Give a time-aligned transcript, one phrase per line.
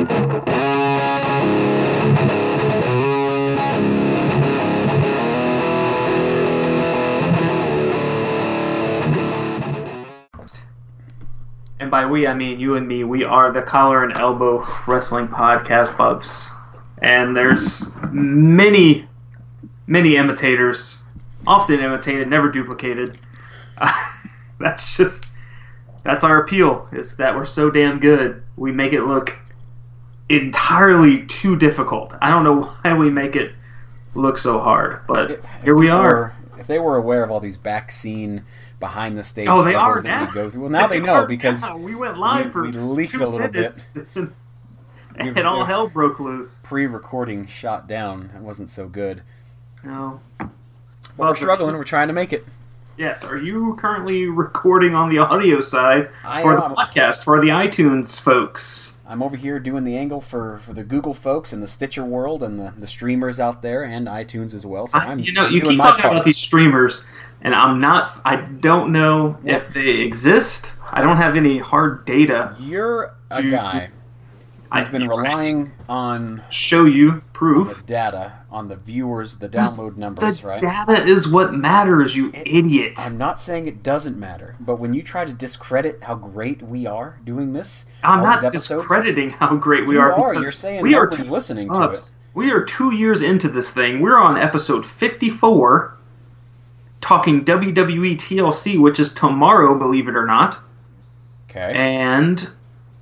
[0.00, 0.08] And
[11.90, 13.04] by we, I mean you and me.
[13.04, 16.50] We are the Collar and Elbow Wrestling Podcast, Bubs.
[17.02, 19.06] And there's many,
[19.86, 20.96] many imitators,
[21.46, 23.18] often imitated, never duplicated.
[24.58, 25.26] that's just,
[26.04, 28.42] that's our appeal, is that we're so damn good.
[28.56, 29.36] We make it look
[30.30, 32.14] entirely too difficult.
[32.22, 33.52] I don't know why we make it
[34.14, 36.02] look so hard, but If here we are.
[36.02, 38.44] were- if they were aware of all these back scene,
[38.80, 40.26] behind the stage Oh, they are that now.
[40.26, 41.76] we go through, well, now they know are because now.
[41.78, 43.74] we went live we- for we leaked a little bit.
[45.16, 46.58] and, all hell broke loose.
[46.62, 48.30] pre-recording shot down.
[48.36, 49.22] It wasn't so good.
[49.82, 50.20] No.
[50.38, 50.50] But
[51.16, 51.74] we're struggling.
[51.76, 52.46] We're trying to make it.
[52.96, 53.24] Yes.
[53.24, 58.20] Are you currently recording on the audio side I for the podcast for the iTunes
[58.20, 58.98] folks?
[59.08, 62.42] I'm over here doing the angle for, for the Google folks and the Stitcher world
[62.42, 64.86] and the, the streamers out there and iTunes as well.
[64.86, 66.12] So I, I'm you know, you keep talking part.
[66.14, 67.04] about these streamers,
[67.40, 68.20] and I'm not.
[68.26, 70.70] I don't know if they exist.
[70.92, 72.54] I don't have any hard data.
[72.58, 73.90] You're a You- guy who's
[74.72, 77.84] I've been relying on show you proof.
[77.86, 80.60] data, on the viewers, the download The numbers, right?
[80.60, 82.94] data is what matters, you idiot.
[82.96, 86.86] I'm not saying it doesn't matter, but when you try to discredit how great we
[86.86, 90.12] are doing this, I'm not episodes, discrediting how great we are.
[90.12, 90.30] are.
[90.30, 93.72] because You're saying we are two, listening to Bubs, We are two years into this
[93.72, 94.00] thing.
[94.00, 95.96] We're on episode 54,
[97.00, 100.58] talking WWE TLC, which is tomorrow, believe it or not.
[101.48, 101.72] Okay.
[101.74, 102.50] And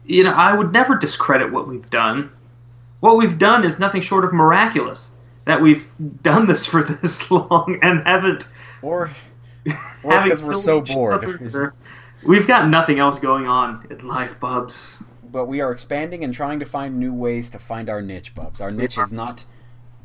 [0.04, 2.30] you know, I would never discredit what we've done.
[3.00, 5.12] What we've done is nothing short of miraculous.
[5.48, 8.52] That we've done this for this long and haven't.
[8.82, 9.10] Or,
[10.04, 11.42] or because we're so bored.
[12.24, 15.02] We've got nothing else going on in life, Bubs.
[15.30, 18.60] But we are expanding and trying to find new ways to find our niche, Bubs.
[18.60, 19.44] Our niche has not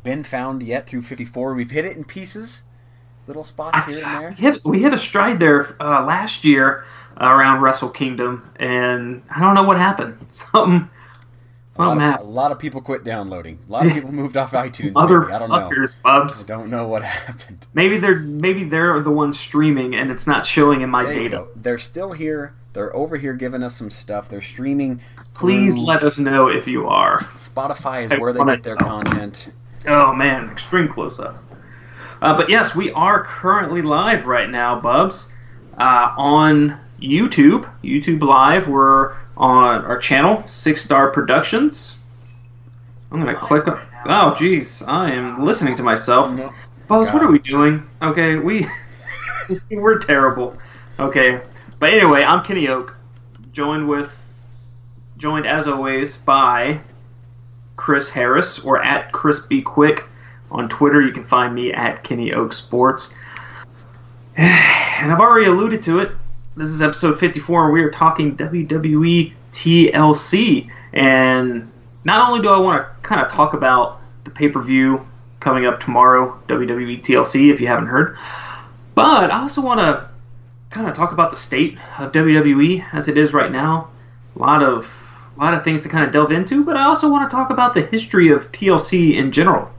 [0.03, 1.55] been found yet through 54.
[1.55, 2.63] We've hit it in pieces,
[3.28, 4.31] little spots here and we there.
[4.31, 6.85] hit we hit a stride there uh, last year
[7.19, 10.18] around Wrestle Kingdom, and I don't know what happened.
[10.29, 10.89] Something,
[11.75, 13.57] A lot, of, a lot of people quit downloading.
[13.67, 14.94] A lot of people moved off iTunes.
[14.95, 15.31] Other.
[15.31, 15.69] I don't know.
[15.69, 17.66] fuckers, I don't know what happened.
[17.73, 21.47] Maybe they're maybe they're the ones streaming, and it's not showing in my There data.
[21.56, 22.53] They're still here.
[22.73, 24.29] They're over here giving us some stuff.
[24.29, 25.01] They're streaming.
[25.33, 27.17] Please let us know if you are.
[27.35, 28.85] Spotify is I where they get their know.
[28.85, 29.51] content.
[29.88, 31.44] Oh man, extreme close up.
[32.22, 35.31] Uh, but yes, we are currently live right now, Bubs,
[35.78, 37.69] uh, on YouTube.
[37.83, 38.67] YouTube Live.
[38.67, 41.97] We're on our channel, Six Star Productions.
[43.11, 43.79] I'm gonna click on.
[44.05, 46.35] Oh, jeez, I am listening to myself.
[46.88, 47.88] Buzz, what are we doing?
[48.01, 48.67] Okay, we
[49.71, 50.57] we're terrible.
[50.99, 51.41] Okay,
[51.79, 52.97] but anyway, I'm Kenny Oak,
[53.51, 54.19] joined with
[55.17, 56.79] joined as always by
[57.75, 60.05] Chris Harris or at Chris B Quick
[60.51, 61.01] on Twitter.
[61.01, 63.13] You can find me at Kenny Oak Sports.
[64.95, 66.11] And I've already alluded to it.
[66.56, 70.69] This is episode 54, and we are talking WWE TLC.
[70.94, 71.72] And
[72.03, 75.03] not only do I want to kind of talk about the pay per view
[75.40, 78.19] coming up tomorrow, WWE TLC, if you haven't heard,
[78.94, 80.08] but I also want to
[80.69, 83.90] kind of talk about the state of WWE as it is right now.
[84.36, 84.88] A lot of
[85.36, 87.50] a lot of things to kind of delve into, but I also want to talk
[87.50, 89.72] about the history of TLC in general.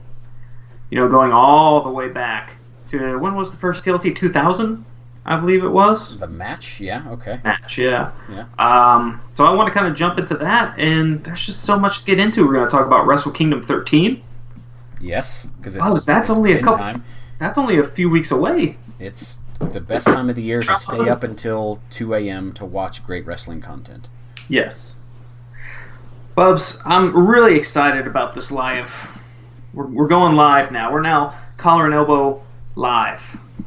[0.90, 2.56] You know, going all the way back
[2.88, 4.16] to when was the first TLC?
[4.16, 4.84] 2000,
[5.26, 6.18] I believe it was.
[6.18, 7.40] The match, yeah, okay.
[7.44, 8.12] Match, yeah.
[8.30, 8.44] Yeah.
[8.58, 12.00] Um, so I want to kind of jump into that, and there's just so much
[12.00, 12.46] to get into.
[12.46, 14.22] We're going to talk about Wrestle Kingdom 13.
[15.00, 17.04] Yes, because Oh, that's it's only a couple- time.
[17.38, 18.76] That's only a few weeks away.
[18.98, 22.52] It's the best time of the year to stay up until 2 a.m.
[22.54, 24.08] to watch great wrestling content.
[24.48, 24.94] Yes.
[26.34, 28.90] Bubs, I'm really excited about this live.
[29.72, 30.92] We're, we're going live now.
[30.92, 32.42] We're now collar and elbow
[32.76, 33.20] live,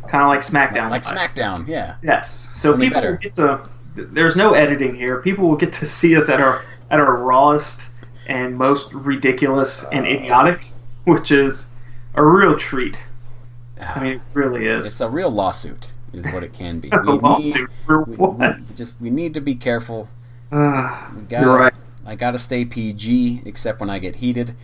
[0.07, 0.89] kind of like SmackDown.
[0.89, 1.03] Like.
[1.03, 1.95] SmackDown, yeah.
[2.03, 2.49] Yes.
[2.59, 3.15] So Only people better.
[3.17, 3.67] get to.
[3.95, 5.21] There's no editing here.
[5.21, 7.81] People will get to see us at our at our rawest
[8.27, 10.71] and most ridiculous and idiotic,
[11.05, 11.71] which is
[12.15, 12.99] a real treat.
[13.81, 14.85] I mean, it really is.
[14.85, 16.89] it's a real lawsuit, is what it can be.
[16.91, 18.37] a We need- lawsuit for we, what?
[18.37, 18.45] we
[18.75, 20.09] just we need to be careful.
[20.51, 21.73] Ah, We gotta, you're right.
[22.05, 24.55] I gotta stay PG, except when I get heated.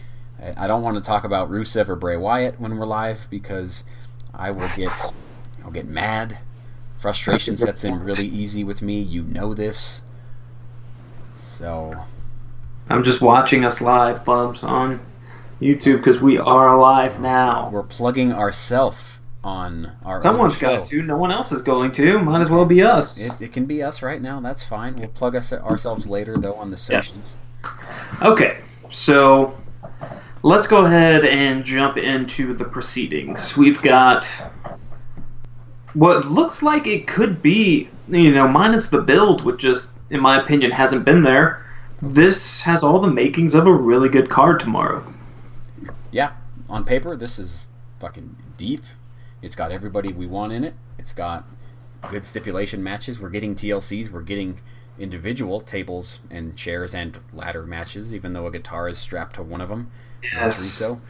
[0.41, 3.83] I, I don't want to talk about Rusev or Bray Wyatt when we're live because
[4.33, 5.13] I will get
[5.63, 6.39] I'll get mad.
[6.97, 9.01] Frustration sets in really easy with me.
[9.01, 10.03] You know this.
[11.37, 11.95] So
[12.89, 14.99] I'm just watching us live, Bubs, on
[15.61, 17.69] YouTube because we are alive now.
[17.69, 21.01] we're plugging ourselves on our Someone's got to.
[21.01, 22.19] No one else is going to.
[22.19, 23.19] Might as well be us.
[23.19, 24.39] It, it can be us right now.
[24.39, 24.95] That's fine.
[24.95, 27.33] We'll plug us ourselves later though on the Yes.
[28.21, 28.57] Okay.
[28.89, 29.57] So
[30.43, 33.55] let's go ahead and jump into the proceedings.
[33.55, 34.27] We've got
[35.93, 40.41] what looks like it could be, you know, minus the build, which just, in my
[40.41, 41.65] opinion, hasn't been there.
[42.01, 45.05] This has all the makings of a really good card tomorrow.
[46.11, 46.33] Yeah,
[46.69, 47.69] on paper, this is
[47.99, 48.83] fucking deep.
[49.41, 50.73] It's got everybody we want in it.
[50.99, 51.47] It's got
[52.09, 53.17] good stipulation matches.
[53.17, 54.09] We're getting TLCs.
[54.11, 54.59] We're getting
[54.99, 59.61] individual tables and chairs and ladder matches, even though a guitar is strapped to one
[59.61, 59.89] of them.
[60.31, 60.57] Yes.
[60.57, 61.01] So,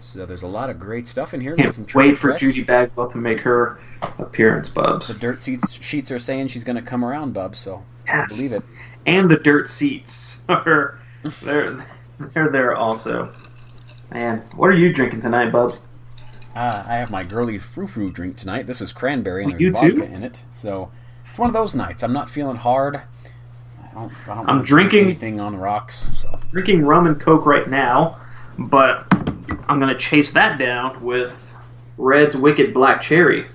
[0.00, 1.56] so there's a lot of great stuff in here.
[1.56, 2.36] Can't wait for.
[2.36, 3.80] Judy Bagwell to make her
[4.18, 5.08] appearance, Bubs.
[5.08, 7.54] The dirt sheets, sheets are saying she's going to come around, Bub.
[7.54, 8.36] So Yes.
[8.36, 8.62] believe it.
[9.06, 10.98] And the dirt seats are
[11.42, 11.84] they're
[12.18, 13.32] they're there also.
[14.12, 15.82] Man, what are you drinking tonight, Bubs?
[16.54, 18.66] Uh, I have my girly frou frou drink tonight.
[18.66, 20.02] This is cranberry and Oh, there's vodka too?
[20.02, 20.42] in it.
[20.52, 20.90] So
[21.30, 22.02] it's one of those nights.
[22.02, 22.96] I'm not feeling hard.
[22.96, 24.12] I don't.
[24.28, 26.10] I don't I'm wanna drink drinking- anything on the rocks.
[26.20, 26.38] So.
[26.50, 28.18] Drinking rum and coke right now,
[28.58, 29.06] but
[29.68, 31.54] I'm gonna chase that down with
[31.98, 33.46] Redd's Wicked Black Cherry.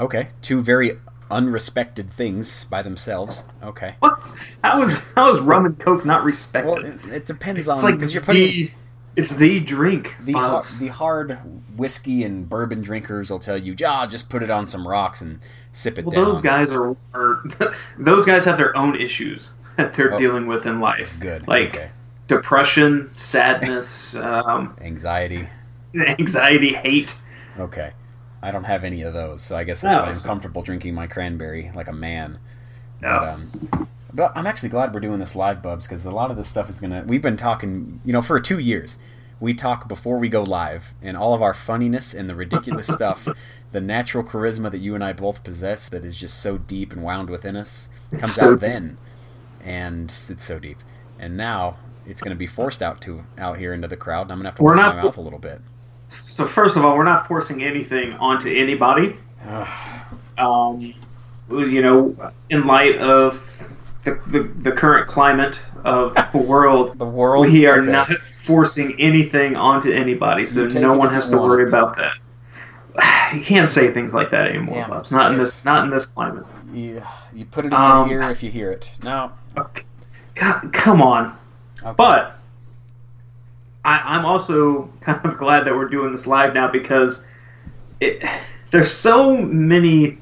[0.00, 0.98] Okay, two very
[1.30, 3.44] unrespected things by themselves.
[3.62, 3.94] Okay.
[4.00, 4.30] What?
[4.62, 6.68] How is how is rum and coke not respected?
[6.70, 8.70] Well, it, it depends on it's like you're putting the
[9.16, 10.14] it's the drink.
[10.22, 11.38] the har- the hard
[11.76, 15.40] whiskey and bourbon drinkers will tell you, "Ah, just put it on some rocks and
[15.72, 17.44] sip it well, down." those guys are, are
[17.98, 20.18] those guys have their own issues that they're Oh.
[20.18, 21.16] dealing with in life.
[21.20, 21.46] Good.
[21.48, 21.90] Like okay.
[22.36, 25.48] Depression, sadness, um, Anxiety.
[25.94, 27.14] anxiety, hate.
[27.58, 27.92] Okay.
[28.42, 30.62] I don't have any of those, so I guess that's No, why I'm so- comfortable
[30.62, 32.38] drinking my cranberry like a man.
[33.00, 33.08] No.
[33.20, 36.36] But, um, but I'm actually glad we're doing this live, Bubs, because a lot of
[36.36, 37.04] this stuff is gonna.
[37.06, 38.98] We've been talking, you know, for two years.
[39.40, 43.26] We talk before we go live, and all of our funniness and the ridiculous stuff,
[43.72, 47.02] the natural charisma that you and I both possess, that is just so deep and
[47.02, 48.60] wound within us, comes so out deep.
[48.60, 48.98] then,
[49.64, 50.78] and it's so deep.
[51.18, 51.76] And now
[52.06, 54.44] it's going to be forced out to out here into the crowd, and I'm going
[54.44, 55.60] to have to We're not my mouth a little bit.
[56.22, 59.16] So first of all, we're not forcing anything onto anybody.
[60.38, 60.94] Um,
[61.50, 63.34] you know, in light of
[64.04, 67.46] the, the, the current climate of the world, The world.
[67.46, 67.90] we are okay.
[67.92, 72.14] not forcing anything onto anybody, so no one has to want worry about that.
[73.34, 75.12] You can't say things like that anymore, Damn Bubs.
[75.12, 75.64] Not in this.
[75.64, 76.44] Not in this climate.
[76.72, 77.02] You,
[77.34, 78.90] you put it in Um, your ear if you hear it.
[79.02, 79.32] No.
[79.56, 79.84] Okay.
[80.34, 81.36] God, come on.
[81.84, 81.94] Okay.
[81.96, 82.38] But
[83.84, 87.26] I, I'm also kind of glad that we're doing this live now because
[88.00, 88.22] it,
[88.70, 90.18] there's so many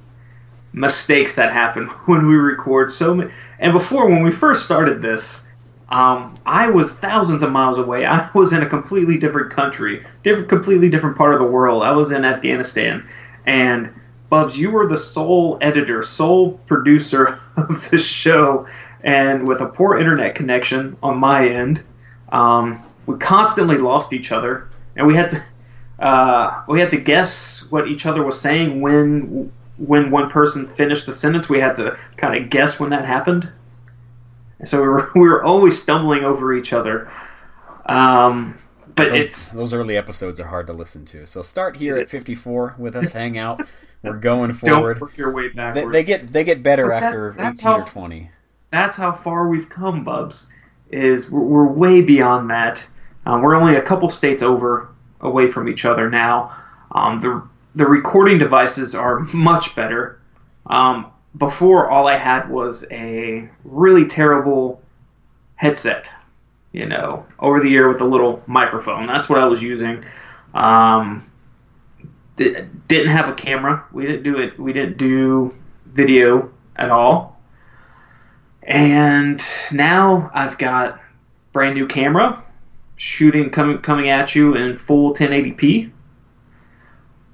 [0.73, 2.91] mistakes that happen when we record.
[2.91, 5.47] So many, and before when we first started this,
[5.91, 8.07] um, I was thousands of miles away.
[8.07, 11.83] I was in a completely different country, different, completely different part of the world.
[11.83, 13.07] I was in Afghanistan,
[13.47, 13.93] and
[14.29, 18.67] Bubs, you were the sole editor, sole producer of the show,
[19.05, 21.83] and with a poor internet connection on my end,
[22.31, 25.43] um, we constantly lost each other, and we had to
[26.05, 31.07] uh, we had to guess what each other was saying when when one person finished
[31.07, 31.49] the sentence.
[31.49, 33.49] We had to kind of guess when that happened,
[34.59, 37.11] and so we were we were always stumbling over each other.
[37.87, 38.57] Um,
[38.95, 41.27] but Those, it's those early episodes are hard to listen to.
[41.27, 43.13] So start here at 54 with us.
[43.21, 43.67] Hang out.
[44.03, 44.65] We're going forward.
[44.73, 45.01] don't forward.
[45.01, 45.93] work your way They, backwards.
[45.93, 48.31] they get they get better But that- after that's 18 or 20.
[48.71, 50.53] That's how far we've come, Bubs.
[50.91, 52.85] Is we're, we're way beyond that.
[53.27, 54.89] Um, we're only a couple states over
[55.21, 56.57] away from each other now.
[56.93, 57.43] Um, the
[57.75, 60.21] the recording devices are much better.
[60.67, 61.07] Um,
[61.39, 64.83] before, all I had was a really terrible
[65.57, 66.11] headset.
[66.73, 69.07] You know, over the ear with a little microphone.
[69.07, 70.05] That's what I was using.
[70.55, 71.29] Um,
[72.37, 73.85] di- didn't have a camera.
[73.93, 74.59] We didn't do it.
[74.59, 75.55] We didn't do
[75.87, 77.30] video at all.
[78.63, 81.01] And now I've got
[81.53, 82.43] brand new camera,
[82.97, 85.91] shooting coming coming at you in full 1080p.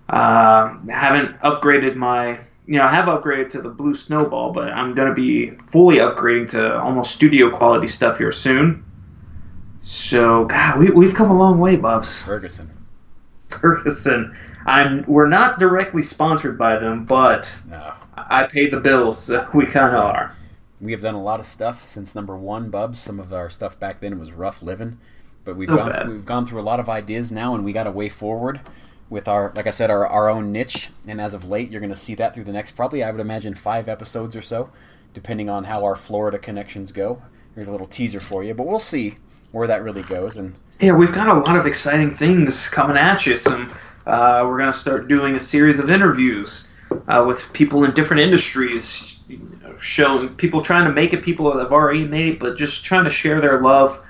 [0.09, 4.95] Uh, haven't upgraded my, you know, I have upgraded to the Blue Snowball, but I'm
[4.95, 8.85] gonna be fully upgrading to almost studio quality stuff here soon.
[9.81, 12.23] So, God, we, we've come a long way, Bubs.
[12.23, 12.71] Ferguson.
[13.49, 14.37] Ferguson.
[14.67, 15.05] I'm.
[15.07, 17.95] We're not directly sponsored by them, but No.
[18.17, 20.36] I pay the bills, so we kind of are.
[20.81, 22.99] We have done a lot of stuff since number one, Bubs.
[22.99, 24.99] Some of our stuff back then was rough living,
[25.45, 26.07] but we've So gone bad.
[26.07, 28.61] we've gone through a lot of ideas now, and we got a way forward
[29.09, 30.91] with our, like I said, our, our own niche.
[31.07, 33.21] And as of late, you're going to see that through the next probably I would
[33.21, 34.71] imagine five episodes or so,
[35.15, 37.23] depending on how our Florida connections go.
[37.55, 39.17] Here's a little teaser for you, but we'll see
[39.53, 40.37] where that really goes.
[40.37, 43.37] And Yeah, we've got a lot of exciting things coming at you.
[43.39, 43.73] Some,
[44.07, 46.69] uh, we're going to start doing a series of interviews
[47.09, 49.16] uh, with people in different industries,
[49.81, 53.05] showing people trying to make it, people that have already made, it, but just trying
[53.05, 54.03] to share their love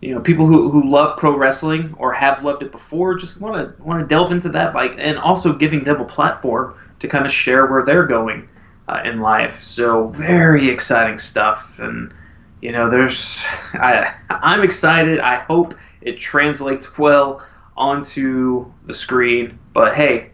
[0.00, 3.76] you know people who, who love pro wrestling or have loved it before just want
[3.76, 7.26] to want to delve into that by and also giving them a platform to kind
[7.26, 8.48] of share where they're going
[8.88, 9.62] uh, in life.
[9.62, 12.12] So very exciting stuff, and
[12.60, 13.42] you know there's
[13.74, 15.20] I I'm excited.
[15.20, 17.44] I hope it translates well
[17.76, 19.58] onto the screen.
[19.72, 20.30] But hey,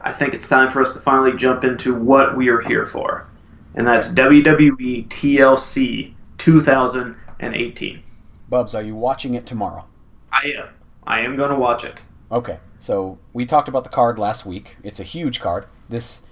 [0.00, 3.26] I think it's time for us to finally jump into what we are here for,
[3.74, 8.02] and that's WWE TLC 2018.
[8.48, 9.86] Bubs, are you watching it tomorrow?
[10.32, 10.68] I am.
[11.06, 12.02] I am going to watch it.
[12.32, 14.76] Okay, so we talked about the card last week.
[14.82, 15.66] It's a huge card.
[15.88, 16.22] This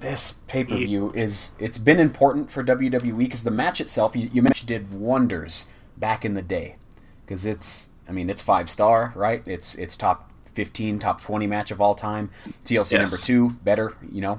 [0.00, 4.30] this pay per view is it's been important for WWE because the match itself you,
[4.32, 6.76] you mentioned did wonders back in the day
[7.24, 11.72] because it's I mean it's five star right it's it's top fifteen top twenty match
[11.72, 12.30] of all time
[12.64, 12.92] TLC yes.
[12.92, 14.38] number two better you know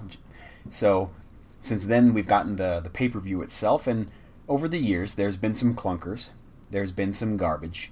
[0.70, 1.10] so
[1.62, 4.10] since then we've gotten the the pay per view itself and
[4.48, 6.32] over the years there's been some clunkers
[6.72, 7.92] there's been some garbage.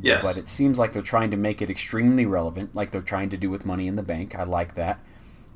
[0.00, 0.24] Yes.
[0.24, 3.36] But it seems like they're trying to make it extremely relevant, like they're trying to
[3.36, 4.34] do with Money in the Bank.
[4.34, 5.00] I like that.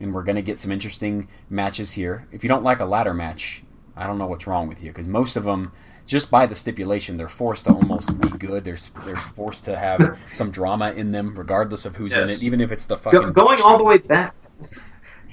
[0.00, 2.26] And we're going to get some interesting matches here.
[2.32, 3.62] If you don't like a ladder match,
[3.96, 5.72] I don't know what's wrong with you because most of them,
[6.04, 8.64] just by the stipulation, they're forced to almost be good.
[8.64, 12.22] They're, they're forced to have some drama in them, regardless of who's yes.
[12.22, 13.20] in it, even if it's the fucking.
[13.20, 14.34] Go, going all the way back.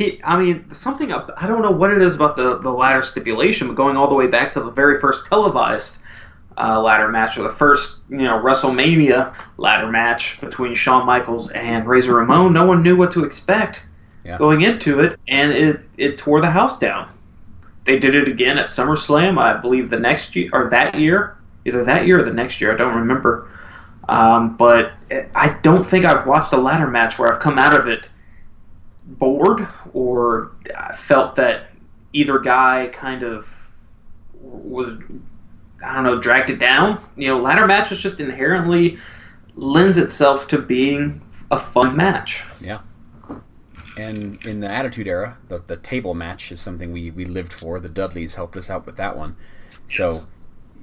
[0.02, 3.68] He, I mean, something I don't know what it is about the the ladder stipulation,
[3.68, 5.98] but going all the way back to the very first televised
[6.58, 11.88] uh, ladder match, or the first you know WrestleMania ladder match between Shawn Michaels and
[11.88, 12.52] Razor Ramon.
[12.52, 13.86] No one knew what to expect
[14.26, 14.40] yeah.
[14.40, 17.08] going into it, and it it tore the house down.
[17.84, 21.84] They did it again at SummerSlam, I believe the next year or that year, either
[21.84, 22.74] that year or the next year.
[22.74, 23.50] I don't remember.
[24.10, 24.94] Um, but
[25.36, 28.10] I don't think I've watched a ladder match where I've come out of it
[29.06, 30.52] bored or
[30.96, 31.68] felt that
[32.14, 33.48] either guy kind of
[34.34, 34.98] was
[35.84, 37.04] I don't know, dragged it down.
[37.18, 38.98] You know, ladder matches just inherently
[39.56, 42.44] lends itself to being a fun match.
[42.60, 42.80] Yeah.
[43.98, 47.80] And in the Attitude Era, the, the table match is something we, we lived for.
[47.80, 49.36] The Dudleys helped us out with that one.
[49.70, 49.84] Yes.
[49.90, 50.22] So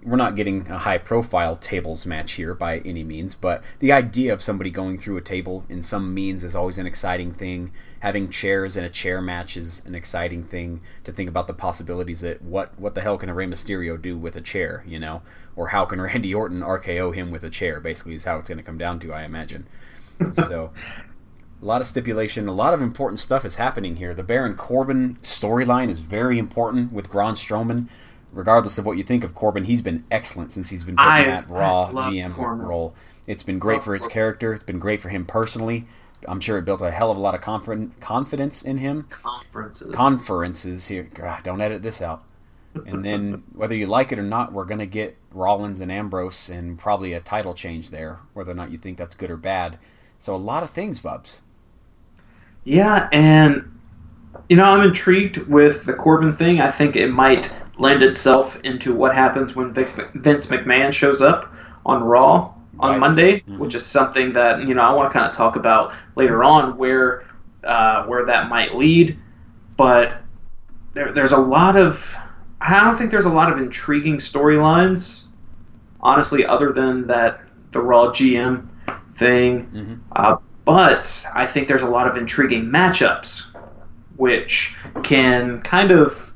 [0.02, 4.32] we're not getting a high profile tables match here by any means, but the idea
[4.32, 7.72] of somebody going through a table in some means is always an exciting thing.
[8.00, 12.20] Having chairs in a chair match is an exciting thing to think about the possibilities
[12.20, 15.22] that what what the hell can a Rey Mysterio do with a chair, you know,
[15.56, 17.80] or how can Randy Orton RKO him with a chair?
[17.80, 19.62] Basically, is how it's going to come down to, I imagine.
[20.36, 20.70] so.
[21.60, 24.14] A lot of stipulation, a lot of important stuff is happening here.
[24.14, 27.88] The Baron Corbin storyline is very important with Braun Strowman
[28.32, 31.26] regardless of what you think of Corbin, he's been excellent since he's been put in
[31.26, 32.66] that Raw GM Corbin.
[32.66, 32.94] role.
[33.26, 34.14] It's been great love for his Corbin.
[34.14, 34.54] character.
[34.54, 35.86] It's been great for him personally.
[36.26, 39.04] I'm sure it built a hell of a lot of confidence in him.
[39.10, 39.94] Conferences.
[39.94, 41.08] Conferences here.
[41.42, 42.25] don't edit this out.
[42.87, 46.50] And then, whether you like it or not, we're going to get Rollins and Ambrose
[46.50, 49.78] and probably a title change there, whether or not you think that's good or bad.
[50.18, 51.40] So, a lot of things, Bubs.
[52.64, 53.78] Yeah, and,
[54.48, 56.60] you know, I'm intrigued with the Corbin thing.
[56.60, 59.94] I think it might lend itself into what happens when Vince
[60.46, 61.52] McMahon shows up
[61.87, 63.00] on Raw on right.
[63.00, 63.58] Monday, mm-hmm.
[63.58, 66.76] which is something that you know I want to kind of talk about later on
[66.76, 67.25] where
[67.64, 69.18] uh, where that might lead.
[69.76, 70.20] But
[70.94, 72.14] there, there's a lot of
[72.61, 75.25] I don't think there's a lot of intriguing storylines,
[76.00, 77.40] honestly, other than that
[77.73, 78.68] the Raw GM
[79.14, 79.66] thing.
[79.66, 79.94] Mm-hmm.
[80.12, 83.44] Uh, but I think there's a lot of intriguing matchups,
[84.16, 86.28] which can kind of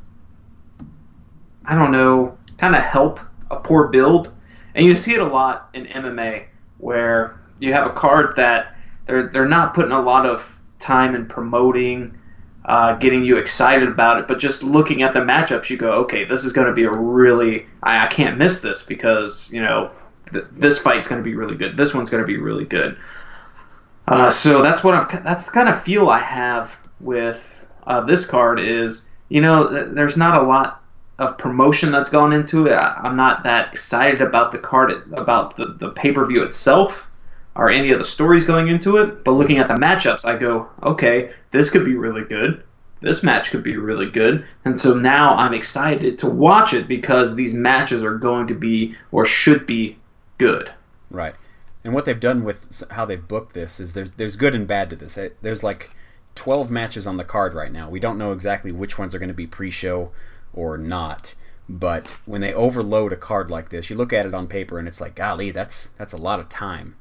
[1.65, 3.21] I don't know, kind of help
[3.51, 4.33] a poor build.
[4.75, 6.47] And you see it a lot in MMA
[6.79, 8.77] where you have a card that
[9.07, 12.19] they're they're not putting a lot of time in promoting,
[12.65, 16.25] uh, getting you excited about it, but just looking at the matchups, you go, okay,
[16.25, 19.91] this is going to be a really I, I can't miss this because you know
[20.33, 21.77] th- this fight's going to be really good.
[21.77, 22.97] This one's going to be really good.
[24.09, 25.23] Uh, so that's what I'm.
[25.23, 28.59] That's the kind of feel I have with uh, this card.
[28.61, 30.82] Is you know, th- there's not a lot
[31.23, 32.75] of promotion that's gone into it.
[32.75, 37.11] I, am not that excited about the card, about the, the pay per view itself,
[37.55, 39.25] or any of the stories going into it.
[39.25, 42.63] But looking at the matchups, I go, okay, this could be really good.
[43.01, 44.47] This match could be really good.
[44.65, 48.95] And so now I'm excited to watch it because these matches are going to be,
[49.11, 49.99] or should be,
[50.39, 50.73] good.
[51.11, 51.35] Right.
[51.85, 54.91] And what they've done with how they've booked this is there's there's good and bad
[54.91, 55.19] to this.
[55.41, 55.91] There's like
[56.35, 57.91] 12 matches on the card right now.
[57.91, 60.11] We don't know exactly which ones are going to be pre-show
[60.55, 61.35] or not.
[61.69, 64.87] But when they overload a card like this, you look at it on paper and
[64.89, 66.97] it's like, golly, that's that's a lot of time.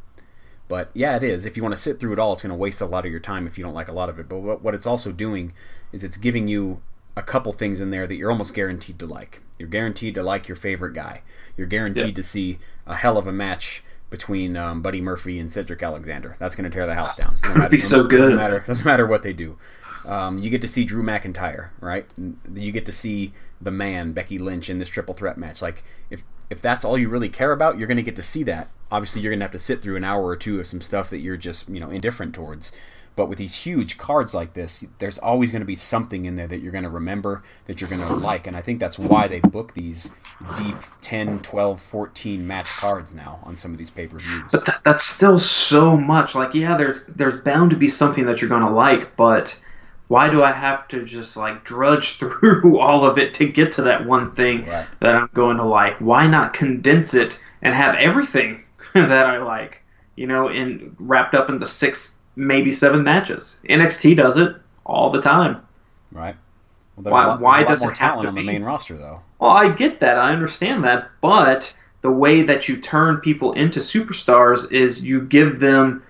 [0.67, 1.45] But yeah, it is.
[1.45, 3.11] If you want to sit through it all, it's going to waste a lot of
[3.11, 4.29] your time if you don't like a lot of it.
[4.29, 5.51] But what, what it's also doing
[5.91, 6.81] is it's giving you
[7.17, 9.41] a couple things in there that you're almost guaranteed to like.
[9.59, 11.23] You're guaranteed to like your favorite guy.
[11.57, 12.15] You're guaranteed Yes.
[12.15, 16.37] to see a hell of a match between um, Buddy Murphy and Cedric Alexander.
[16.39, 17.27] That's going to tear the house down.
[17.27, 18.19] It's gonna matter- be so good.
[18.19, 18.63] Doesn't matter.
[18.65, 19.57] Doesn't matter what they do.
[20.05, 22.05] Um, you get to see Drew McIntyre, right?
[22.53, 25.61] You get to see the man Becky Lynch in this triple threat match.
[25.61, 28.43] Like if if that's all you really care about, you're going to get to see
[28.43, 28.67] that.
[28.91, 31.09] Obviously, you're going to have to sit through an hour or two of some stuff
[31.09, 32.71] that you're just you know indifferent towards.
[33.15, 36.47] But with these huge cards like this, there's always going to be something in there
[36.47, 38.47] that you're going to remember, that you're going to like.
[38.47, 40.09] And I think that's why they book these
[40.55, 44.43] deep 10, 12, 14 match cards now on some of these pay per views.
[44.51, 46.35] But that, that's still so much.
[46.35, 49.59] Like, yeah, there's there's bound to be something that you're gonna like, but
[50.11, 53.81] why do I have to just like drudge through all of it to get to
[53.83, 54.85] that one thing Right.
[54.99, 55.97] that I'm going to like?
[56.01, 58.63] Why not condense it and have everything
[58.93, 59.81] that I like,
[60.17, 63.59] you know, in wrapped up into six, maybe seven matches?
[63.69, 64.53] NXT does it
[64.85, 65.61] all the time.
[66.11, 66.35] Right?
[66.97, 68.47] Well, Why- lot, why does more it have talent to on the be?
[68.47, 69.21] main roster, though.
[69.39, 70.17] Well, I get that.
[70.17, 71.09] I understand that.
[71.21, 76.03] But the way that you turn people into superstars is you give them,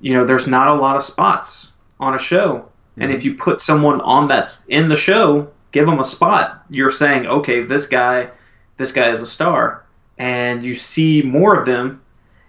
[0.00, 2.68] you know, there's not a lot of spots on a show.
[2.96, 3.28] And if mm-hmm.
[3.28, 6.64] you put someone on that's in the show, give them a spot.
[6.70, 8.30] You're saying, okay, this guy,
[8.76, 9.84] this guy is a star,
[10.18, 12.00] and you see more of them,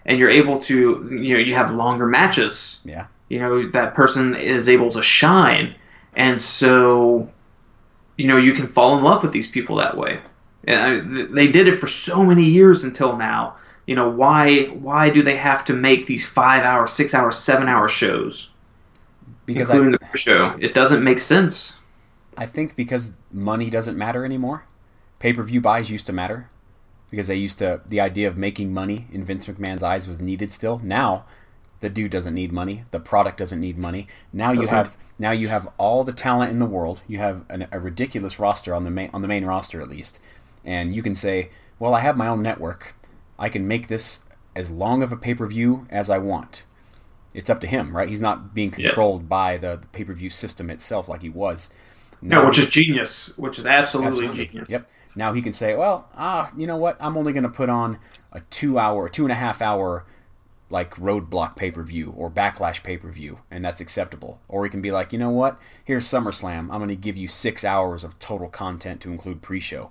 [0.04, 2.78] and you're able to, you know, you have longer matches.
[2.84, 3.06] Yeah.
[3.28, 5.74] you know that person is able to shine.
[6.14, 7.28] And so
[8.16, 10.20] you know you can fall in love with these people that way.
[10.64, 13.56] And I, they did it for so many years until now.
[13.86, 17.68] You know why why do they have to make these five hour six hour seven
[17.68, 18.50] hour shows
[19.46, 21.78] Because I, including the show it doesn't make sense
[22.36, 24.64] I think because money doesn't matter anymore.
[25.18, 26.48] Pay per view buys used to matter
[27.10, 30.50] because they used to the idea of making money in Vince McMahon's eyes was needed
[30.50, 30.78] still.
[30.82, 31.24] Now
[31.80, 32.84] the dude doesn't need money.
[32.90, 34.06] The product doesn't need money.
[34.32, 37.00] Now you have now you have all the talent in the world.
[37.06, 40.20] You have an, a ridiculous roster on the main on the main roster at least,
[40.64, 42.94] and you can say, "Well, I have my own network.
[43.38, 44.20] I can make this
[44.54, 46.64] as long of a pay per view as I want."
[47.34, 48.08] It's up to him, right?
[48.08, 48.88] He's not being Yes.
[48.88, 51.70] controlled by the, the pay per view system itself like he was.
[52.22, 54.46] no which is genius which is absolutely, Absolutely.
[54.46, 54.90] genius Yep.
[55.14, 56.96] Now he can say, well, ah, you know what?
[57.00, 57.98] I'm only going to put on
[58.32, 60.04] a two hour, two and a half hour,
[60.68, 64.40] like roadblock pay per view or backlash pay per view, and that's acceptable.
[64.48, 65.58] Or he can be like, you know what?
[65.84, 66.70] Here's SummerSlam.
[66.70, 69.90] I'm going to give you six hours of total content to include pre show.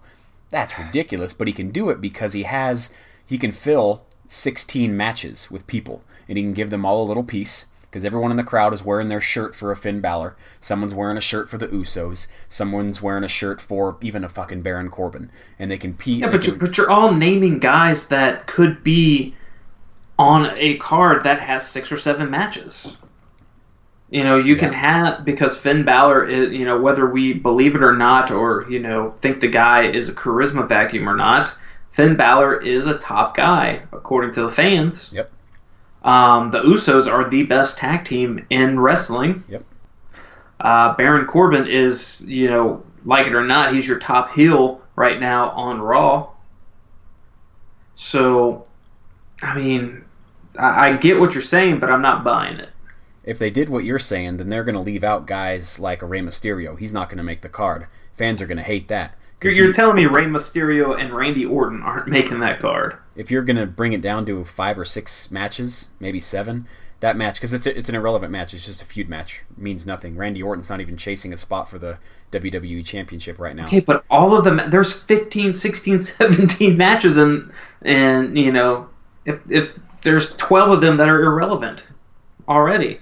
[0.51, 2.91] That's ridiculous, but he can do it because he has,
[3.25, 7.23] he can fill 16 matches with people, and he can give them all a little
[7.23, 7.65] piece.
[7.81, 10.35] Because everyone in the crowd is wearing their shirt for a Finn Balor.
[10.59, 12.27] Someone's wearing a shirt for the Usos.
[12.49, 15.31] Someone's wearing a shirt for even a fucking Baron Corbin.
[15.57, 16.19] And they compete.
[16.19, 19.33] yeah but, can- you're, but you're all naming guys that could be
[20.19, 22.97] on a card that has six or seven matches.
[24.09, 27.83] You know, you can have because Finn Balor is, you know, whether we believe it
[27.83, 31.53] or not, or you know, think the guy is a charisma vacuum or not,
[31.89, 35.11] Finn Balor is a top guy according to the fans.
[35.13, 35.31] Yep.
[36.05, 39.43] Um, the Usos are the best tag team in wrestling.
[39.49, 39.65] Yep.
[40.59, 45.19] Uh, Baron Corbin is, you know, like it or not, he's your top heel right
[45.19, 46.29] now on Raw.
[47.95, 48.67] So,
[49.41, 50.05] I mean,
[50.59, 52.69] I, I get what you're saying, but I'm not buying it.
[53.23, 56.05] If they did what you're saying, then they're going to leave out guys like a
[56.05, 56.77] Rey Mysterio.
[56.77, 57.87] He's not going to make the card.
[58.13, 59.15] Fans are going to hate that.
[59.41, 62.97] You're he- telling me Rey Mysterio and Randy Orton aren't making that card?
[63.15, 66.67] If you're going to bring it down to five or six matches, maybe seven,
[67.01, 69.86] that match, because it's, a, it's an irrelevant match, it's just a feud match, means
[69.86, 70.15] nothing.
[70.17, 71.97] Randy Orton's not even chasing a spot for the
[72.32, 73.65] WWE Championship right now.
[73.65, 77.51] Okay, but all of them, there's 15, 16, 17 matches, and
[77.84, 78.89] and you know,
[79.25, 81.84] if if there's 12 of them that are irrelevant
[82.47, 82.99] already,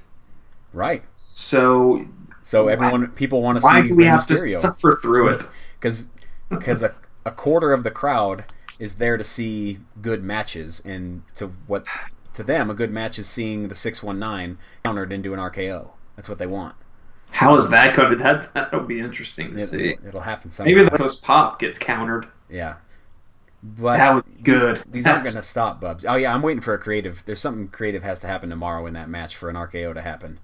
[0.73, 1.03] Right.
[1.17, 2.05] so
[2.41, 4.47] So Why- everyone, people want to why see do we Rey have to Mysterio.
[4.49, 5.43] suffer through it?
[5.79, 6.07] because
[6.49, 6.93] because a,
[7.25, 8.43] a quarter of the crowd
[8.79, 11.85] is there to see good matches and to what
[12.33, 16.39] to them a good match is seeing the 619 countered into an RKO that's what
[16.39, 16.75] they want
[17.31, 18.53] How is that going to that?
[18.53, 19.95] That'll be interesting to it, see.
[20.07, 22.27] it'll happen somehow Maybe the post pop gets countered.
[22.49, 22.75] yeah
[23.61, 24.83] but That would be good.
[24.89, 27.67] these aren't going to stop bubs oh yeah i'm waiting for a creative there's something
[27.69, 30.39] creative has to happen tomorrow in that match for an RKO to happen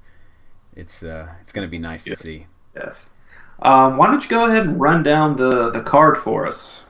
[0.75, 2.13] it's uh it's going to be nice Yeah.
[2.13, 3.09] to see Yes.
[3.61, 6.85] Um, why don't you go ahead and run down the, the card for us?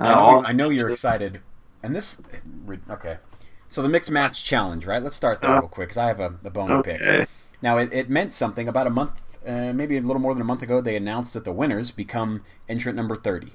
[0.00, 1.40] I know, I know you're excited.
[1.82, 2.20] And this,
[2.90, 3.18] okay.
[3.68, 5.02] So the mixed match challenge, right?
[5.02, 7.28] Let's start there Uh, real quick because I have a, a bone to pick.
[7.62, 8.68] Now it, it meant something.
[8.68, 11.44] About a month, uh, maybe a little more than a month ago, they announced that
[11.44, 13.52] the winners become entrant number thirty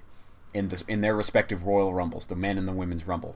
[0.54, 3.36] in this in their respective Royal Rumbles, the men and the women's Rumble.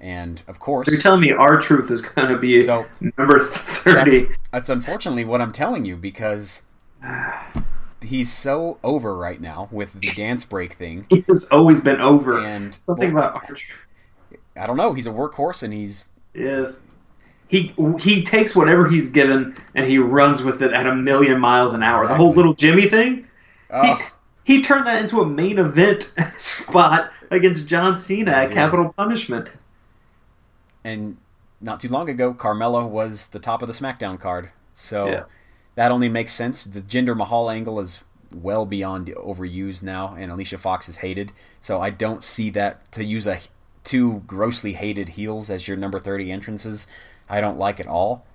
[0.00, 3.78] And of course, So you're telling me R-Truth is going to be So- number that's,
[3.78, 4.28] 30.
[4.52, 6.62] that's unfortunately what I'm telling you because
[8.02, 11.06] he's so over right now with the dance break thing.
[11.10, 12.38] He has always been over.
[12.44, 13.76] And Something well, about archery.
[14.56, 14.92] I don't know.
[14.92, 16.78] He's a workhorse, and he's Yes.
[17.48, 21.72] He he takes whatever he's given and he runs with it at a million miles
[21.72, 22.06] an hour.
[22.06, 23.26] The whole little Jimmy thing.
[23.70, 23.98] oh,
[24.44, 28.54] He turned that into a main event spot against John Cena at Yeah.
[28.54, 29.50] Capitol Punishment.
[30.84, 31.16] and
[31.60, 34.50] not too long ago, Carmella was the top of the SmackDown card.
[34.74, 35.40] So Yes.
[35.78, 36.64] That only makes sense.
[36.64, 38.02] The Jinder Mahal angle is
[38.34, 41.30] well beyond overused now, and Alicia Fox is hated.
[41.60, 43.38] So I don't see that to use a
[43.84, 46.88] two grossly hated heels as your number thirty entrances.
[47.28, 48.26] I don't like it all.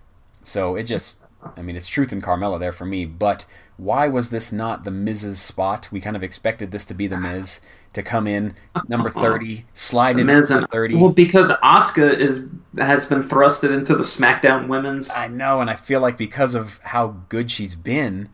[0.41, 1.17] So it just,
[1.57, 3.03] I mean, it's truth and Carmella there for me.
[3.03, 5.89] But why was this not the Miz's spot?
[5.91, 7.59] We kind of expected this to be the Miz
[7.93, 8.55] to come in
[8.87, 9.21] number uh-huh.
[9.21, 10.95] thirty, slide in number thirty.
[10.95, 15.11] Well, because Asuka is has been thrusted into the SmackDown Women's.
[15.11, 18.29] I know, and I feel like because of how good she's been,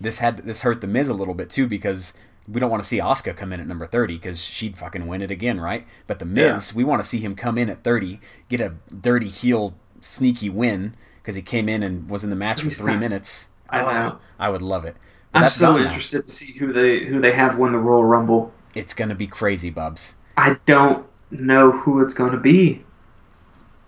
[0.00, 2.14] this had this hurt the Miz a little bit too because
[2.48, 5.22] we don't want to see Asuka come in at number thirty because she'd fucking win
[5.22, 5.86] it again, right?
[6.06, 9.28] But the Miz, we want to see him come in at thirty, get a dirty
[9.28, 13.00] heel sneaky win because he came in and was in the match for three not-
[13.00, 13.48] minutes.
[13.68, 14.18] I Oh, know.
[14.38, 14.96] I would love it.
[15.32, 18.52] But I'm so interested to see who they who they have win the Royal Rumble.
[18.76, 20.14] It's gonna be crazy, Bubs.
[20.36, 22.84] I don't know who it's going to be.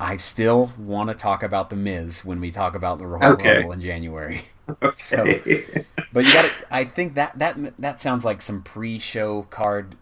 [0.01, 3.57] I still want to talk about the Miz when we talk about the Royal Okay.
[3.59, 4.43] Rumble in January.
[4.83, 5.65] Okay.
[6.13, 9.95] But you got to I think that that that sounds like some pre-show card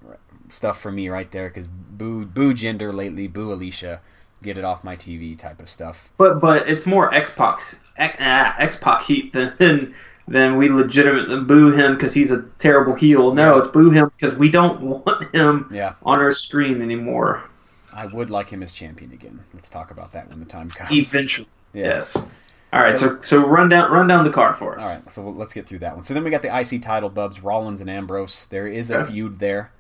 [0.49, 4.01] stuff for me right there because boo boo Jinder lately, boo Alicia,
[4.42, 6.11] get it off my TV type of stuff.
[6.16, 7.61] but but it's more X Pac
[7.99, 9.94] ah, X Pac heat than than,
[10.29, 13.33] than we legitimately boo him because he's a terrible heel.
[13.35, 13.59] No, Yeah.
[13.61, 17.45] it's boo him because we don't want him Yeah, on our screen anymore.
[17.93, 19.41] I would like him as champion again.
[19.55, 20.91] Let's talk about that when the time comes.
[20.91, 22.12] Eventually, Yes.
[22.15, 22.27] yes.
[22.73, 24.83] All right, so so run down run down the card for us.
[24.85, 26.03] All right, so let's get through that one.
[26.03, 28.47] So then we got the IC title bubs, Rollins and Ambrose.
[28.51, 29.71] There is a feud there.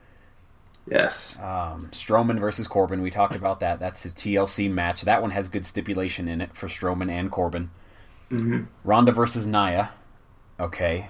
[0.88, 1.36] Yes.
[1.40, 3.02] Um, Strowman versus Corbin.
[3.02, 3.80] We talked about that.
[3.80, 5.02] That's a TLC match.
[5.02, 7.70] That one has good stipulation in it for Strowman and Corbin.
[8.28, 9.90] hmm Ronda versus Nia.
[10.58, 11.08] Okay,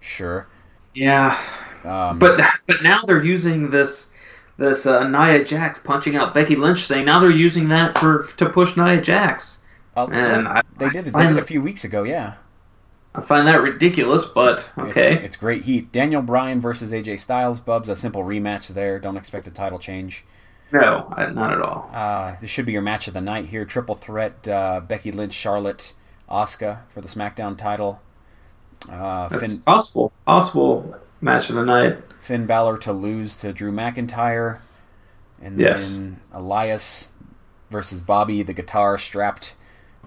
[0.00, 0.46] sure.
[0.94, 1.38] Yeah,
[1.84, 4.10] Um, but but now they're using this
[4.56, 7.04] this uh, Nia Jax punching out Becky Lynch thing.
[7.04, 9.62] Now they're using that for to push Nia Jax.
[9.96, 11.12] uh, and I- they did it.
[11.14, 12.02] They did it a few weeks ago.
[12.02, 12.34] Yeah.
[13.14, 15.14] I find that ridiculous, but okay.
[15.14, 15.90] It's, it's great heat.
[15.90, 17.60] Daniel Bryan versus AJ Styles.
[17.60, 18.98] Bubs a simple rematch there.
[18.98, 20.24] Don't expect a title change.
[20.72, 21.90] No, not at all.
[21.94, 23.64] Uh, this should be your match of the night here.
[23.64, 25.94] Triple threat: uh, Becky Lynch, Charlotte,
[26.30, 28.00] Asuka for the SmackDown title.
[28.88, 30.12] Uh, That's Finn possible.
[30.26, 31.98] Possible match of the night.
[32.18, 34.58] Finn Balor to lose to Drew McIntyre,
[35.40, 35.92] and Yes.
[35.92, 37.10] then Elias
[37.70, 39.54] versus Bobby, the guitar strapped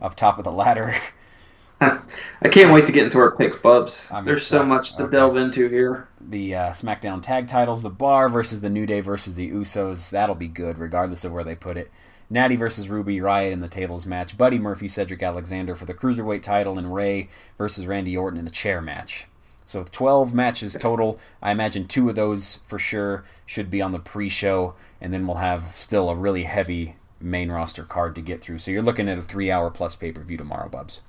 [0.02, 0.94] up top of the ladder.
[1.82, 4.12] I can't wait to get into our picks, Bubs.
[4.12, 5.12] I'm There's so much to Okay.
[5.14, 6.10] delve into here.
[6.20, 10.10] the uh, SmackDown tag titles, the Bar versus the New Day versus the Usos.
[10.10, 11.92] That'll be good, regardless of where they put it.
[12.30, 14.38] Natty versus Ruby Riott in the tables match.
[14.38, 18.52] Buddy Murphy, Cedric Alexander for the cruiserweight title, and Rey versus Randy Orton in a
[18.52, 19.26] chair match.
[19.66, 21.20] So 12 matches total.
[21.42, 25.38] I imagine two of those for sure should be on the pre-show, and then we'll
[25.38, 28.60] have still a really heavy main roster card to get through.
[28.60, 31.02] So you're looking at a three-hour plus pay-per-view tomorrow, Bubs.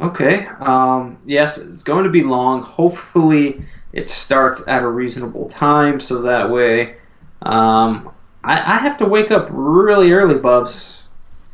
[0.00, 0.46] Okay.
[0.60, 2.62] Um, yes, it's going to be long.
[2.62, 3.62] Hopefully,
[3.92, 6.96] it starts at a reasonable time, so that way,
[7.42, 8.10] um,
[8.44, 11.02] I, I have to wake up really early, Bubs.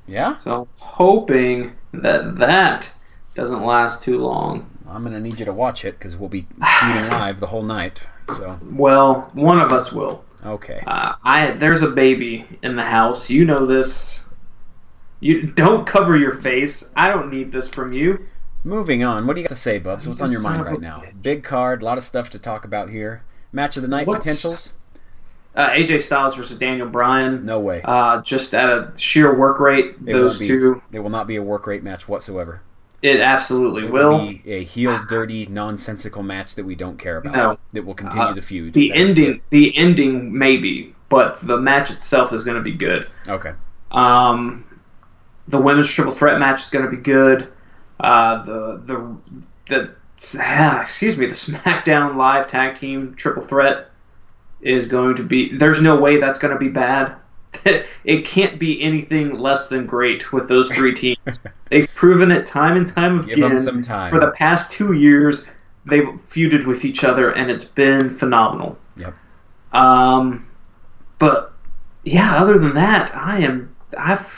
[0.06, 2.90] Yeah, So I'm hoping that that
[3.34, 4.68] doesn't last too long.
[4.88, 8.02] I'm gonna need you to watch it because we'll be tweeting live the whole night.
[8.28, 10.24] So Well, one of us will.
[10.46, 10.82] okay.
[10.86, 13.28] Uh, I there's a baby in the house.
[13.28, 14.26] You know this.
[15.20, 16.88] You don't cover your face.
[16.96, 18.24] I don't need this from you.
[18.64, 20.06] Moving on, what do you got to say, Bubs?
[20.08, 21.02] What's on your mind right now?
[21.22, 23.22] Big card, a lot of stuff to talk about here.
[23.52, 24.72] Match of the night What's- potentials?
[25.58, 27.44] Uh, AJ Styles versus Daniel Bryan.
[27.44, 27.82] No way.
[27.84, 30.46] Uh, just at a sheer work rate, It those be.
[30.46, 32.60] two, There will not be a work rate match whatsoever.
[33.02, 34.10] it absolutely It will.
[34.12, 37.34] will be a heel, dirty, nonsensical match that we don't care about.
[37.34, 37.58] No.
[37.72, 38.72] That will continue Uh, the feud.
[38.72, 43.06] The That ending, the ending maybe, but the match itself is going to be good.
[43.26, 43.52] Okay.
[43.90, 44.64] Um,
[45.48, 47.48] the women's triple threat match is going to be good.
[47.98, 49.16] Uh, the the
[49.66, 49.90] the
[50.80, 53.87] excuse me, the SmackDown Live Tag Team triple threat
[54.60, 55.56] is going to be.
[55.56, 57.14] There's no way that's going to be bad.
[58.04, 61.40] it can't be anything less than great with those three teams.
[61.70, 63.64] They've proven it time and time Give them again.
[63.64, 64.12] some time.
[64.12, 65.46] For the past two years,
[65.86, 68.78] they've feuded with each other, and it's been phenomenal.
[68.96, 69.14] Yep.
[69.72, 70.48] Um,
[71.18, 71.52] but
[72.04, 74.32] yeah, other than that, I am I've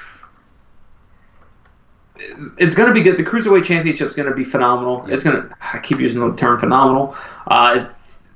[2.58, 3.16] it's going to be good.
[3.16, 5.06] The cruiserweight championship is going to be phenomenal.
[5.08, 5.56] It's going to.
[5.60, 7.16] I keep using the term phenomenal.
[7.46, 7.88] Uh,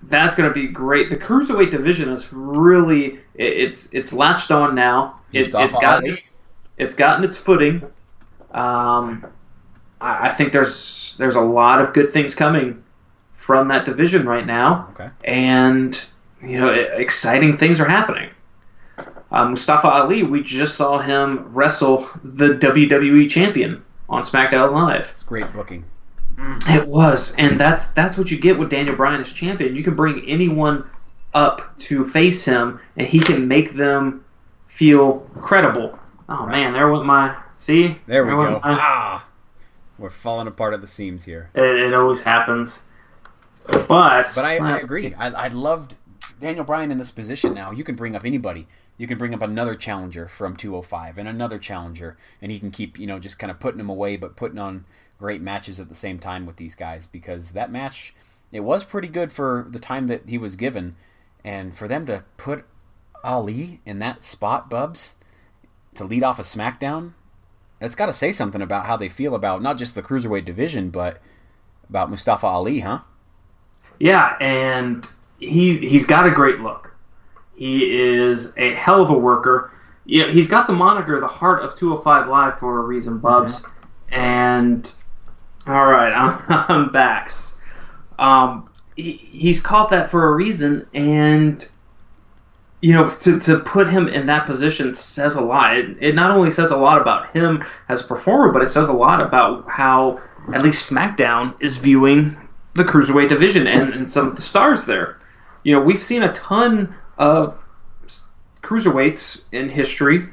[0.09, 1.11] that's going to be great.
[1.11, 5.21] The cruiserweight division is really it's it's latched on now.
[5.33, 6.43] It, has gotten its,
[6.79, 7.83] it's gotten its footing.
[8.53, 9.27] Um,
[10.01, 12.83] I, I, think there's there's a lot of good things coming
[13.35, 14.89] from that division right now.
[14.93, 15.11] Okay.
[15.25, 16.09] And
[16.43, 18.31] you know, exciting things are happening.
[19.31, 25.11] Uh, Mustafa Ali, we just saw him wrestle the WWE champion on SmackDown Live.
[25.15, 25.85] It's great booking.
[26.39, 29.75] It was, and that's that's what you get with Daniel Bryan as champion.
[29.77, 30.89] You can bring anyone
[31.33, 34.25] up to face him, and he can make them
[34.67, 35.99] feel credible.
[36.29, 36.51] Oh right.
[36.51, 37.99] man, there went my see.
[38.07, 38.61] There we go.
[38.61, 39.27] My, ah,
[39.99, 41.51] we're falling apart at the seams here.
[41.55, 42.83] It, it always happens.
[43.67, 45.15] But but I, I agree.
[45.15, 45.97] I, I loved
[46.41, 47.55] Daniel Bryan in this position.
[47.55, 48.67] Now you can bring up anybody.
[48.97, 52.99] You can bring up another challenger from 205 and another challenger, and he can keep
[52.99, 54.85] you know just kind of putting them away, but putting on
[55.19, 58.15] great matches at the same time with these guys because that match
[58.55, 60.95] it was pretty good for the time that he was given,
[61.45, 62.65] and for them to put
[63.25, 65.17] Ali in that spot, Bubs,
[65.95, 67.15] to lead off a SmackDown,
[67.81, 70.91] that's got to say something about how they feel about not just the cruiserweight division,
[70.91, 71.21] but
[71.89, 73.01] about Mustafa Ali, huh?
[73.99, 75.09] Yeah, and
[75.41, 76.95] he he's got a great look.
[77.57, 79.73] He is a hell of a worker.
[80.05, 83.63] You know, he's got the moniker "the heart of 205 Live" for a reason, Bubs.
[83.63, 84.15] Mm-hmm.
[84.15, 84.95] And
[85.67, 87.31] all right, I'm, I'm back.
[88.19, 91.67] Um, he, he's called that for a reason, and
[92.81, 95.75] you know, to, to put him in that position says a lot.
[95.75, 98.89] It, it not only says a lot about him as a performer, but it says
[98.89, 100.21] a lot about how
[100.53, 102.37] at least SmackDown is viewing
[102.75, 105.19] the cruiserweight division and, and some of the stars there.
[105.63, 107.59] You know, we've seen a ton of
[108.63, 110.29] cruiserweights in history,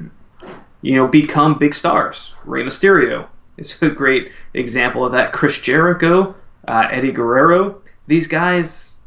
[0.82, 2.34] you know, become big stars.
[2.44, 3.28] Rey Mysterio
[3.62, 5.34] is a great example of that.
[5.34, 6.36] Chris Jericho,
[6.68, 9.02] uh, Eddie Guerrero, these guys,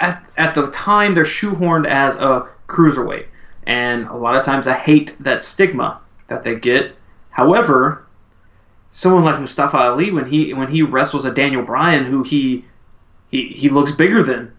[0.00, 3.26] at, at the time, they're shoehorned as a cruiserweight.
[3.66, 6.94] And a lot of times I hate that stigma that they get.
[7.30, 8.06] However,
[8.90, 12.64] someone like Mustafa Ali, when he when he wrestles a Daniel Bryan, who he
[13.30, 14.56] he, he looks bigger than,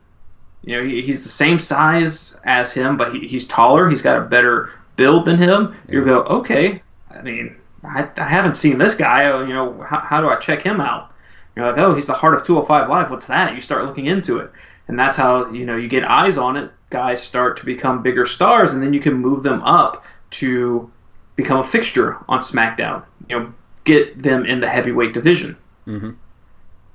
[0.63, 3.89] you know, he, he's the same size as him, but he, he's taller.
[3.89, 5.75] He's got a better build than him.
[5.88, 5.95] Yeah.
[5.95, 6.82] You go, okay.
[7.10, 9.26] I mean, I, I haven't seen this guy.
[9.26, 11.12] Uh, you know, how, how do I check him out?
[11.56, 13.12] You're like, oh, he's the heart of 205 Live.
[13.12, 13.56] What's that?
[13.56, 14.52] You start looking into it,
[14.88, 16.72] and that's how you know you get eyes on it.
[16.90, 20.92] Guys start to become bigger stars, and then you can move them up to
[21.36, 23.04] become a fixture on SmackDown.
[23.30, 23.54] You know,
[23.86, 25.58] get them in the heavyweight division.
[25.88, 26.12] Mm-hmm.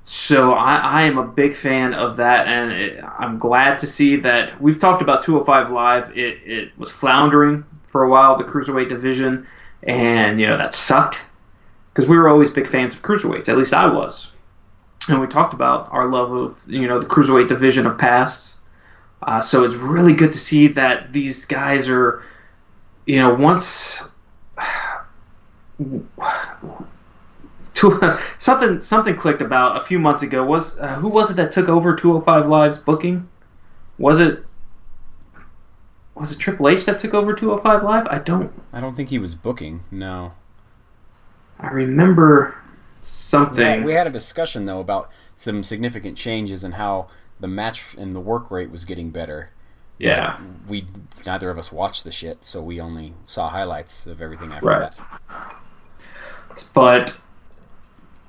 [0.04, 4.16] So I, I, am a big fan of that, and it, I'm glad to see
[4.16, 6.16] that we've talked about 205 Live.
[6.16, 9.46] It, it was floundering for a while, the cruiserweight division
[9.84, 11.24] and you know that sucked
[11.92, 13.48] because we were always big fans of cruiserweights.
[13.48, 14.30] At least I was,
[15.08, 18.56] and we talked about our love of you know the cruiserweight division of past.
[19.22, 22.24] Uh, so it's really good to see that these guys are,
[23.06, 24.02] you know, once.
[27.74, 31.50] To, something something clicked about a few months ago was uh, who was it that
[31.50, 33.26] took over 205 Live's booking?
[33.98, 34.44] Was it
[36.14, 38.06] was it Triple H that took over 205 Live?
[38.08, 38.52] I don't.
[38.72, 39.82] I don't think he was booking.
[39.90, 40.32] No.
[41.58, 42.56] I remember
[43.00, 43.80] something.
[43.80, 47.08] Yeah, we had a discussion though about some significant changes and how
[47.40, 49.50] the match and the work rate was getting better.
[49.98, 50.38] Yeah.
[50.38, 50.86] But we
[51.24, 54.98] neither of us watched the shit, so we only saw highlights of everything after right.
[55.28, 55.54] that.
[56.74, 57.18] But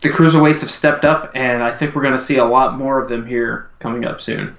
[0.02, 3.00] the cruiserweights have stepped up, and I think we're going to see a lot more
[3.00, 4.58] of them here coming up soon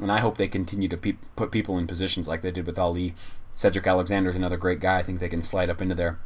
[0.00, 2.78] and I hope they continue to pe- put people in positions like they did with
[2.78, 3.14] Ali.
[3.54, 4.98] Cedric Alexander is another great guy.
[4.98, 6.18] I think they can slide up into there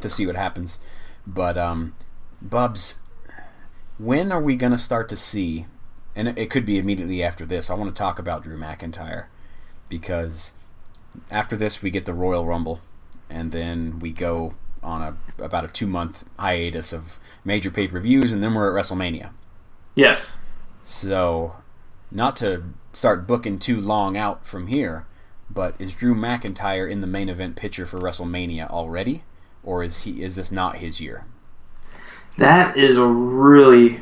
[0.00, 0.78] to see what happens.
[1.26, 1.94] But um,
[2.40, 2.98] Bubs,
[3.98, 5.66] when are we going to start to see?
[6.14, 7.70] And it, could be immediately after this.
[7.70, 9.26] I want to talk about Drew McIntyre
[9.88, 10.52] because
[11.30, 12.80] after this we get the Royal Rumble,
[13.30, 18.00] and then we go on a about a two month hiatus of major pay per
[18.00, 19.30] views, and then we're at WrestleMania.
[19.94, 20.36] Yes.
[20.82, 21.56] So,
[22.10, 25.06] not to start booking too long out from here.
[25.50, 29.24] But is Drew McIntyre in the main event picture for WrestleMania already,
[29.62, 31.24] or is he is this not his year?
[32.36, 34.00] That is a really,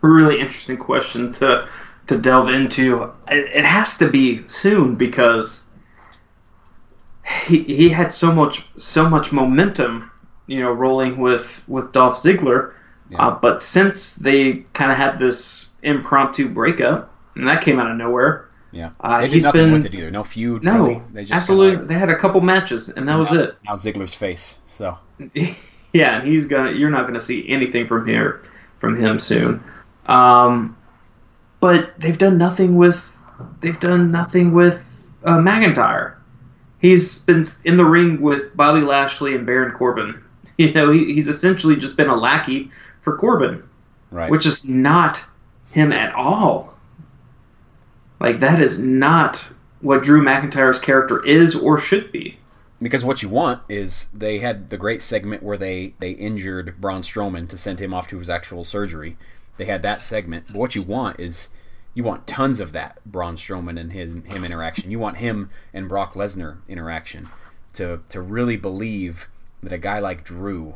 [0.00, 1.68] really interesting question to
[2.06, 3.12] to delve into.
[3.28, 5.64] It, has to be soon because
[7.46, 10.10] he he had so much so much momentum,
[10.46, 12.72] you know, rolling with with Dolph Ziggler.
[13.10, 13.18] Yeah.
[13.28, 17.96] Uh, but since they kind of had this impromptu breakup, and that came out of
[17.96, 18.48] nowhere.
[18.72, 20.10] Yeah, uh, they did nothing been, with it either.
[20.10, 20.62] No feud.
[20.64, 21.02] No, really.
[21.12, 21.86] they just absolutely.
[21.86, 23.56] They had a couple matches, and that was now, it.
[23.64, 24.56] Now Ziggler's face.
[24.66, 24.98] So
[25.92, 26.72] Yeah, and he's gonna.
[26.72, 28.42] You're not gonna see anything from here
[28.80, 29.62] from him soon.
[30.06, 30.76] Um,
[31.60, 33.02] but they've done nothing with.
[33.60, 36.14] They've done nothing with uh, McIntyre.
[36.80, 40.22] He's been in the ring with Bobby Lashley and Baron Corbin.
[40.58, 42.70] You know, he, he's essentially just been a lackey
[43.02, 43.62] for Corbin,
[44.10, 44.30] Right.
[44.30, 45.22] which is not
[45.72, 46.74] him at all.
[48.20, 49.48] Like that is not
[49.80, 52.38] what Drew McIntyre's character is or should be.
[52.80, 57.02] because what you want is they had the great segment where they they injured Braun
[57.02, 59.16] Strowman to send him off to his actual surgery.
[59.56, 61.48] They had that segment, but what you want is
[61.94, 64.90] you want tons of that Braun Strowman and him, him interaction.
[64.90, 67.28] You want him and Brock Lesnar interaction
[67.74, 69.28] to to really believe
[69.62, 70.74] that a guy like Drew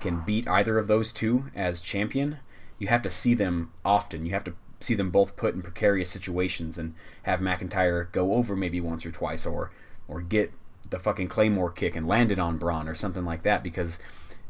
[0.00, 2.38] can beat either of those two as champion.
[2.78, 4.26] You have to see them often.
[4.26, 8.54] You have to see them both put in precarious situations and have McIntyre go over
[8.54, 9.70] maybe once or twice or
[10.06, 10.52] or get
[10.90, 13.98] the fucking claymore kick and land it on Braun or something like that because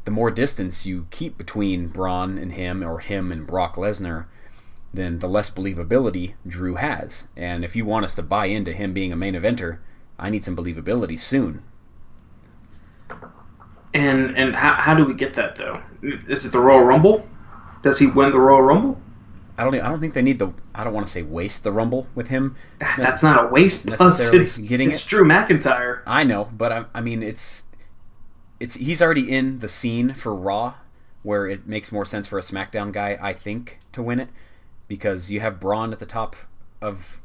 [0.05, 4.25] the more distance you keep between Braun and him or him and Brock Lesnar,
[4.93, 7.27] then the less believability Drew has.
[7.35, 9.79] And if you want us to buy into him being a main eventer,
[10.17, 11.63] I need some believability soon.
[13.93, 15.81] And and how, how do we get that though?
[16.01, 17.27] Is it the Royal Rumble?
[17.81, 19.01] Does he win the Royal Rumble?
[19.59, 19.75] I don't.
[19.75, 20.53] I don't think they need the.
[20.73, 22.55] I don't want to say waste the rumble with him.
[22.81, 23.85] Ah, that's not a waste.
[23.87, 25.09] Plus, necessarily it's, getting it's it.
[25.09, 26.01] Drew McIntyre.
[26.07, 27.65] I know, but I, I mean, it's
[28.61, 30.75] it's he's already in the scene for Raw,
[31.23, 34.29] where it makes more sense for a SmackDown guy, I think, to win it,
[34.87, 36.37] because you have Braun at the top
[36.81, 37.19] of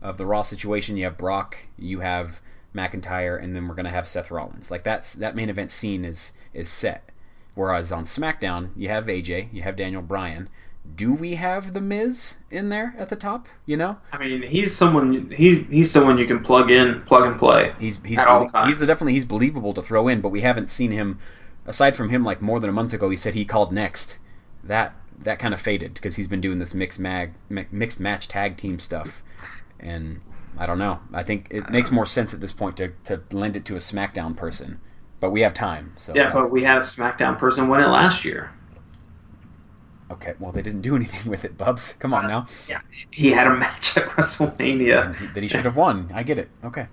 [0.00, 0.96] of the Raw situation.
[0.96, 2.40] You have Brock, you have
[2.72, 4.70] McIntyre, and then we're gonna have Seth Rollins.
[4.70, 7.10] Like that's that main event scene is is set.
[7.56, 10.48] Whereas on SmackDown, you have AJ, you have Daniel Bryan.
[10.96, 13.48] Do we have the Miz in there at the top?
[13.66, 15.30] You know, I mean, he's someone.
[15.30, 17.74] He's he's someone you can plug in, plug and play.
[17.80, 18.78] He's he's At all times.
[18.78, 21.18] he's definitely he's believable to throw in, but we haven't seen him.
[21.66, 24.18] Aside from him, like more than a month ago, he said he called next.
[24.62, 28.56] That that kind of faded because he's been doing this mixed mag mixed match tag
[28.56, 29.22] team stuff,
[29.80, 30.20] and
[30.58, 31.00] I don't know.
[31.12, 33.78] I think it makes more sense at this point to to lend it to a
[33.78, 34.80] SmackDown person,
[35.20, 35.94] but we have time.
[35.96, 38.52] So Yeah, uh, but we had a SmackDown person win it last year.
[40.10, 40.34] Okay.
[40.38, 41.94] Well, they didn't do anything with it, Bubs.
[41.94, 42.46] Come on now.
[42.68, 45.16] Yeah, he had a match at WrestleMania.
[45.16, 46.10] He- that he should have won.
[46.14, 46.48] I get it.
[46.64, 46.86] Okay.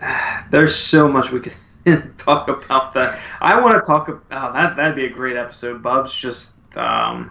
[0.50, 1.54] There's so much we could
[2.18, 3.18] talk about that.
[3.40, 4.76] I want to talk about oh, that.
[4.76, 5.82] That'd be a great episode.
[5.82, 7.30] Bubs just um,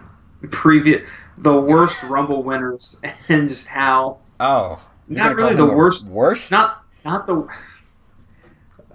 [0.50, 6.50] previous the worst Rumble winners and just how Oh, Not really the worst- Worst.
[6.50, 7.46] not not the.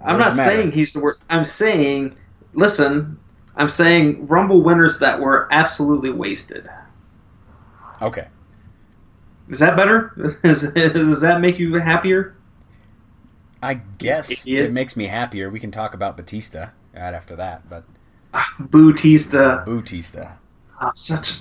[0.04, 0.50] I'm Words not matter.
[0.50, 1.24] saying he's the worst.
[1.30, 2.16] I'm saying,
[2.52, 3.18] listen,
[3.56, 6.68] I'm saying Rumble winners that were absolutely wasted.
[8.02, 8.28] Okay.
[9.48, 10.36] Is that better?
[10.44, 12.34] Is, does that make you happier?
[13.62, 14.68] I guess Idiots.
[14.68, 15.48] it makes me happier.
[15.50, 17.84] We can talk about Batista right after that, but
[18.34, 20.32] Ah, Bautista, Batista.
[20.80, 21.38] ah, such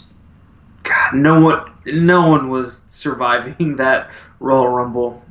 [0.83, 1.13] God.
[1.15, 5.21] No one, no one was surviving that Royal Rumble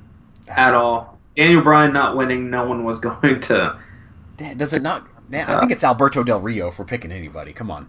[0.49, 1.18] at all.
[1.37, 3.79] Daniel Bryan not winning, no one was going to.
[4.37, 5.07] Does it not?
[5.29, 7.53] Man, I think it's Alberto Del Rio for picking anybody.
[7.53, 7.89] Come on.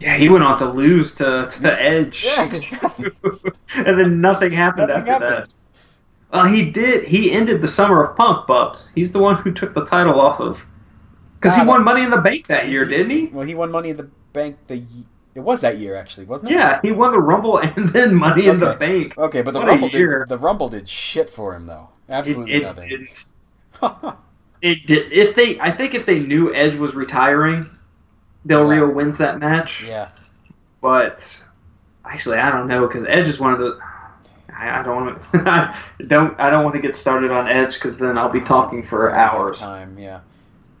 [0.00, 2.48] Yeah, he went on to lose to, to the Edge, Yeah,
[3.84, 5.46] and then nothing happened Nothing after happened.
[5.46, 5.48] that.
[6.32, 7.04] Well, he did.
[7.08, 8.92] He ended the summer of Punk, Bubs.
[8.94, 10.60] He's the one who took the title off of.
[11.34, 13.26] Because he Ah, won Money in the Bank that year, didn't he?
[13.26, 14.56] Well, he won Money in the Bank.
[14.68, 14.82] The
[15.34, 16.54] it was that year actually, wasn't it?
[16.56, 19.16] Yeah, he won the Rumble and then Money in the Bank.
[19.16, 21.88] Okay, but the What Rumble did the Rumble did shit for him though.
[22.08, 23.08] It, Absolutely it nothing.
[24.62, 25.12] It did.
[25.12, 27.68] If they, I think if they knew Edge was retiring,
[28.46, 28.80] Del Yeah.
[28.80, 29.84] Rio wins that match.
[29.84, 30.08] yeah.
[30.80, 31.44] But
[32.04, 33.78] actually, I don't know because Edge is one of the.
[34.56, 35.74] I, I don't want to.
[36.06, 36.38] don't.
[36.40, 39.58] I don't want to get started on Edge because then I'll be talking for hours.
[39.60, 39.98] Time.
[39.98, 40.20] Yeah.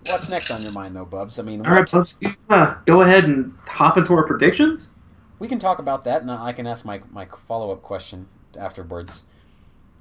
[0.06, 1.38] What's next on your mind though, Bubs?
[1.38, 4.90] I mean, All right, folks, do you wanna go ahead and hop into our predictions?
[5.38, 8.26] we can talk about that, and I can ask my my follow up question
[8.58, 9.24] afterwards.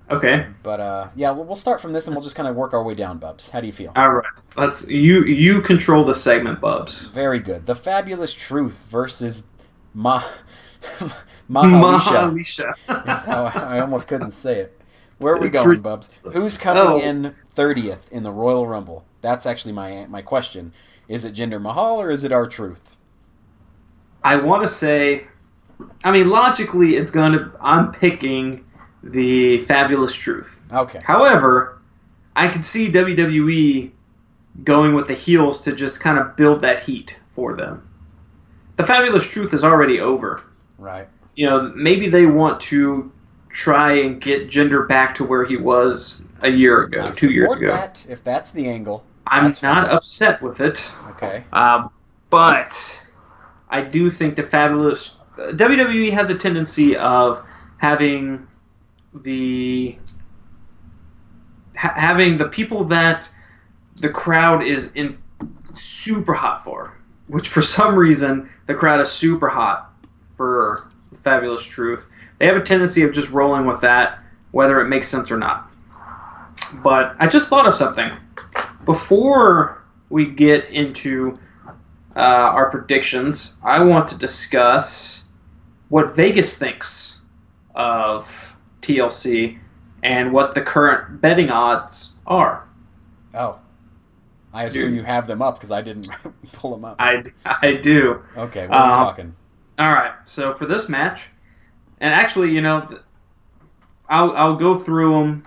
[0.09, 0.47] Okay.
[0.63, 2.83] But uh, yeah, we'll, we'll start from this, and we'll just kind of work our
[2.83, 3.49] way down, Bubs.
[3.49, 3.91] How do you feel?
[3.95, 4.23] All right.
[4.55, 4.87] Let's.
[4.87, 7.07] You you control the segment, Bubs.
[7.09, 7.65] Very good.
[7.65, 9.43] The Fabulous Truth versus
[9.93, 10.23] Ma
[11.49, 12.31] Mahalicia.
[12.31, 12.73] Mahalicia.
[13.19, 14.81] is how I, I almost couldn't say it.
[15.17, 16.09] Where are we It's going, re- Bubs?
[16.31, 16.99] Who's coming Oh.
[16.99, 19.05] in thirtieth in the Royal Rumble?
[19.21, 20.73] That's actually my my question.
[21.07, 22.97] Is it Jinder Mahal or is it R-Truth?
[24.23, 25.25] I want to say,
[26.03, 27.49] I mean, logically, it's going to.
[27.61, 28.65] I'm picking
[29.03, 30.61] the Fabulous Truth.
[30.71, 30.99] Okay.
[30.99, 31.79] However,
[32.35, 33.91] I could see WWE
[34.63, 37.87] going with the heels to just kind of build that heat for them.
[38.75, 40.43] The Fabulous Truth is already over.
[40.77, 41.07] Right.
[41.35, 43.11] You know, maybe they want to
[43.49, 47.53] try and get Jinder back to where he was a year ago, I two years
[47.53, 47.67] ago.
[47.67, 49.03] That, if that's the angle.
[49.25, 49.85] I'm not fine.
[49.85, 50.91] upset with it.
[51.09, 51.43] Okay.
[51.51, 51.89] Um,
[52.29, 53.01] but
[53.69, 57.43] I do think the fabulous WWE has a tendency of
[57.77, 58.47] having
[59.23, 59.97] the
[61.75, 63.29] ha- having the people that
[63.97, 65.17] the crowd is in
[65.73, 66.97] super hot for,
[67.27, 69.93] which for some reason the crowd is super hot
[70.35, 70.89] for
[71.23, 72.05] Fabulous Truth.
[72.39, 74.19] They have a tendency of just rolling with that,
[74.51, 75.71] whether it makes sense or not.
[76.83, 78.11] But I just thought of something
[78.85, 81.37] before we get into
[82.15, 83.55] uh, our predictions.
[83.63, 85.23] I want to discuss
[85.89, 87.21] what Vegas thinks
[87.75, 88.46] of
[88.87, 89.57] TLC
[90.03, 92.67] and what the current betting odds are.
[93.33, 93.59] Oh.
[94.53, 94.95] I assume Dude.
[94.95, 96.07] you have them up because I didn't
[96.53, 96.95] pull them up.
[96.99, 98.23] I, I do.
[98.37, 99.35] okay, what are Uh, talking?
[99.77, 100.13] All right.
[100.25, 101.23] So for this match,
[101.99, 102.87] and actually, you know,
[104.09, 105.45] I'll I'll go through them.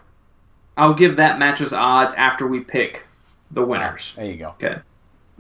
[0.77, 3.05] I'll give that match's odds after we pick
[3.51, 4.13] the winners.
[4.17, 4.55] There you go.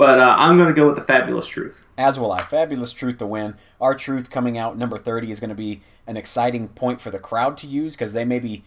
[0.00, 1.84] But uh, I'm going to go with the Fabulous Truth.
[1.98, 2.42] As will I.
[2.46, 3.56] Fabulous Truth to win.
[3.82, 7.58] R-Truth coming out number 30 is going to be an exciting point for the crowd
[7.58, 8.64] to use because they may be,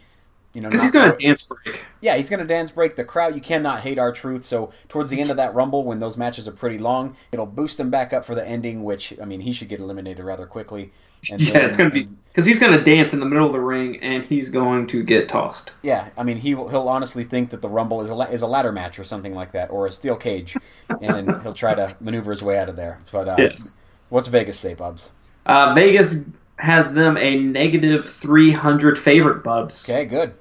[0.53, 1.81] you know, Because he's going so- to dance break.
[2.01, 3.33] Yeah, he's going to dance break the crowd.
[3.33, 4.43] You cannot hate R-Truth.
[4.45, 7.79] So towards the end of that rumble, when those matches are pretty long, it'll boost
[7.79, 8.83] him back up for the ending.
[8.83, 10.91] Which I mean, he should get eliminated rather quickly.
[11.23, 13.59] Yeah, it's going to be because he's going to dance in the middle of the
[13.59, 15.71] ring and he's going to get tossed.
[15.83, 18.41] yeah, I mean, he will, he'll honestly think that the rumble is a la- is
[18.41, 20.57] a ladder match or something like that, or a steel cage,
[21.01, 22.97] and he'll try to maneuver his way out of there.
[23.11, 23.77] But uh, Yes.
[24.09, 25.11] what's Vegas say, Bubs?
[25.45, 26.17] Uh, Vegas
[26.57, 29.87] has them a negative 300 favorite, Bubs.
[29.87, 30.33] Okay, good.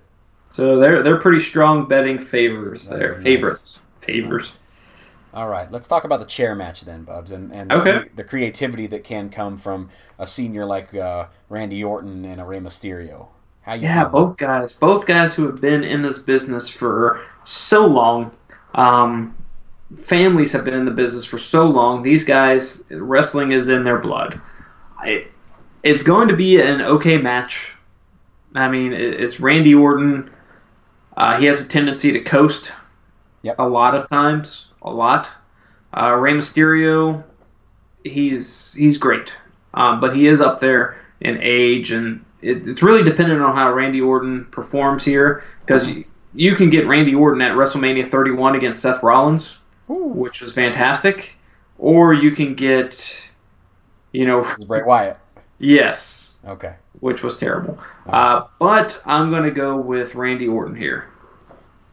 [0.51, 3.14] So they're they're pretty strong betting favors That there.
[3.16, 3.22] nice.
[3.24, 3.78] Favorites.
[4.03, 4.53] Favors.
[5.35, 8.05] All right, let's talk about the chair match then, Bubs, and, and Okay.
[8.05, 12.45] the, the creativity that can come from a senior like uh, Randy Orton and a
[12.45, 13.28] Rey Mysterio.
[13.62, 14.09] How you Yeah, feeling?
[14.09, 18.30] both guys, both guys who have been in this business for so long.
[18.74, 19.35] Um,
[20.03, 22.03] families have been in the business for so long.
[22.03, 24.41] These guys, wrestling is in their blood.
[24.99, 25.26] I,
[25.83, 27.74] it's going to be an okay match.
[28.55, 30.30] I mean, it, it's Randy Orton.
[31.16, 32.72] Uh, he has a tendency to coast
[33.43, 33.57] Yep.
[33.59, 35.30] a lot of times, a lot.
[35.95, 37.22] Uh, Rey Mysterio,
[38.05, 39.34] he's he's great,
[39.74, 43.72] um, but he is up there in age, and it, it's really dependent on how
[43.72, 48.80] Randy Orton performs here, because you, you can get Randy Orton at WrestleMania 31 against
[48.82, 49.59] Seth Rollins,
[49.90, 49.95] Ooh.
[50.09, 51.36] which was fantastic,
[51.78, 53.20] or you can get,
[54.12, 55.18] you know, Bray Wyatt.
[55.59, 56.74] yes, Okay.
[57.01, 57.78] which was terrible.
[58.09, 61.09] Uh, but I'm going to go with Randy Orton here.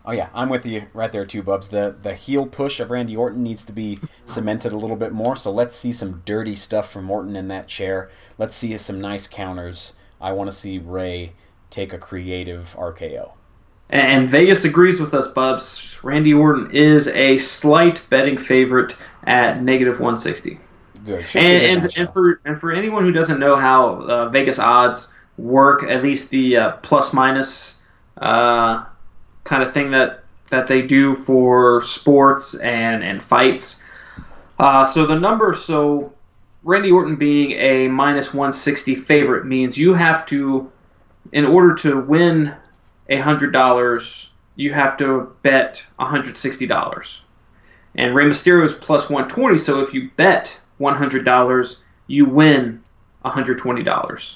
[0.10, 1.70] Oh yeah, I'm with you right there too, Bubs.
[1.70, 5.36] The the heel push of Randy Orton needs to be cemented a little bit more.
[5.36, 8.10] So let's see some dirty stuff from Orton in that chair.
[8.40, 9.94] Let's see some nice counters.
[10.20, 11.34] I want to see Rey
[11.70, 13.34] take a creative RKO.
[13.92, 16.00] And Vegas agrees with us, Bubs.
[16.04, 20.60] Randy Orton is a slight betting favorite at negative 160.
[21.06, 21.30] Good.
[21.30, 24.58] Should And good and, and for and for anyone who doesn't know how uh, Vegas
[24.58, 27.78] odds work, at least the uh, plus minus
[28.18, 28.86] uh,
[29.50, 33.84] kind of thing that that they do for sports and and fights.
[34.60, 36.14] Uh, so the number, so
[36.64, 40.70] Randy Orton being a minus 160 favorite means you have to,
[41.32, 42.54] in order to win
[43.10, 47.22] a hundred dollars, you have to bet 160 dollars.
[47.96, 51.78] And Rey Mysterio is plus 120, so if you bet $100,
[52.08, 52.84] you win
[53.26, 54.36] $120.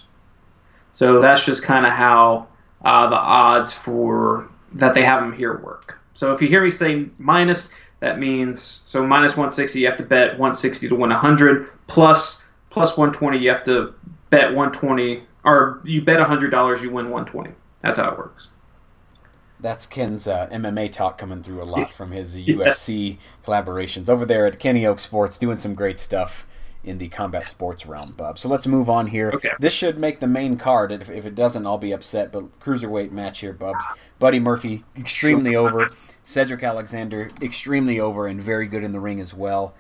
[0.93, 2.47] So that's just kind of how
[2.84, 6.00] uh, the odds for that they have them here work.
[6.14, 7.70] So if you hear me say minus,
[8.00, 11.70] that means so minus 160, you have to bet 160 to win 100.
[11.88, 13.94] Plus plus 120, you have to
[14.30, 17.52] bet 120, or you bet $100, you win 120.
[17.82, 18.50] That's how it works.
[19.60, 22.86] That's Ken's uh, MMA talk coming through a lot from his Yes.
[22.86, 26.46] UFC collaborations over there at Kenny Oak Sports, doing some great stuff
[26.84, 28.38] in the combat sports realm, Bub.
[28.38, 29.32] So let's move on here.
[29.34, 29.52] Okay.
[29.60, 30.92] This should make the main card.
[30.92, 32.32] If, if it doesn't, I'll be upset.
[32.32, 33.84] But cruiserweight match here, Bubs.
[34.20, 35.88] Buddy Murphy, extremely over.
[36.26, 39.74] Cedric Alexander, extremely over and very good in the ring as well.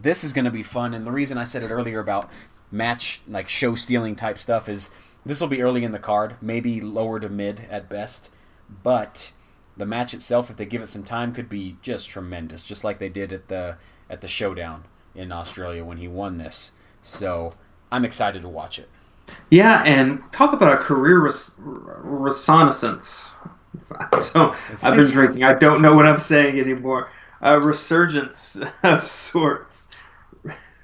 [0.00, 0.94] This is going to be fun.
[0.94, 2.30] And the reason I said it earlier about
[2.70, 4.90] match, like show stealing type stuff, is
[5.24, 8.30] this will be early in the card, maybe lower to mid at best.
[8.82, 9.32] But
[9.76, 12.98] the match itself, if they give it some time, could be just tremendous, just like
[12.98, 13.76] they did at the
[14.08, 14.84] at the showdown
[15.16, 16.72] in Australia when he won this.
[17.02, 17.54] So
[17.90, 18.88] I'm excited to watch it.
[19.50, 23.30] Yeah, and talk about a career res- reconnaissance.
[24.20, 25.44] So I've been drinking.
[25.44, 27.10] I don't know what I'm saying anymore.
[27.42, 29.88] A resurgence of sorts.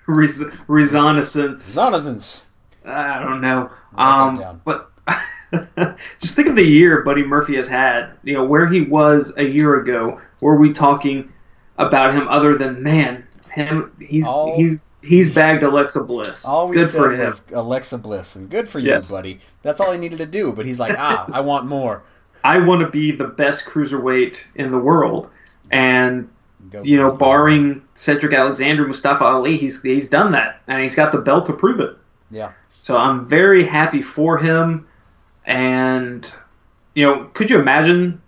[0.06, 1.74] Res- reconnaissance.
[1.76, 2.44] Renaissance.
[2.84, 3.70] I don't know.
[3.96, 4.92] Um, but
[6.20, 8.12] just think of the year Buddy Murphy has had.
[8.22, 10.20] You know where he was a year ago.
[10.40, 11.32] Were we talking
[11.78, 13.26] about him other than man?
[13.54, 13.92] Him.
[14.00, 16.44] He's All- he's he's bagged Alexa Bliss.
[16.44, 17.26] All we Good said for him.
[17.26, 19.10] was Alexa Bliss, and good for you, Yes.
[19.10, 19.40] buddy.
[19.62, 20.52] That's all he needed to do.
[20.52, 22.02] But he's like, ah, I want more.
[22.44, 25.28] I want to be the best cruiserweight in the world,
[25.70, 26.28] and
[26.70, 27.16] Go, you know, go.
[27.16, 31.52] barring Cedric Alexander, Mustafa Ali, he's he's done that, and he's got the belt to
[31.52, 31.96] prove it.
[32.30, 32.52] Yeah.
[32.70, 34.86] So I'm very happy for him,
[35.46, 36.32] and
[36.94, 38.20] you know, could you imagine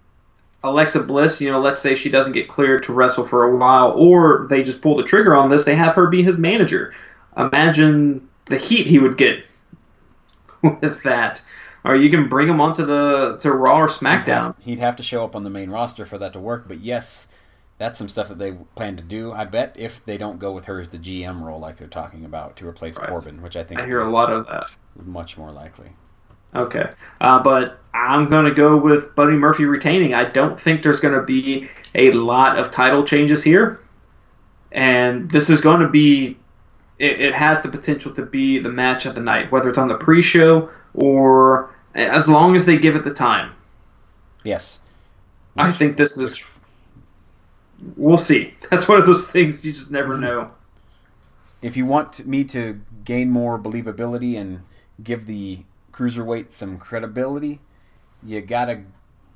[0.64, 1.40] Alexa Bliss?
[1.40, 4.62] You know, let's say she doesn't get cleared to wrestle for a while, or they
[4.62, 5.64] just pull the trigger on this.
[5.64, 6.92] They have her be his manager.
[7.36, 9.44] Imagine the heat he would get
[10.62, 11.40] with that.
[11.84, 14.26] Or you can bring him onto the to Raw or He'd SmackDown.
[14.26, 16.66] have, he'd have to show up on the main roster for that to work.
[16.66, 17.28] But yes,
[17.76, 19.32] that's some stuff that they plan to do.
[19.32, 22.24] I bet if they don't go with her as the GM role like they're talking
[22.24, 23.08] about to replace Right.
[23.10, 24.74] Corbin, which I think I hear a lot of that.
[24.96, 25.90] much more likely.
[26.54, 26.88] Okay,
[27.20, 30.14] uh, but I'm going to go with Buddy Murphy retaining.
[30.14, 33.80] I don't think there's going to be a lot of title changes here,
[34.72, 36.36] and this is going to be.
[36.98, 39.88] It, it has the potential to be the match of the night, whether it's on
[39.88, 43.52] the pre-show or as long as they give it the time.
[44.44, 44.78] Yes.
[45.56, 46.44] I think this is.
[47.96, 48.54] We'll see.
[48.70, 50.50] That's one of those things you just never know.
[51.62, 54.62] if you want me to gain more believability and
[55.02, 55.64] give the
[55.94, 57.60] cruiserweight some credibility,
[58.22, 58.82] you gotta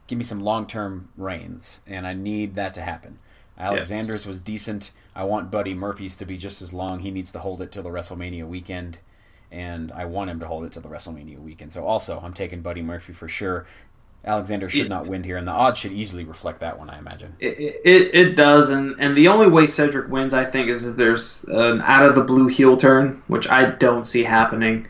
[0.07, 3.19] give me some long-term reigns, and I need that to happen.
[3.59, 4.93] Alexander's was decent.
[5.15, 7.01] I want Buddy Murphy's to be just as long.
[7.01, 8.99] He needs to hold it till the WrestleMania weekend,
[9.51, 11.73] and I want him to hold it till the WrestleMania weekend.
[11.73, 13.67] So also, I'm taking Buddy Murphy for sure.
[14.25, 16.99] Alexander should It- not win here, and the odds should easily reflect that one, I
[16.99, 17.35] imagine.
[17.41, 20.97] It, it, it does, and, and the only way Cedric wins, I think, is if
[20.97, 24.87] there's an out of the blue heel turn, which I don't see happening.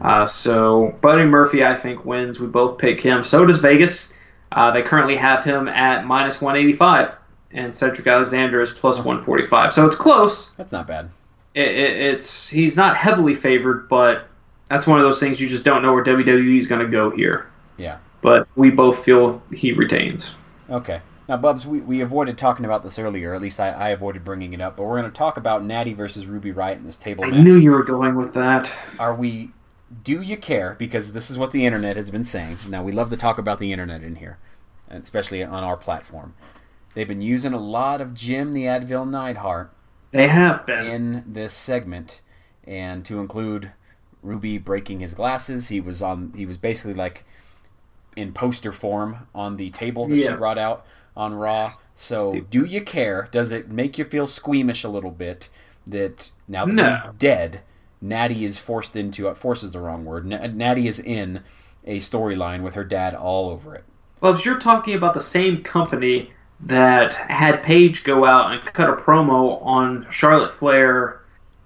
[0.00, 2.38] Uh, so Buddy Murphy, I think, wins.
[2.40, 3.24] We both pick him.
[3.24, 4.12] So does Vegas.
[4.52, 7.14] Uh, they currently have him at minus 185,
[7.52, 9.72] and Cedric Alexander is plus 145.
[9.72, 10.50] So it's close.
[10.52, 11.10] That's not bad.
[11.54, 14.28] It, it, it's he's not heavily favored, but
[14.70, 17.10] that's one of those things you just don't know where WWE is going to go
[17.10, 17.50] here.
[17.76, 17.98] Yeah.
[18.22, 20.34] But we both feel he retains.
[20.70, 21.00] Okay.
[21.28, 23.34] Now, Bubs, we, we avoided talking about this earlier.
[23.34, 24.76] At least I, I avoided bringing it up.
[24.76, 27.40] But we're going to talk about Natty versus Ruby Riott in this table I match.
[27.44, 28.72] knew you were going with that.
[28.98, 29.50] Are we?
[30.02, 30.74] Do you care?
[30.78, 32.58] Because this is what the internet has been saying.
[32.68, 34.38] Now we love to talk about the internet in here,
[34.90, 36.34] especially on our platform.
[36.94, 39.72] They've been using a lot of Jim the Anvil Neidhart
[40.10, 40.86] They have been.
[40.86, 42.20] in this segment,
[42.66, 43.72] and to include
[44.22, 45.68] Ruby breaking his glasses.
[45.68, 46.32] He was on.
[46.36, 47.24] He was basically like
[48.16, 50.84] in poster form on the table that she brought out
[51.16, 51.74] on Raw.
[51.94, 52.50] So, Stupid.
[52.50, 53.28] do you care?
[53.30, 55.48] Does it make you feel squeamish a little bit
[55.86, 56.88] that now that No.
[56.90, 57.60] he's dead,
[58.00, 60.26] Natty is forced into uh, force is the wrong word.
[60.26, 61.42] Na- Natty is in
[61.84, 63.84] a storyline with her dad all over it.
[64.20, 68.94] Bubs, you're talking about the same company that had Paige go out and cut a
[68.94, 71.22] promo on Charlotte Flair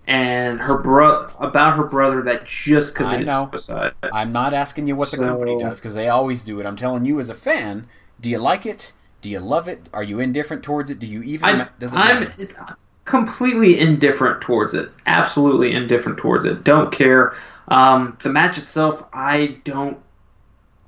[0.07, 3.49] and her bro about her brother that just committed know.
[3.53, 3.95] suicide.
[4.12, 6.66] I'm not asking you what the company does because they always do it.
[6.66, 7.87] I'm telling you as a fan,
[8.20, 8.93] do you like it?
[9.20, 9.89] Do you love it?
[9.93, 10.99] Are you indifferent towards it?
[10.99, 12.76] Do you even I'm, does it I'm matter?
[13.05, 14.90] Completely indifferent towards it.
[15.07, 16.64] Absolutely indifferent towards it.
[16.64, 17.34] Don't care.
[17.68, 19.98] Um, the match itself, I don't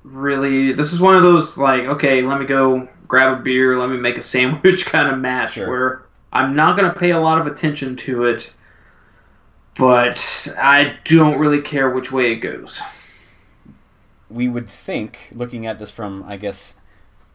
[0.03, 0.73] really.
[0.73, 3.97] This is one of those like, okay, let me go grab a beer, let me
[3.97, 5.67] make a sandwich kind of match Sure.
[5.69, 6.01] where
[6.33, 8.51] I'm not going to pay a lot of attention to it,
[9.77, 12.81] but I don't really care which way it goes.
[14.29, 16.75] we would think, looking at this from, I guess,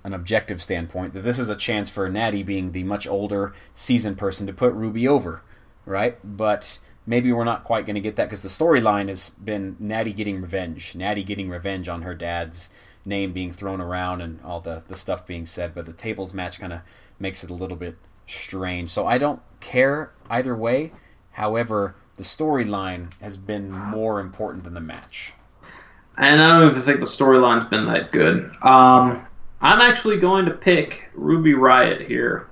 [0.03, 4.19] an objective standpoint, that this is a chance for Natty, being the much older, seasoned
[4.19, 5.43] person, to put Ruby over,
[5.85, 6.19] right?
[6.25, 10.13] But maybe we're not quite going to get that because the storyline has been Natty
[10.13, 12.71] getting revenge, Natty getting revenge on her dad's
[13.05, 15.75] name being thrown around and all the, the stuff being said.
[15.75, 16.81] But the tables match kind of
[17.19, 17.97] makes it a little bit
[18.27, 18.91] strange.
[18.91, 20.93] So I don't care either way.
[21.33, 25.35] However, the storyline has been more important than the match.
[26.19, 28.55] And I don't even think the storyline's been that good.
[28.63, 29.27] Um,
[29.61, 32.49] I'm actually going to pick Ruby Riott here.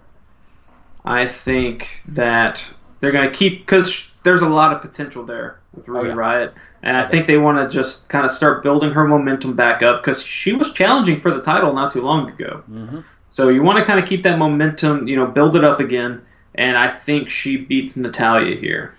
[1.05, 2.65] I think that
[3.01, 6.15] they're going to keep because there's a lot of potential there with Ruby yeah.
[6.15, 6.53] Riott,
[6.83, 10.03] and I think they want to just kind of start building her momentum back up
[10.03, 12.63] because she was challenging for the title not too long ago.
[12.71, 13.01] Mm-hmm.
[13.31, 16.23] So you want to kind of keep that momentum, you know, build it up again.
[16.55, 18.95] And I think she beats Natalya here.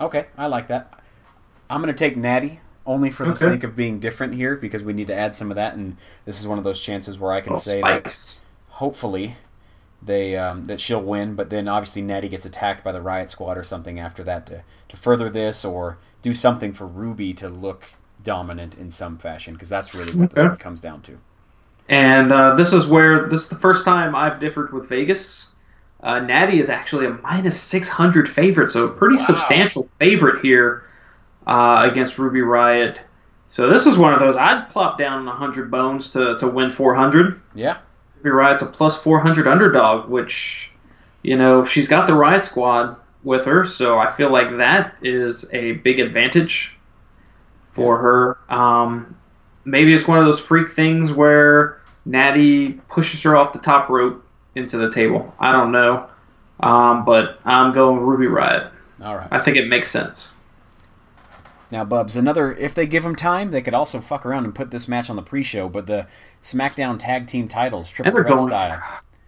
[0.00, 1.00] Okay, I like that.
[1.68, 3.50] I'm going to take Natty only for the Okay.
[3.50, 6.40] sake of being different here because we need to add some of that, and this
[6.40, 8.16] is one of those chances where I can Well, say that
[8.68, 9.36] hopefully
[10.02, 13.58] they um, that she'll win, but then obviously Natty gets attacked by the Riott Squad
[13.58, 17.86] or something after that to to further this or do something for Ruby to look
[18.22, 20.48] dominant in some fashion because that's really what Okay.
[20.48, 21.18] this comes down to.
[21.88, 25.48] And uh, this is where this is the first time I've differed with Vegas.
[26.02, 29.18] Uh, Natty is actually a minus 600 favorite, so a pretty Wow.
[29.18, 30.84] substantial favorite here
[31.46, 32.98] uh, against Ruby Riott.
[33.48, 37.40] So this is one of those I'd plop down 100 bones to, to win 400.
[37.54, 37.78] Yeah.
[38.16, 40.70] Ruby Riott's a plus 400 underdog, which,
[41.22, 45.46] you know, she's got the Riott Squad with her, so I feel like that is
[45.52, 46.76] a big advantage
[47.72, 48.38] for her.
[48.48, 49.16] Um,
[49.64, 54.24] maybe it's one of those freak things where Natty pushes her off the top rope
[54.54, 55.34] into the table.
[55.38, 56.08] I don't know.
[56.60, 58.70] Um, but I'm going Ruby Riott.
[59.02, 59.28] All right.
[59.30, 60.34] I think it makes sense.
[61.74, 62.54] Now, Bubs, another.
[62.54, 65.16] If they give him time, they could also fuck around and put this match on
[65.16, 65.68] the pre-show.
[65.68, 66.06] But the
[66.40, 68.82] SmackDown Tag Team Titles, Triple they're Threat going style,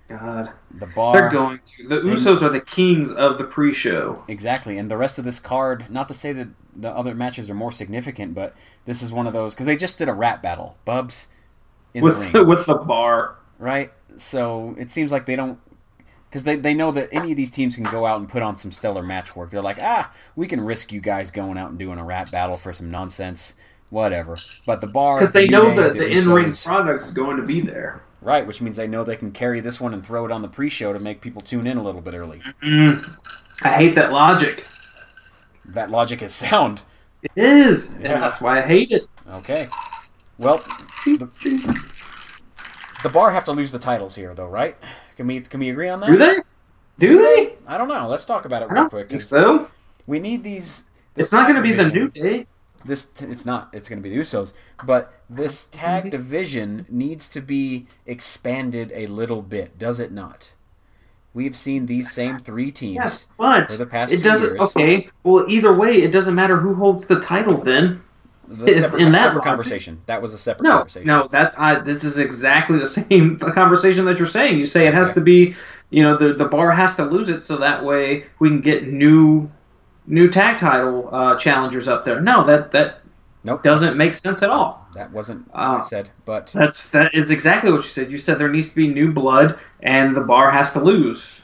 [0.08, 0.16] to.
[0.16, 0.52] God.
[0.70, 1.88] the bar, They're going to.
[1.88, 4.22] The Usos are the kings of the pre show.
[4.28, 5.90] exactly, and the rest of this card.
[5.90, 9.32] Not to say that the other matches are more significant, but this is one of
[9.32, 11.26] those because they just did a rap battle, Bubs,
[11.94, 13.38] in the ring, with the bar.
[13.58, 13.92] right?
[14.18, 15.58] So it seems like they don't.
[16.28, 18.56] Because they, they know that any of these teams can go out and put on
[18.56, 19.50] some stellar match work.
[19.50, 22.56] They're like, ah, we can risk you guys going out and doing a rap battle
[22.56, 23.54] for some nonsense,
[23.90, 24.36] whatever.
[24.66, 27.60] But the bar, Because they the know that the in ring product's going to be
[27.60, 28.02] there.
[28.22, 30.48] Right, which means they know they can carry this one and throw it on the
[30.48, 32.42] pre-show to make people tune in a little bit early.
[32.62, 33.16] Mm,
[33.62, 34.66] I hate that logic.
[35.66, 36.82] That logic is sound.
[37.22, 38.14] It is, Yeah.
[38.14, 39.08] and that's why I hate it.
[39.32, 39.68] Okay.
[40.38, 40.58] Well,
[41.04, 41.84] the,
[43.02, 44.76] the bar have to lose the titles here, though, right?
[45.16, 46.06] Can we can we agree on that?
[46.10, 46.36] Do they?
[46.98, 47.54] Do they?
[47.66, 48.06] I don't know.
[48.08, 49.20] Let's talk about it I real quick.
[49.20, 49.68] so.
[50.06, 50.84] We need these.
[51.16, 52.46] It's not going to be the new day.
[52.84, 53.70] This t- it's not.
[53.72, 54.52] It's going to be the Usos,
[54.84, 60.52] but this tag division needs to be expanded a little bit, does it not?
[61.34, 62.94] We've seen these same three teams.
[62.96, 64.50] Yes, but For the past it two doesn't.
[64.50, 64.60] years.
[64.60, 67.58] Okay, well, either way, it doesn't matter who holds the title.
[67.58, 68.05] Then The
[68.48, 70.02] separate, in that separate conversation.
[70.06, 71.06] That was a separate no, conversation.
[71.08, 74.58] no, that I, this is exactly the same conversation that you're saying.
[74.58, 75.14] You say it has Okay.
[75.14, 75.54] to be,
[75.90, 78.88] you know, the the bar has to lose it so that way we can get
[78.92, 79.50] new
[80.06, 82.20] new tag title uh, challengers up there.
[82.20, 83.00] No, that that
[83.44, 83.62] Nope.
[83.62, 84.86] doesn't make sense at all.
[84.94, 88.10] That wasn't what Uh, I said, but That's that is exactly what you said.
[88.10, 91.42] You said there needs to be new blood, and the bar has to lose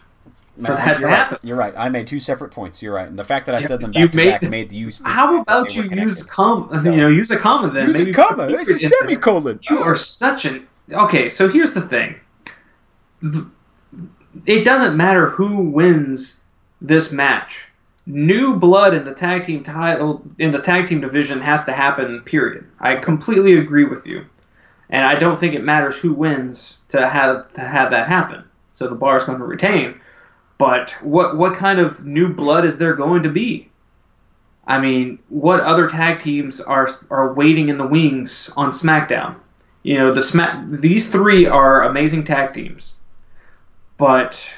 [0.66, 1.16] for that to you're right.
[1.16, 1.38] happen.
[1.42, 1.74] You're right.
[1.76, 2.82] I made two separate points.
[2.82, 3.08] You're right.
[3.08, 4.90] And the fact that I Yeah, said them back to made- back made you.
[5.04, 6.68] How about you use com?
[6.80, 7.88] So- you know, use a comma then.
[7.88, 8.48] Use Maybe a comma.
[8.50, 9.60] It's a semicolon.
[9.70, 11.28] You are such an okay.
[11.28, 12.14] So here's the thing.
[13.20, 13.44] Th-
[14.46, 16.40] It doesn't matter who wins
[16.80, 17.66] this match.
[18.06, 22.20] New blood in the tag team title in the tag team division has to happen.
[22.22, 22.66] Period.
[22.80, 24.24] I completely agree with you,
[24.90, 28.42] and I don't think it matters who wins to have to have that happen.
[28.72, 30.00] So the bar is going to retain.
[30.62, 33.68] But what what kind of new blood is there going to be?
[34.64, 39.34] I mean, what other tag teams are are waiting in the wings on SmackDown?
[39.82, 42.92] You know, the Smack these three are amazing tag teams.
[43.98, 44.54] But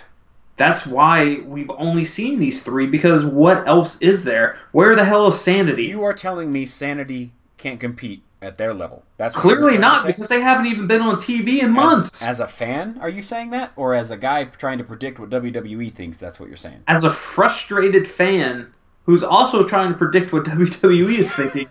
[0.59, 4.59] that's why we've only seen these three because what else is there?
[4.73, 5.85] Where the hell is Sanity?
[5.85, 9.05] You are telling me Sanity can't compete at their level.
[9.17, 12.23] That's Clearly not because they haven't even been on TV in months.
[12.23, 15.19] As, as a fan, are you saying that, or as a guy trying to predict
[15.19, 16.19] what WWE thinks?
[16.19, 16.83] That's what you're saying.
[16.89, 18.73] As a frustrated fan
[19.05, 21.69] who's also trying to predict what WWE is thinking,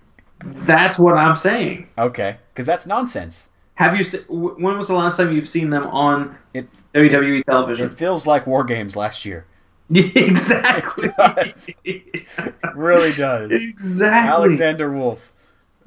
[0.44, 1.88] that's what I'm saying.
[1.98, 3.50] Okay, because that's nonsense.
[3.76, 4.04] Have you?
[4.28, 7.90] When was the last time you've seen them on It WWE television?
[7.90, 9.46] it feels like War Games last year.
[9.94, 11.10] exactly.
[11.84, 12.26] It
[12.74, 13.50] Really does.
[13.50, 14.30] exactly.
[14.30, 15.32] Alexander Wolfe.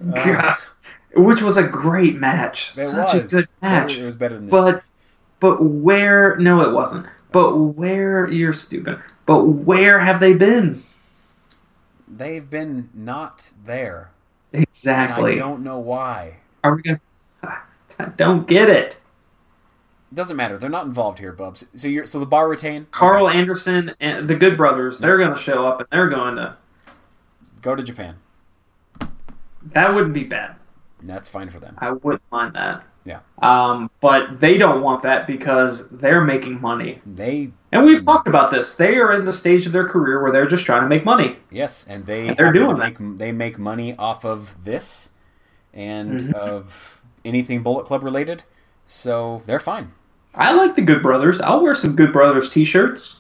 [0.01, 0.57] Uh, God.
[1.15, 2.73] Which was a great match.
[2.73, 3.97] Such a good match.
[3.97, 4.51] It was better than this.
[4.51, 4.85] But
[5.39, 7.07] but where no it wasn't.
[7.31, 8.99] But where you're stupid.
[9.25, 10.83] But where have they been?
[12.07, 14.11] They've been not there.
[14.53, 15.33] Exactly.
[15.33, 16.37] And I don't know why.
[16.63, 17.01] Are we gonna
[17.43, 18.99] I don't get it.
[20.11, 20.57] It doesn't matter.
[20.57, 21.65] They're not involved here, Bubs.
[21.75, 22.87] So you're so the bar retain.
[22.91, 23.37] Karl Okay.
[23.37, 26.55] Anderson and the Good Brothers, they're gonna show up and they're going to
[27.61, 28.15] Go to Japan.
[29.73, 30.55] That wouldn't be bad.
[31.03, 31.75] That's fine for them.
[31.79, 32.83] I wouldn't mind that.
[33.05, 33.19] Yeah.
[33.41, 37.01] Um, but they don't want that because they're making money.
[37.05, 38.75] They And we've talked about this.
[38.75, 41.37] They are in the stage of their career where they're just trying to make money.
[41.49, 45.09] yes, and they And they're doing make, They make money off of this
[45.73, 46.33] and Mhm.
[46.33, 48.43] of anything Bullet Club related.
[48.85, 49.91] So they're fine.
[50.35, 51.39] I like the Good Brothers.
[51.39, 53.19] I'll wear some Good Brothers t-shirts.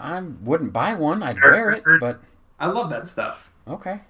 [0.00, 1.22] I wouldn't buy one.
[1.22, 2.20] I'd wear it, but
[2.60, 3.48] I love that stuff.
[3.66, 4.00] okay.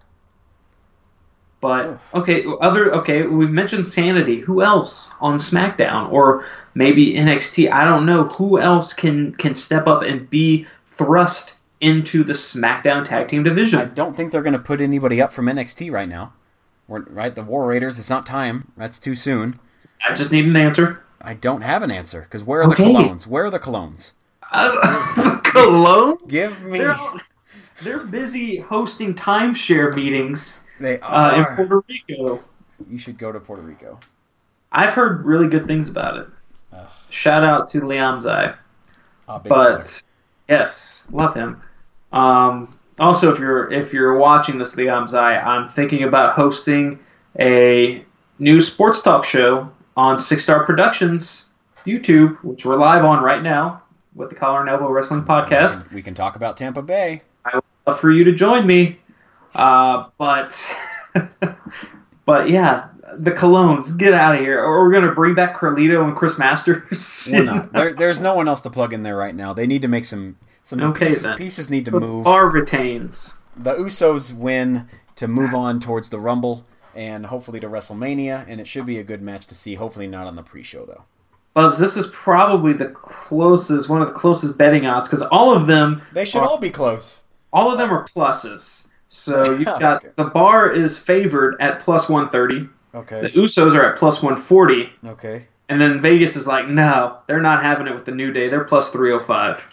[1.61, 4.38] But okay, other okay, we mentioned Sanity.
[4.40, 6.44] Who else on SmackDown or
[6.74, 7.70] maybe NXT?
[7.72, 13.04] I don't know who else can can step up and be thrust into the SmackDown
[13.04, 13.80] Tag Team division.
[13.80, 16.32] I don't think they're going to put anybody up from NXT right now.
[16.86, 17.98] We're, right, the War Raiders.
[17.98, 18.72] It's not time.
[18.76, 19.59] That's too soon.
[20.09, 21.02] I just need an answer.
[21.20, 22.84] I don't have an answer because where are the Okay.
[22.84, 23.26] Colóns?
[23.26, 24.12] Where are the Colóns?
[24.50, 26.18] Uh, Cologne?
[26.28, 26.78] Give me.
[26.78, 26.96] They're,
[27.82, 31.57] they're busy hosting timeshare meetings They uh, in.
[31.57, 32.43] Puerto Rico.
[32.89, 33.99] you should go to Puerto Rico.
[34.72, 36.26] I've heard really good things about it.
[36.72, 36.87] Ugh.
[37.11, 38.55] Shout out to Liam Zai.
[39.29, 40.03] Ah, big But
[40.49, 41.61] yes, love him.
[42.12, 46.99] Um, also, if you're if you're watching this Liam Zai, I'm thinking about hosting
[47.39, 48.05] a
[48.39, 51.47] new sports talk show on Six Star Productions
[51.85, 53.83] YouTube, which we're live on right now
[54.14, 55.22] with the Collar and Elbow Wrestling.
[55.22, 55.79] Podcast.
[55.79, 57.22] We can, we can talk about Tampa Bay.
[57.45, 58.99] I would love for you to join me.
[59.55, 60.76] Uh, but
[62.26, 64.62] but yeah, the Colóns, get out of here.
[64.62, 67.28] Or we're gonna bring back Carlito and Chris Masters.
[67.32, 67.72] We're not.
[67.72, 69.53] There, there's no one else to plug in there right now.
[69.53, 71.36] They need to make some some Okay, pieces, then.
[71.36, 72.24] pieces need to The move.
[72.24, 73.34] bar retains.
[73.57, 74.86] The Usos win
[75.16, 79.05] to move on towards the Rumble and hopefully to WrestleMania, and it should be a
[79.05, 79.74] good match to see.
[79.76, 81.05] Hopefully not on the pre-show though.
[81.55, 85.66] Bubs, this is probably the closest, one of the closest betting odds because all of
[85.66, 87.22] them, They should Are- all be close.
[87.53, 88.84] all of them are pluses.
[89.09, 89.78] So you've Okay.
[89.80, 92.68] got the bar is favored at plus one thirty.
[92.94, 93.22] Okay.
[93.22, 95.46] The Usos are at plus one forty, Okay.
[95.68, 98.48] and then Vegas is like, no, they're not having it with the New Day.
[98.48, 99.66] They're plus three hundred five.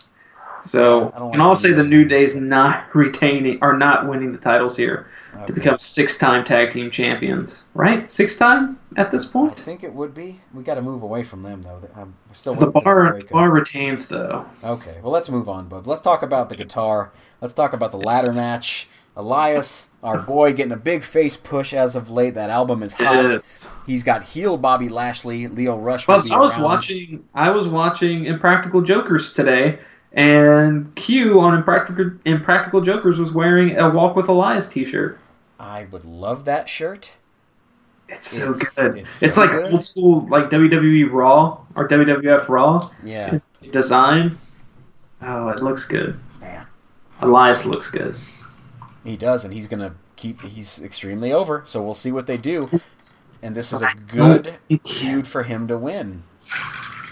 [0.63, 4.37] So Yeah, like and I'll say the New Day's not retaining or not winning the
[4.39, 5.07] titles here
[5.45, 7.63] to become six-time tag team champions.
[7.75, 9.59] Right, six-time at this point.
[9.59, 10.39] I think it would be.
[10.53, 11.81] We got to move away from them though.
[11.95, 13.31] I'm still The bar, them to the break up.
[13.31, 14.45] bar retains though.
[14.63, 15.85] Okay, well let's move on, bub.
[15.87, 17.11] Let's talk about the guitar.
[17.41, 18.87] Let's talk about the ladder match.
[19.17, 22.33] Elias, our boy, getting a big face push as of late.
[22.33, 23.31] That album is hot.
[23.31, 23.67] Yes.
[23.85, 25.47] He's got heel Bobby Lashley.
[25.47, 26.63] Lio Rush Bubs, I was around.
[26.63, 27.23] watching.
[27.33, 29.79] I was watching Impractical Jokers today,
[30.11, 35.17] and Q on Impractical Impractical Jokers was wearing a Walk with Elias T-shirt.
[35.59, 37.13] I would love that shirt.
[38.09, 38.97] It's so It's- good.
[38.97, 39.71] it's It's, so like good.
[39.71, 43.39] old school, like WWE Raw or WWF Raw Yeah,
[43.71, 44.37] design.
[45.21, 46.19] Oh, it looks good.
[46.41, 46.65] man,
[47.21, 48.15] Elias looks good.
[49.05, 50.41] He does, and he's gonna keep.
[50.41, 51.63] He's extremely over.
[51.65, 52.69] So we'll see what they do.
[53.41, 54.47] And this is a good
[54.85, 56.21] feud for him to win.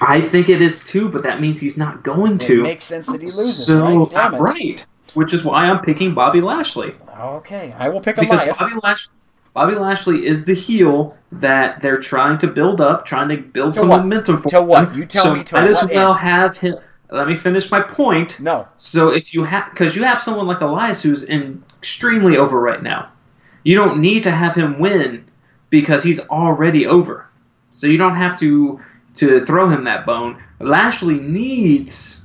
[0.01, 2.63] I think it is too, but that means he's not going It to.
[2.63, 4.09] makes sense that he loses, so right?
[4.09, 4.41] Damn uh, it.
[4.41, 6.93] right, which is why I'm picking Bobby Lashley.
[7.19, 8.57] Okay, I will pick because Elias.
[8.57, 9.13] Bobby Lashley,
[9.53, 13.79] Bobby Lashley is the heel that they're trying to build up, trying to build To
[13.79, 13.99] some what?
[14.01, 14.49] momentum for.
[14.49, 14.93] To what?
[14.95, 16.19] You tell so me to might as what well end?
[16.21, 16.77] have him.
[17.13, 18.39] Let me finish my point.
[18.39, 22.59] No, So if you have, because you have someone like Elias who's in, extremely over
[22.59, 23.11] right now,
[23.63, 25.25] you don't need to have him win
[25.69, 27.29] because he's already over.
[27.73, 28.79] So you don't have to
[29.15, 30.41] to throw him that bone.
[30.59, 32.23] Lashley needs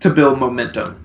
[0.00, 0.96] to build momentum.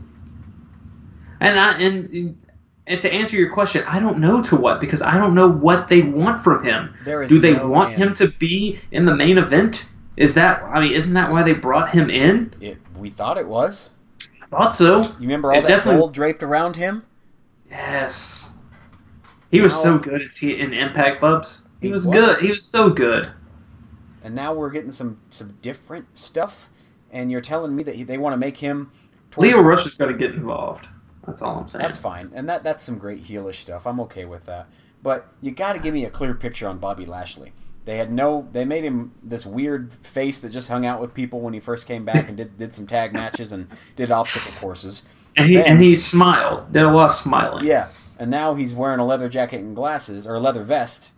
[1.39, 2.37] And I and
[2.85, 5.87] and to answer your question, I don't know to what because I don't know what
[5.87, 6.93] they want from him.
[7.05, 7.29] there is.
[7.29, 8.03] Do they no want end.
[8.03, 9.85] him to be in the main event?
[10.17, 12.53] Is that I mean, isn't that why they brought him in?
[12.59, 13.89] It, we thought it was.
[14.41, 15.01] I thought so.
[15.03, 17.03] You remember all It that definitely- gold draped around him?
[17.69, 18.53] Yes.
[19.51, 21.63] He was so good at T- in Impact Bubs.
[21.81, 22.15] He, He was, was.
[22.15, 22.37] good.
[22.39, 23.31] He was so good.
[24.23, 26.69] And now we're getting some some different stuff.
[27.11, 28.91] And you're telling me that he- they want to make him.
[29.31, 30.87] towards- Lio Rush is going to get involved.
[31.25, 31.81] That's all I'm saying.
[31.81, 33.87] That's fine, and that that's some great heelish stuff.
[33.87, 34.67] I'm okay with that.
[35.01, 37.53] But you got to give me a clear picture on Bobby Lashley.
[37.85, 38.47] They had no.
[38.51, 41.85] They made him this weird face that just hung out with people when he first
[41.85, 45.05] came back and did did some tag matches and did obstacle courses.
[45.37, 45.65] and he Man.
[45.67, 46.71] and he smiled.
[46.71, 47.63] Did a lot of smiling.
[47.65, 51.11] Yeah, and now he's wearing a leather jacket and glasses or a leather vest,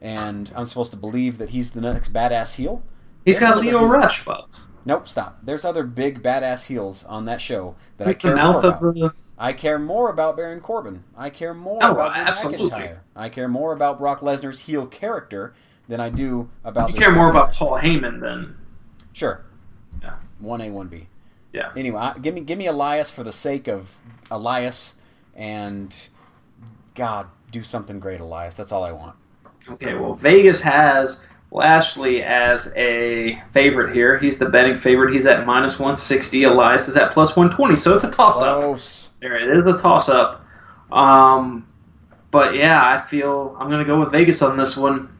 [0.00, 2.82] and I'm supposed to believe that he's the next badass heel.
[3.24, 3.90] He's There's got Lio heels.
[3.90, 4.64] Rush Bubs.
[4.84, 5.38] Nope, stop.
[5.42, 8.82] There's other big badass heels on that show that He's I care more about.
[8.82, 9.12] of the.
[9.40, 11.04] I care more about Baron Corbin.
[11.16, 12.52] I care more Oh, about Drew.
[12.58, 12.98] McIntyre.
[13.14, 15.54] I care more about Brock Lesnar's heel character
[15.88, 16.90] than I do about.
[16.90, 18.56] You care more about Paul Heyman than.
[19.12, 19.44] Sure.
[20.02, 20.16] Yeah.
[20.38, 21.08] One A, one B.
[21.52, 21.72] Yeah.
[21.76, 23.96] Anyway, I, give me give me Elias for the sake of
[24.30, 24.94] Elias,
[25.34, 26.08] and
[26.94, 28.54] God, do something great, Elias.
[28.54, 29.16] That's all I want.
[29.70, 31.20] Okay, well, Vegas has
[31.50, 34.18] Lashley as a favorite here.
[34.18, 35.12] He's the betting favorite.
[35.12, 36.44] He's at minus 160.
[36.44, 37.76] Elias is at plus 120.
[37.76, 38.60] So it's a toss up.
[38.60, 39.10] Close.
[39.20, 40.44] There it is, a toss up.
[40.92, 41.66] Um,
[42.30, 45.17] but yeah, I feel I'm going to go with Vegas on this one.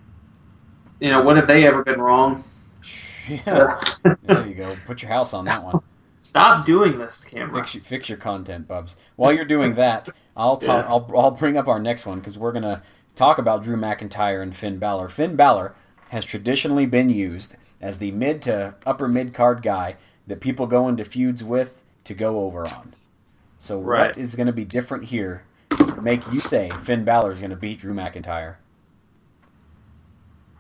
[1.01, 2.45] You know, what have they ever been wrong?
[3.29, 3.79] Yeah.
[4.23, 4.75] there you go.
[4.87, 5.81] Put your house on that one.
[6.17, 7.61] Stop doing this, camera.
[7.61, 8.97] Fix your, fix your content, Bubs.
[9.17, 10.85] While you're doing that, I'll talk.
[10.85, 10.87] Yes.
[10.89, 12.83] I'll, I'll bring up our next one because we're gonna
[13.17, 15.09] talk about Drew McIntyre and Finn Balor.
[15.09, 15.75] Finn Balor
[16.09, 19.97] has traditionally been used as the mid to upper mid card guy
[20.27, 22.95] that people go into feuds with to go over on.
[23.59, 24.07] So Right.
[24.07, 25.43] what is going to be different here?
[26.01, 28.55] Make you say Finn Balor is going to beat Drew McIntyre?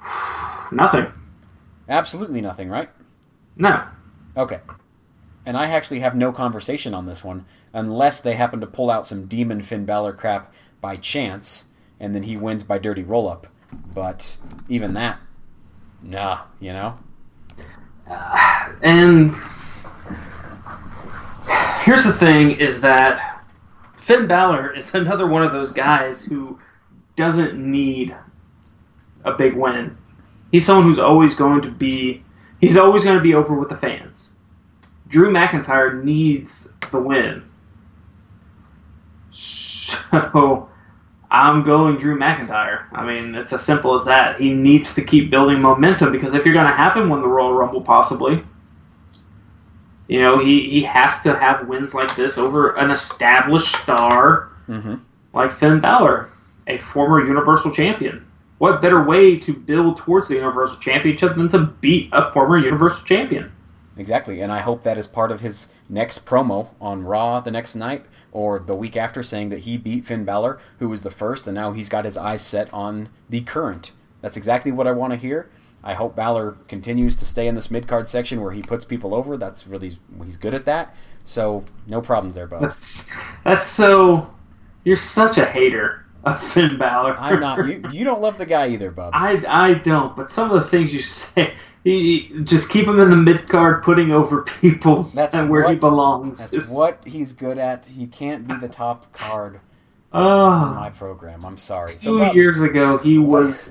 [0.72, 1.06] Nothing.
[1.88, 2.90] Absolutely nothing, right?
[3.56, 3.82] No.
[4.36, 4.60] Okay.
[5.46, 9.06] and I actually have no conversation on this one unless they happen to pull out
[9.06, 11.64] some demon Finn Balor crap by chance,
[11.98, 13.46] and then he wins by dirty roll up.
[13.94, 14.36] But
[14.68, 15.18] even that,
[16.02, 16.98] nah, you know.
[18.08, 19.34] Uh, and
[21.84, 23.44] here's the thing: is that
[23.96, 26.58] Finn Balor is another one of those guys who
[27.16, 28.16] doesn't need
[29.24, 29.96] a big win.
[30.50, 32.22] He's someone who's always going to be
[32.60, 34.30] he's always going to be over with the fans.
[35.08, 37.44] Drew McIntyre needs the win.
[39.30, 40.68] So
[41.30, 42.84] I'm going Drew McIntyre.
[42.92, 44.40] I mean, it's as simple as that.
[44.40, 47.28] He needs to keep building momentum because if you're going to have him win the
[47.28, 48.42] Royal Rumble, possibly,
[50.08, 54.96] you know, he, he has to have wins like this over an established star Mm-hmm.
[55.32, 56.28] like Finn Balor,
[56.66, 58.27] a former Universal Champion.
[58.58, 63.06] What better way to build towards the Universal Championship than to beat a former Universal
[63.06, 63.52] Champion?
[63.96, 67.74] Exactly, and I hope that is part of his next promo on Raw the next
[67.74, 71.46] night or the week after, saying that he beat Finn Balor, who was the first,
[71.46, 73.92] and now he's got his eyes set on the current.
[74.20, 75.50] That's exactly what I want to hear.
[75.82, 79.14] I hope Balor continues to stay in this mid card section where he puts people
[79.14, 79.36] over.
[79.36, 80.94] That's really he's good at that.
[81.24, 82.62] So no problems there, Bubs.
[82.62, 83.10] That's,
[83.44, 84.34] that's so.
[84.84, 87.16] You're such a hater of Finn Balor.
[87.18, 87.66] I'm not.
[87.66, 89.16] You, you don't love the guy either, Bubs.
[89.18, 91.54] I, I don't, but some of the things you say,
[91.84, 95.68] he, he- just keep him in the mid card, putting over people That's and where
[95.68, 96.38] he belongs.
[96.38, 97.86] That's Just- what he's good at.
[97.86, 99.60] He can't be the top card
[100.12, 100.70] ah.
[100.70, 101.44] on my program.
[101.44, 101.92] I'm sorry.
[101.92, 103.70] So two Bubs, years ago, he was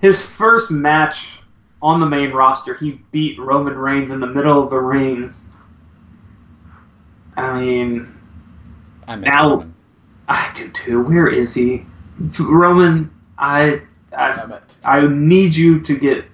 [0.00, 1.28] his first match
[1.82, 2.74] on the main roster.
[2.74, 5.32] He beat Roman Reigns in the middle of the ring.
[7.36, 8.14] I mean,
[9.08, 9.69] now-.
[10.30, 11.02] I do too.
[11.02, 11.84] Where is he,
[12.38, 13.10] Roman?
[13.36, 13.82] I
[14.16, 14.60] I.
[14.84, 16.24] I need you to get.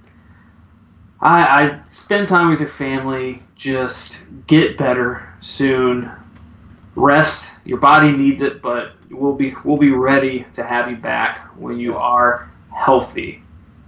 [1.20, 3.42] I, I spend time with your family.
[3.56, 6.10] Just get better soon.
[6.94, 7.54] Rest.
[7.64, 11.78] Your body needs it, but we'll be we'll be ready to have you back when
[11.78, 13.42] you are healthy.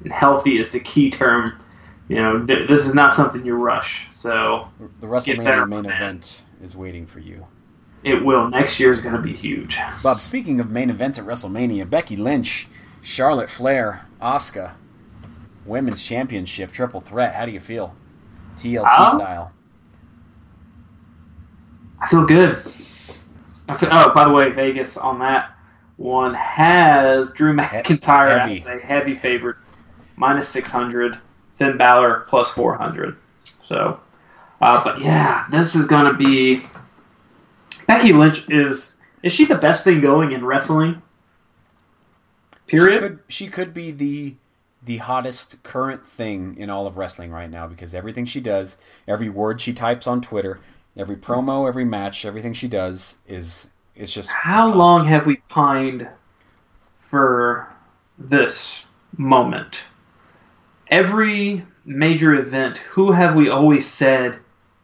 [0.04, 1.61] And healthy is the key term.
[2.09, 4.09] You know, th- this is not something you rush.
[4.14, 4.68] So
[5.00, 7.46] The WrestleMania main event is waiting for you.
[8.05, 8.49] It will.
[8.49, 9.78] Next year is going to be huge.
[10.03, 12.68] Bob, speaking of main events at WrestleMania, Becky Lynch,
[13.03, 14.72] Charlotte Flair, Asuka,
[15.64, 17.34] Women's Championship, Triple Threat.
[17.34, 17.94] How do you feel?
[18.57, 19.53] TLC Um, style.
[22.01, 22.57] I feel good.
[23.68, 25.51] I feel, oh, by the way, Vegas on that
[25.96, 28.59] one has Drew McIntyre heavy.
[28.59, 29.57] as a heavy favorite,
[30.16, 31.18] minus 600.
[31.59, 33.16] Finn Balor plus 400.
[33.64, 33.99] So,
[34.61, 36.64] uh, but yeah, this is going to be.
[37.89, 38.95] Becky Lynch is.
[39.24, 41.03] Is she the best thing going in wrestling?
[42.68, 43.01] She Period?
[43.01, 44.36] could, she could be the
[44.84, 48.76] the hottest current thing in all of wrestling right now because everything she does,
[49.09, 50.61] every word she types on Twitter,
[50.97, 56.07] every promo, every match, everything she does is is just How long have we pined
[57.11, 57.72] for
[58.18, 58.86] this
[59.16, 59.80] moment?
[60.91, 64.39] Every major event, who have we always said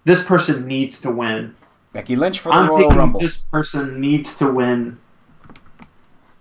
[0.05, 1.55] this person needs to win?
[1.95, 3.21] Becky Lynch for the I'm Royal Rumble.
[3.21, 4.99] this person needs to win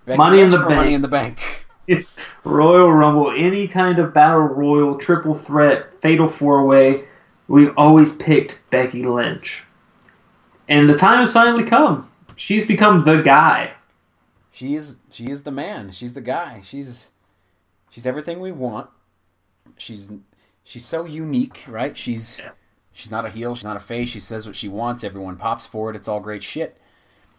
[0.05, 0.69] Becky Money in the Bank.
[0.69, 1.65] Money in the Bank.
[2.43, 7.07] Royal Rumble, any kind of battle royal, triple threat, fatal four way.
[7.47, 9.63] We've always picked Becky Lynch,
[10.67, 12.09] and the time has finally come.
[12.35, 13.73] She's become the guy.
[14.51, 15.91] She is she is the man.
[15.91, 16.61] She's the guy.
[16.63, 17.11] She's
[17.91, 18.89] she's everything we want.
[19.77, 20.09] She's
[20.63, 21.95] she's so unique, right?
[21.95, 22.51] She's Yeah.
[22.93, 24.09] She's not a heel, she's not a face.
[24.09, 25.03] She says what she wants.
[25.03, 25.95] Everyone pops for it.
[25.95, 26.77] It's all great shit.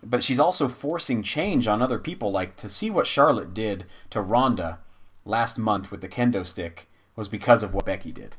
[0.03, 2.31] But she's also forcing change on other people.
[2.31, 4.81] Like to see what Charlotte did to Ronda
[5.25, 8.37] last month with the kendo stick was because of what Becky did.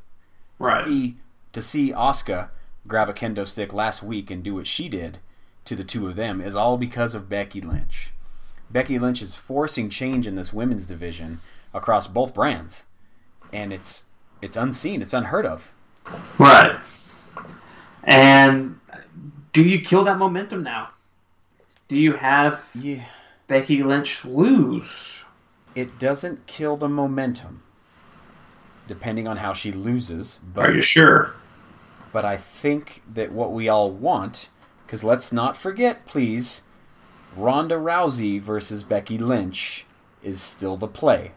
[0.58, 0.86] Right.
[0.86, 1.16] See,
[1.52, 2.50] to see Asuka
[2.86, 5.18] grab a kendo stick last week and do what she did
[5.64, 8.12] to the two of them is all because of Becky Lynch.
[8.70, 11.38] Becky Lynch is forcing change in this women's division
[11.74, 12.86] across both brands,
[13.52, 14.04] and it's
[14.42, 15.72] it's unseen, it's unheard of.
[16.38, 16.80] Right.
[18.06, 18.78] And
[19.52, 20.90] do you kill that momentum now?
[21.88, 23.04] Do you have Yeah,
[23.48, 25.24] Becky Lynch lose?
[25.74, 27.62] it doesn't kill the momentum,
[28.86, 30.38] depending on how she loses.
[30.56, 31.34] Are you sure?
[32.12, 34.48] but I think that what we all want,
[34.86, 36.62] because let's not forget, please,
[37.36, 39.84] Ronda Rousey versus Becky Lynch
[40.22, 41.32] is still the play.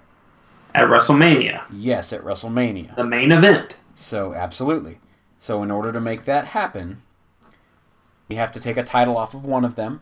[0.73, 2.95] At WrestleMania, Yes, at WrestleMania.
[2.95, 3.75] the main event.
[3.93, 4.99] So, absolutely.
[5.39, 7.01] So, in order to make that happen,
[8.27, 10.01] we have to take a title off of one of them.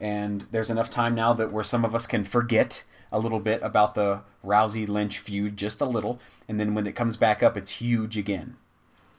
[0.00, 2.82] And there's enough time now that where some of us can forget
[3.12, 6.18] a little bit about the Rousey Lynch feud, just a little.
[6.48, 8.56] And then when it comes back up, it's huge again.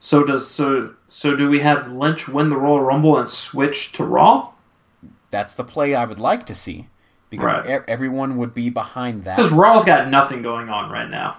[0.00, 4.04] So does so so do we have Lynch win the Royal Rumble and switch to
[4.04, 4.52] Raw?
[5.30, 6.86] That's the play I would like to see
[7.30, 7.80] because Right.
[7.80, 9.36] e- everyone would be behind that.
[9.36, 11.36] Because Raw's got nothing going on right now,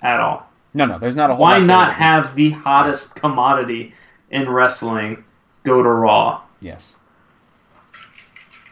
[0.00, 0.48] at all.
[0.76, 1.42] No, no, there's not a whole.
[1.44, 3.94] Why not have the hottest commodity
[4.30, 5.24] in wrestling
[5.64, 6.42] go to Raw?
[6.60, 6.96] Yes.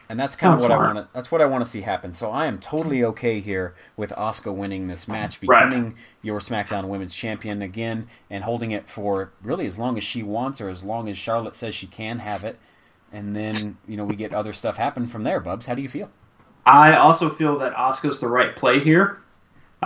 [0.07, 1.07] And that's kind of what I want to.
[1.13, 2.13] That's what I want to see happen.
[2.13, 5.67] So I am totally okay here with Asuka winning this match, Right.
[5.67, 10.21] becoming your SmackDown Women's Champion again, and holding it for really as long as she
[10.21, 12.55] wants, or as long as Charlotte says she can have it.
[13.11, 15.39] And then you know we get other stuff happen from there.
[15.39, 16.11] Bubs, how do you feel?
[16.67, 19.21] I also feel that Asuka's the right play here.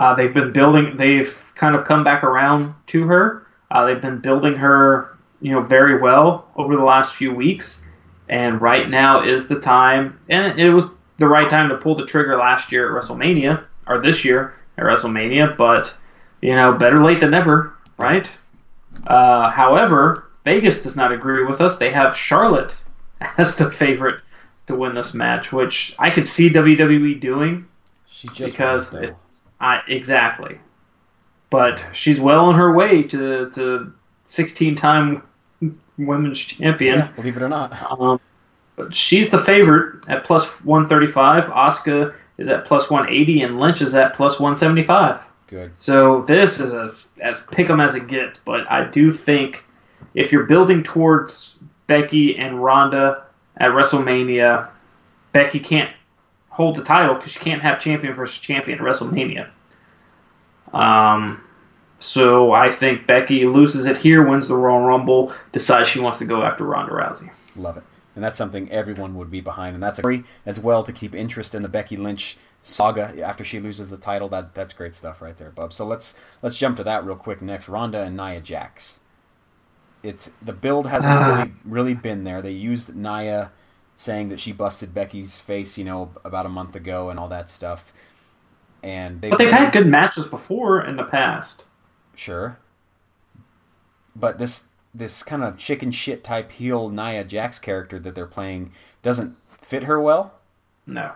[0.00, 0.96] Uh, they've been building.
[0.96, 3.46] They've kind of come back around to her.
[3.70, 7.82] Uh, they've been building her, you know, very well over the last few weeks.
[8.30, 10.88] And right now is the time, and it was
[11.18, 14.84] the right time to pull the trigger last year at WrestleMania or this year at
[14.84, 15.56] WrestleMania.
[15.56, 15.94] But
[16.40, 18.30] you know, better late than never, right?
[19.06, 21.76] Uh, however, Vegas does not agree with us.
[21.76, 22.74] They have Charlotte
[23.36, 24.22] as the favorite
[24.68, 27.66] to win this match, which I could see WWE doing
[28.08, 29.29] She just because it's
[29.60, 30.58] I exactly.
[31.50, 33.92] But she's well on her way to to
[34.24, 35.22] 16 time
[35.98, 37.00] women's champion.
[37.00, 37.72] yeah, believe it or not.
[37.90, 38.20] Um,
[38.76, 41.44] but she's the favorite at plus 135.
[41.44, 45.20] Asuka is at plus 180, and Lynch is at plus 175.
[45.48, 45.72] Good.
[45.78, 48.38] So this is as as pick'em as it gets.
[48.38, 49.64] But I do think
[50.14, 53.24] if you're building towards Becky and Ronda
[53.56, 54.68] at WrestleMania,
[55.32, 55.90] Becky can't
[56.50, 59.48] hold the title because you can't have champion versus champion at WrestleMania.
[60.72, 61.42] Um,
[61.98, 66.24] so I think Becky loses it here, wins the Royal Rumble, decides she wants to
[66.24, 67.30] go after Ronda Rousey.
[67.56, 67.84] Love it.
[68.14, 69.74] And that's something everyone would be behind.
[69.74, 73.44] And that's a great as well to keep interest in the Becky Lynch saga after
[73.44, 74.28] she loses the title.
[74.28, 75.72] That that's great stuff right there, Bub.
[75.72, 77.68] So let's let's jump to that real quick next.
[77.68, 78.98] Ronda and Nia Jax.
[80.02, 81.26] It's the build hasn't Ah.
[81.36, 82.42] really really been there.
[82.42, 83.52] They used Nia
[84.00, 87.50] saying that she busted Becky's face, you know, about a month ago and all that
[87.50, 87.92] stuff.
[88.82, 91.64] And they But they've had good matches before in the past.
[92.14, 92.58] Sure.
[94.16, 98.72] But this this kind of chicken shit type heel Nia Jax character that they're playing
[99.02, 100.32] doesn't fit her well
[100.86, 101.12] No.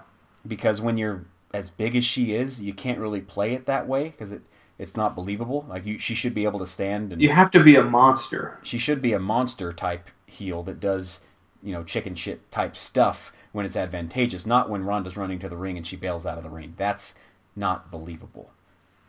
[0.46, 4.10] because when you're as big as she is, you can't really play it that way
[4.10, 4.42] because it
[4.78, 5.64] it's not believable.
[5.68, 8.58] Like you, she should be able to stand and You have to be a monster.
[8.62, 11.20] she should be a monster type heel that does
[11.64, 15.56] you know chicken shit type stuff when it's advantageous, not when Ronda's running to the
[15.56, 16.74] ring and she bails out of the ring.
[16.76, 17.14] That's
[17.56, 18.52] not believable.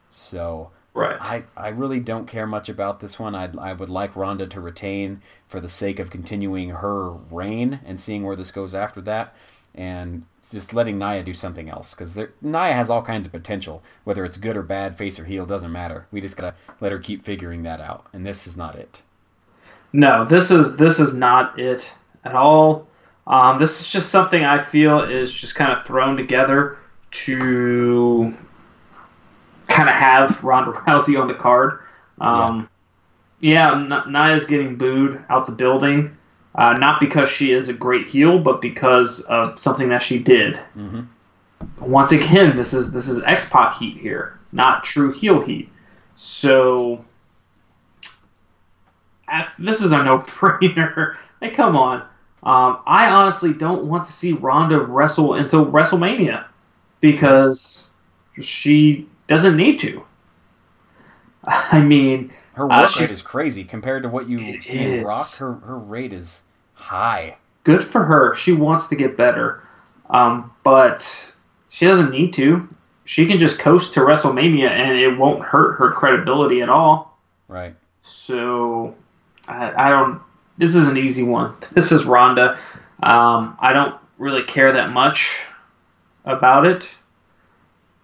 [0.09, 1.17] So Right.
[1.19, 3.35] I, I really don't care much about this one.
[3.35, 7.99] I'd, I would like Ronda to retain for the sake of continuing her reign and
[7.99, 9.35] seeing where this goes after that,
[9.75, 13.83] and just letting Nia do something else because Nia has all kinds of potential.
[14.05, 16.07] Whether it's good or bad, face or heel, doesn't matter.
[16.11, 19.01] We just gotta let her keep figuring that out, and this is not it.
[19.91, 21.91] No, this is this is not it
[22.25, 22.87] at all.
[23.27, 26.77] Um, this is just something I feel is just kind of thrown together
[27.11, 28.33] to
[29.67, 31.79] kind of have Ronda Rousey on the card.
[32.19, 32.69] Um,
[33.39, 36.15] yeah, N- Nia's getting booed out the building,
[36.55, 40.57] uh, not because she is a great heel, but because of something that she did.
[40.73, 41.01] hmm
[41.79, 45.69] Once again, this is this is X Pac heat here, not true heel heat.
[46.15, 47.03] So
[49.59, 51.15] this is a no-brainer.
[51.41, 52.01] Like, come on.
[52.45, 56.45] Um, I honestly don't want to see Ronda wrestle until WrestleMania
[57.01, 57.89] because
[58.39, 60.03] she doesn't need to.
[61.45, 65.03] I mean, Her Uh, work she's- rate is crazy compared to what you see in.
[65.03, 65.27] Brock.
[65.37, 66.43] Her her rate is
[66.75, 67.35] high.
[67.63, 68.35] good for her.
[68.35, 69.63] She wants to get better,
[70.11, 71.33] um, but
[71.67, 72.67] she doesn't need to.
[73.05, 77.17] She can just coast to WrestleMania, and it won't hurt her credibility at all.
[77.47, 77.75] Right.
[78.03, 78.95] So
[79.47, 80.21] I, I don't.
[80.57, 81.55] This is an easy one.
[81.73, 82.59] This is Ronda.
[83.03, 85.43] Um, I don't really care that much
[86.23, 86.89] about it,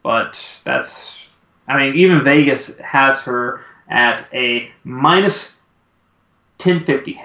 [0.04, 1.18] but that's.
[1.68, 5.56] I mean, even Vegas has her at a minus
[6.58, 7.22] ten fifty.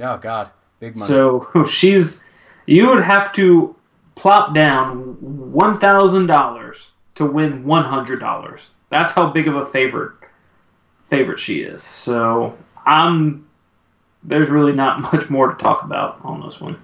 [0.00, 1.08] Oh God, big money.
[1.08, 2.22] So she's.
[2.66, 3.74] You would have to
[4.14, 8.70] plop down one thousand dollars to win one hundred dollars.
[8.90, 10.12] That's how big of a favorite
[11.08, 11.82] favorite she is.
[11.82, 12.56] So
[12.86, 13.46] I'm.
[14.22, 16.80] There's really not much more to talk about on this one.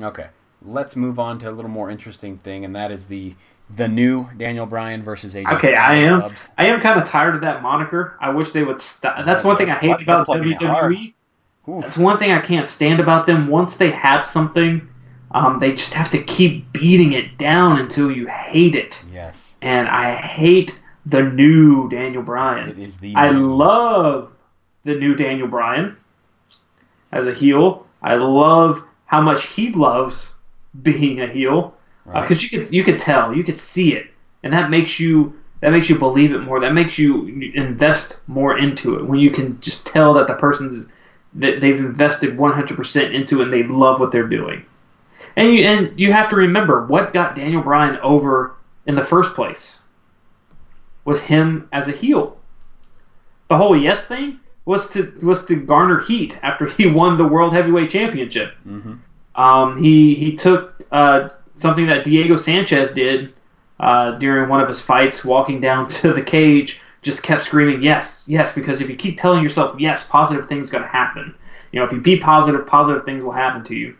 [0.00, 0.28] Okay,
[0.62, 3.34] let's move on to a little more interesting thing, and that is the
[3.76, 5.52] the new Daniel Bryan versus AJ.
[5.52, 6.20] Okay, I am.
[6.20, 6.48] Bubs.
[6.58, 8.16] I am kind of tired of that moniker.
[8.20, 9.24] I wish they would stop.
[9.24, 10.94] That's one thing I hate about why plug me hard?
[10.94, 11.12] WWE.
[11.82, 13.46] That's one thing I can't stand about them.
[13.46, 14.88] Once they have something,
[15.30, 19.04] um, they just have to keep beating it down until you hate it.
[19.12, 20.76] Yes, And I hate
[21.06, 22.70] the new Daniel Bryan.
[22.70, 23.14] it is the.
[23.14, 24.34] I new- love
[24.84, 25.96] the new Daniel Bryan
[27.12, 27.86] as a heel.
[28.02, 30.32] I love how much he loves
[30.82, 31.74] being a heel
[32.06, 32.42] because Right.
[32.42, 34.10] you could you could tell, you could see it,
[34.42, 36.60] and that makes you that makes you believe it more.
[36.60, 40.86] That makes you invest more into it when you can just tell that the person's
[41.34, 44.64] that they've invested 100% into it and they love what they're doing.
[45.36, 48.54] And you and you have to remember what got Daniel Bryan over
[48.86, 49.78] in the first place
[51.04, 52.38] was him as a heel.
[53.48, 54.40] The whole yes thing
[54.70, 58.54] was to was to garner heat after he won the World Heavyweight Championship.
[58.62, 58.94] hmm
[59.34, 63.34] Um, he he took uh, something that Diego Sanchez did
[63.80, 68.26] uh, during one of his fights, walking down to the cage, just kept screaming yes,
[68.28, 71.34] yes, because if you keep telling yourself yes, positive things going to happen.
[71.72, 73.96] You know, if you be positive, positive things will happen to you.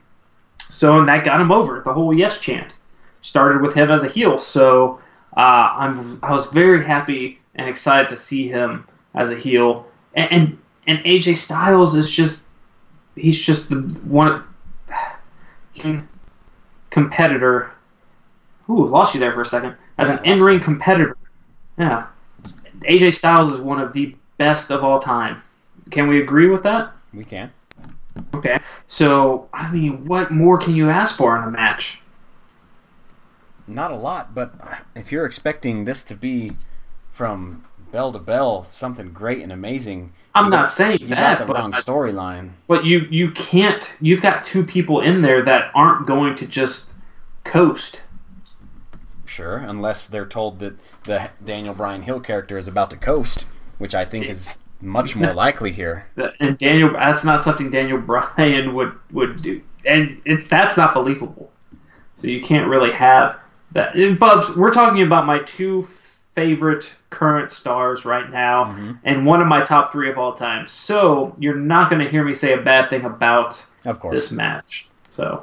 [0.69, 1.83] So and that got him over.
[1.85, 2.75] The whole yes chant
[3.23, 4.39] started with him as a heel.
[4.39, 5.01] So
[5.37, 9.87] uh, I'm I was very happy and excited to see him as a heel.
[10.15, 12.47] And and, and AJ Styles is just
[13.15, 14.45] he's just the one
[16.91, 17.71] competitor.
[18.69, 19.75] Ooh, lost you there for a second.
[19.99, 21.17] As an in ring competitor,
[21.79, 22.07] yeah,
[22.83, 25.43] AJ Styles is one of the best of all time.
[25.91, 26.93] Can we agree with that?
[27.13, 27.53] We can.
[28.35, 28.61] Okay.
[28.87, 32.01] So, I mean, what more can you ask for in a match?
[33.67, 34.55] Not a lot, but
[34.95, 36.53] if you're expecting this to be
[37.13, 41.47] from bell to bell something great and amazing, I'm You not saying you that, got
[41.47, 42.51] the wrong storyline.
[42.69, 43.93] but you you can't.
[44.01, 46.95] You've got two people in there that aren't going to just
[47.45, 48.03] coast.
[49.25, 50.75] Sure, unless they're told that
[51.05, 53.47] the Daniel Bryan heel character is about to coast,
[53.79, 56.07] which I think is much more likely here.
[56.41, 61.51] And Daniel, that's not something Daniel Bryan would would do, and it's that's not believable.
[62.17, 63.39] So you can't really have
[63.73, 63.95] that.
[63.95, 65.89] And Bubs, we're talking about my two
[66.41, 68.99] favorite current stars right now, Mhm.
[69.05, 70.67] and one of my top three of all time.
[70.67, 74.15] So you're not going to hear me say a bad thing about Of course.
[74.17, 74.89] this match.
[75.11, 75.43] So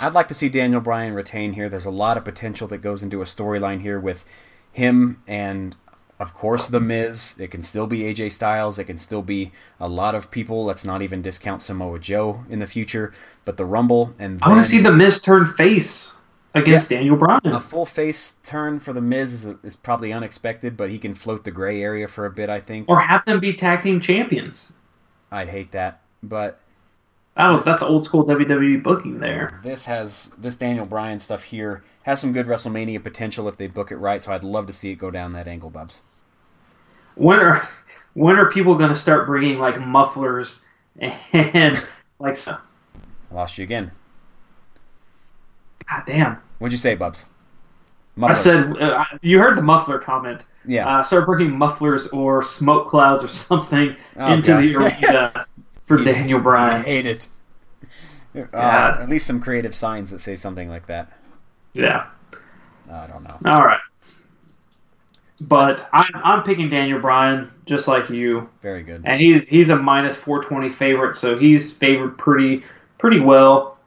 [0.00, 1.68] I'd like to see Daniel Bryan retain here.
[1.68, 4.24] There's a lot of potential that goes into a storyline here with
[4.72, 5.76] him and,
[6.18, 7.34] of course, The Miz.
[7.38, 8.78] It can still be AJ Styles.
[8.78, 10.64] It can still be a lot of people.
[10.64, 13.12] Let's not even discount Samoa Joe in the future.
[13.44, 16.14] But the Rumble and I want to see the Miz turn face
[16.58, 17.40] against Daniel Bryan.
[17.46, 21.44] a full face turn for The Miz is, is probably unexpected, but he can float
[21.44, 22.50] the gray area for a bit.
[22.50, 24.72] I think or have them be tag team champions.
[25.30, 26.60] I'd hate that, but
[27.36, 29.60] That was that's old school WWE booking there.
[29.62, 33.92] this has this Daniel Bryan stuff here has some good WrestleMania potential if they book
[33.92, 34.22] it right.
[34.22, 36.00] So I'd love to see it go down that angle, Bubs.
[37.16, 37.68] When are
[38.14, 40.64] when are people going to start bringing like mufflers
[40.98, 41.14] and
[42.18, 42.58] like God
[43.30, 43.90] I lost you again.
[45.90, 46.38] God damn?
[46.58, 47.32] What'd you say, Bubs?
[48.20, 50.44] I said uh, you heard the muffler comment.
[50.66, 50.88] yeah.
[50.98, 54.62] Uh, start bringing mufflers or smoke clouds or something Oh, into God.
[54.62, 55.46] the arena
[55.86, 56.82] for He- Daniel I Bryan.
[56.84, 57.28] hate it.
[58.36, 61.12] Uh, at least some creative signs that say something like that.
[61.74, 62.06] Yeah.
[62.90, 63.36] I don't know.
[63.50, 63.80] All right.
[65.40, 68.48] But I'm I'm picking Daniel Bryan just like you.
[68.60, 69.02] Very good.
[69.04, 72.64] and he's he's a minus 420 favorite, so he's favored pretty
[72.98, 73.78] pretty well.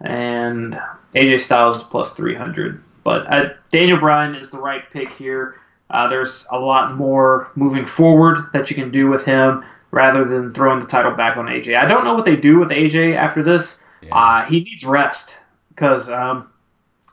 [0.00, 0.80] And
[1.14, 5.56] AJ Styles is plus 300, but uh, Daniel Bryan is the right pick here.
[5.90, 10.54] Uh, there's a lot more moving forward that you can do with him rather than
[10.54, 11.76] throwing the title back on AJ.
[11.76, 13.78] I don't know what they do with AJ after this.
[14.02, 14.16] Yeah.
[14.16, 15.36] Uh, he needs rest
[15.68, 16.50] because um,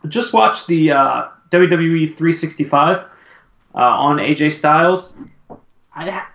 [0.07, 5.17] just watch the uh, WWE 365 uh, on AJ Styles.
[5.93, 6.25] I,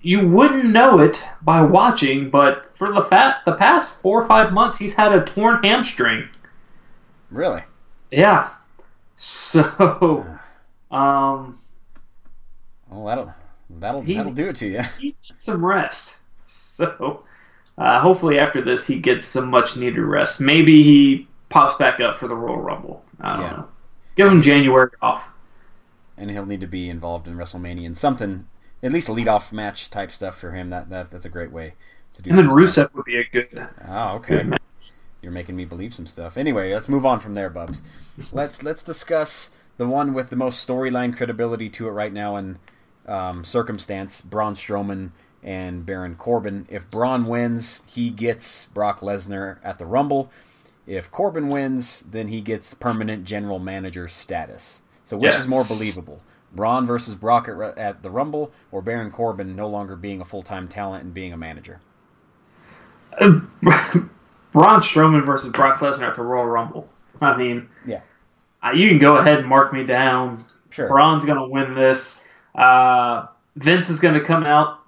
[0.00, 4.52] you wouldn't know it by watching, but for the fat the past four or five
[4.52, 6.28] months, he's had a torn hamstring.
[7.30, 7.62] Really?
[8.10, 8.50] Yeah.
[9.16, 9.62] So,
[10.90, 11.58] um,
[12.90, 13.34] Well, that'll
[13.70, 14.82] that'll He- that'll do it to you.
[14.98, 16.16] he needs some rest.
[16.46, 17.24] So,
[17.76, 20.40] uh, hopefully after this, he gets some much needed rest.
[20.40, 23.04] Maybe he pops back up for the Royal Rumble.
[23.20, 23.50] I don't Yeah.
[23.52, 23.68] know.
[24.16, 25.28] Give him January off.
[26.16, 28.48] and he'll need to be involved in WrestleMania and something,
[28.82, 30.68] at least a lead-off match type stuff for him.
[30.70, 31.74] That that that's a great way
[32.14, 32.30] to do.
[32.30, 32.86] And then some stuff.
[32.90, 34.38] Rusev would be a good, Oh, okay.
[34.38, 34.60] good match.
[35.22, 36.36] You're making me believe some stuff.
[36.36, 37.82] Anyway, let's move on from there, Bubs.
[38.32, 42.58] Let's let's discuss the one with the most storyline credibility to it right now and
[43.06, 45.10] um, circumstance: Braun Strowman
[45.42, 46.66] and Baron Corbin.
[46.68, 50.30] If Braun wins, he gets Brock Lesnar at the Rumble.
[50.86, 54.82] If Corbin wins, then he gets permanent general manager status.
[55.04, 56.22] So, which is more believable?
[56.52, 60.42] Braun versus Brock at, at the Rumble, or Baron Corbin no longer being a full
[60.42, 61.80] time talent and being a manager?
[63.20, 63.40] Uh,
[64.52, 66.88] Braun Strowman versus Brock Lesnar at the Royal Rumble.
[67.20, 68.00] I mean, Yeah.
[68.74, 70.44] you can go ahead and mark me down.
[70.70, 70.88] Sure.
[70.88, 72.20] Braun's going to win this.
[72.54, 73.26] Uh,
[73.56, 74.78] Vince is going to come out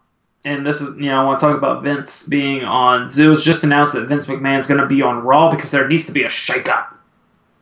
[0.45, 3.11] and this is you know I want to talk about Vince being on.
[3.19, 6.07] It was just announced that Vince McMahon's going to be on Raw because there needs
[6.07, 6.95] to be a shakeup.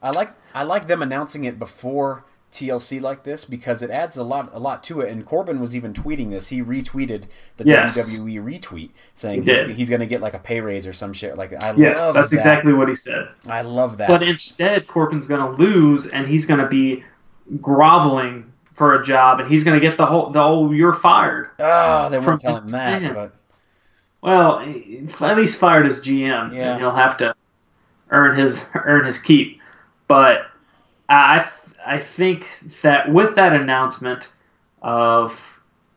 [0.02, 4.22] I like I like them announcing it before TLC like this because it adds a
[4.22, 5.10] lot a lot to it.
[5.10, 6.48] And Corbin was even tweeting this.
[6.48, 7.24] He retweeted
[7.58, 7.96] the Yes.
[7.96, 11.12] WWE retweet saying He he's, he's going to get like a pay raise or some
[11.12, 11.36] shit.
[11.36, 12.36] Like I Yes, love that's that.
[12.36, 13.28] exactly what he said.
[13.46, 14.08] I love that.
[14.08, 17.04] But instead, Corbin's going to lose, and he's going to be
[17.60, 21.50] groveling for a job, and he's going to get the whole the whole you're fired.
[21.58, 23.14] oh, they won't tell him that.
[23.14, 23.34] But
[24.22, 26.72] Well, eh, at least fired as GM, Yeah.
[26.72, 27.34] and he'll have to
[28.10, 29.60] earn his earn his keep.
[30.06, 30.46] But
[31.10, 31.46] I
[31.88, 32.46] I think
[32.82, 34.28] that with that announcement
[34.82, 35.38] of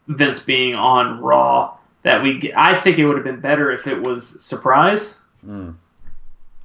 [0.07, 4.01] Vince being on Raw, that we I think it would have been better if it
[4.01, 5.19] was surprise.
[5.45, 5.76] mm,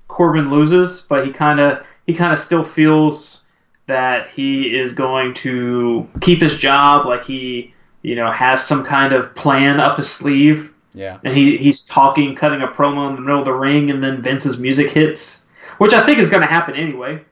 [0.08, 3.42] Corbin loses, but he kind of he kind of still feels
[3.86, 9.12] that he is going to keep his job, like he you know has some kind
[9.12, 13.20] of plan up his sleeve yeah, and he he's talking, cutting a promo in the
[13.20, 15.44] middle of the ring, and then Vince's music hits,
[15.76, 17.22] which I think is going to happen anyway.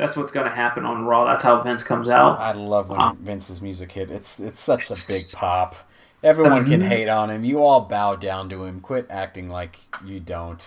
[0.00, 1.26] That's what's going to happen on Raw.
[1.26, 2.40] That's how Vince comes out.
[2.40, 4.10] I love when Um, Vince's music hit.
[4.10, 5.74] It's it's such a big pop.
[6.22, 7.44] Everyone can hate on him.
[7.44, 8.80] You all bow down to him.
[8.80, 10.66] Quit acting like you don't.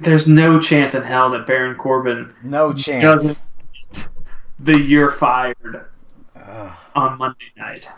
[0.00, 3.40] There's no chance in hell that Baron Corbin No chance.
[4.60, 5.84] the year fired
[6.36, 6.72] Ugh.
[6.94, 7.88] on Monday night.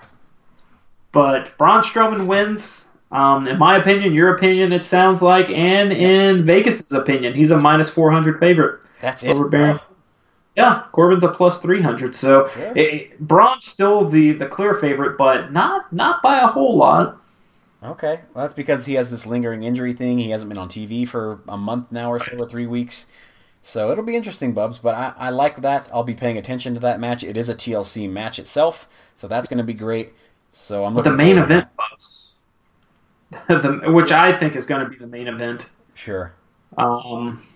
[1.13, 2.89] But Braun Strowman wins.
[3.13, 7.59] Um, in my opinion, your opinion, it sounds like, and in Vegas's opinion, he's a
[7.59, 8.83] minus 400 favorite.
[9.01, 9.31] That's it.
[9.35, 9.79] Over Baron.
[10.57, 12.15] Yeah, Corbin's a plus 300.
[12.15, 12.73] So Sure.
[12.77, 17.17] it, Braun's still the, the clear favorite, but not not by a whole lot.
[17.83, 20.19] Okay, well, that's because he has this lingering injury thing.
[20.19, 23.07] He hasn't been on TV for a month now or so, or three weeks.
[23.63, 24.77] So it'll be interesting, Bubs.
[24.79, 25.89] But I, I like that.
[25.93, 27.25] I'll be paying attention to that match.
[27.25, 28.87] It is a TLC match itself,
[29.17, 30.13] so that's going to be great.
[30.51, 32.33] So I'm But the main forward to event, Bubs,
[33.49, 35.71] the, which I think is going to be the main event.
[35.95, 36.33] Sure.
[36.77, 37.47] um,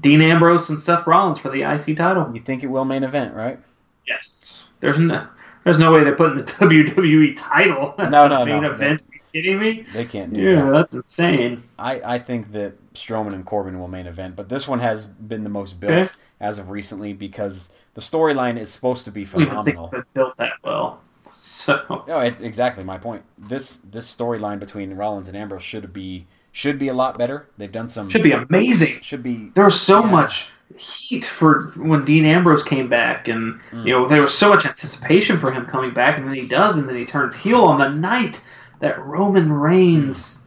[0.00, 2.30] Dean Ambrose and Seth Rollins for the IC title.
[2.34, 3.58] You think it will main event, right?
[4.06, 5.26] Yes, there's no
[5.64, 8.72] there's no way they're putting the WWE title as No, no, main no.
[8.72, 9.00] event.
[9.00, 9.86] Are you kidding me?
[9.92, 10.72] They can't do Yeah, that.
[10.72, 11.62] that's insane.
[11.78, 15.42] I, I think that Strowman and Corbin will main event, but this one has been
[15.42, 16.12] the most built Okay.
[16.40, 19.90] as of recently because the storyline is supposed to be I don't think phenomenal.
[19.92, 21.00] it's built that well.
[21.26, 23.22] So No, it, exactly my point.
[23.38, 27.46] This this storyline between Rollins and Ambrose should be should be a lot better.
[27.58, 29.00] They've done some should be amazing.
[29.02, 30.10] should be There was so Yeah.
[30.10, 33.84] much heat for when Dean Ambrose came back, and Mm.
[33.86, 36.76] you know there was so much anticipation for him coming back, and then he does,
[36.76, 38.42] and then he turns heel on the night
[38.80, 40.38] that Roman Reigns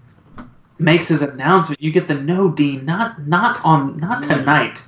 [0.79, 1.81] makes his announcement.
[1.81, 4.27] You get the no, Dean, not not on not Mm.
[4.37, 4.83] tonight,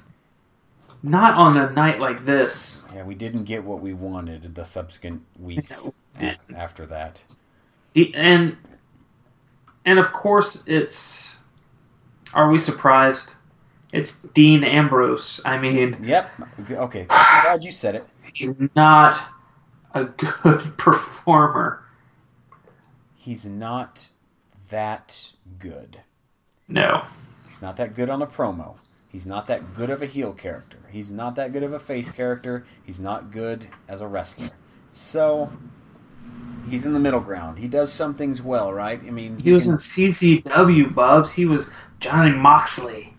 [1.03, 2.83] not on a night like this.
[2.95, 3.03] yeah.
[3.03, 5.89] We didn't get what we wanted the subsequent weeks
[6.55, 7.23] after that.
[8.15, 8.55] And
[9.85, 11.35] and of course it's.
[12.33, 13.33] Are we surprised?
[13.91, 15.41] It's Dean Ambrose.
[15.45, 15.97] I mean.
[16.03, 16.29] Yep.
[16.71, 17.07] Okay.
[17.09, 18.07] I'm glad you said it.
[18.33, 19.19] he's not
[19.93, 20.03] a
[20.43, 21.83] good performer.
[23.15, 24.09] He's not
[24.69, 26.01] that good.
[26.67, 27.03] No.
[27.49, 28.75] He's not that good on a promo.
[29.09, 30.77] He's not that good of a heel character.
[30.91, 32.65] He's not that good of a face character.
[32.83, 34.49] He's not good as a wrestler.
[34.91, 35.51] So
[36.69, 37.59] he's in the middle ground.
[37.59, 38.99] He does some things well, right?
[39.05, 41.31] I mean, He was can- in CZW, Bubs.
[41.31, 41.69] He was
[41.99, 43.13] Johnny Moxley.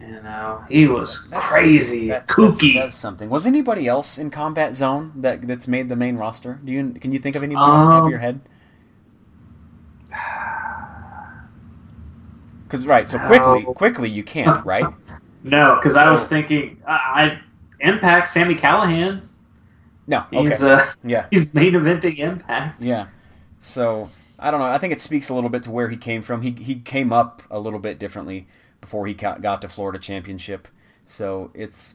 [0.00, 2.72] You know, he was That's- crazy, kooky.
[2.74, 3.28] says something.
[3.28, 6.58] Was anybody else in Combat Zone that that's made the main roster?
[6.64, 8.40] Do you can you think of anybody off the top of Um, your head?
[12.64, 13.72] Because right, so quickly, No.
[13.72, 14.84] quickly you can't, right?
[15.42, 17.38] no, because I was thinking, I, I
[17.80, 19.22] Impact, Sami Callihan.
[20.08, 22.82] No, okay, He's uh, yeah, he's main eventing Impact.
[22.82, 23.06] yeah.
[23.60, 24.66] So I don't know.
[24.66, 26.42] I think it speaks a little bit to where he came from.
[26.42, 28.48] He he came up a little bit differently
[28.80, 30.66] before he got, to Florida Championship.
[31.04, 31.94] So it's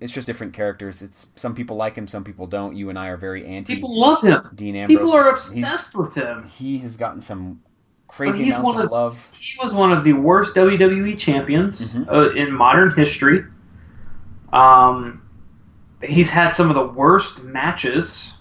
[0.00, 1.02] it's just different characters.
[1.02, 2.74] It's some people like him, some people don't.
[2.74, 4.48] You and I are very anti People love him.
[4.54, 4.98] Dean Ambrose.
[4.98, 6.44] People are He's- obsessed with him.
[6.48, 7.60] he has gotten some
[8.08, 9.30] crazy he's amounts of of- love.
[9.38, 12.08] He was one of the worst WWE champions Mhm.
[12.10, 13.44] uh, in modern history.
[14.52, 15.22] Um,
[16.02, 18.34] he's had some of the worst matches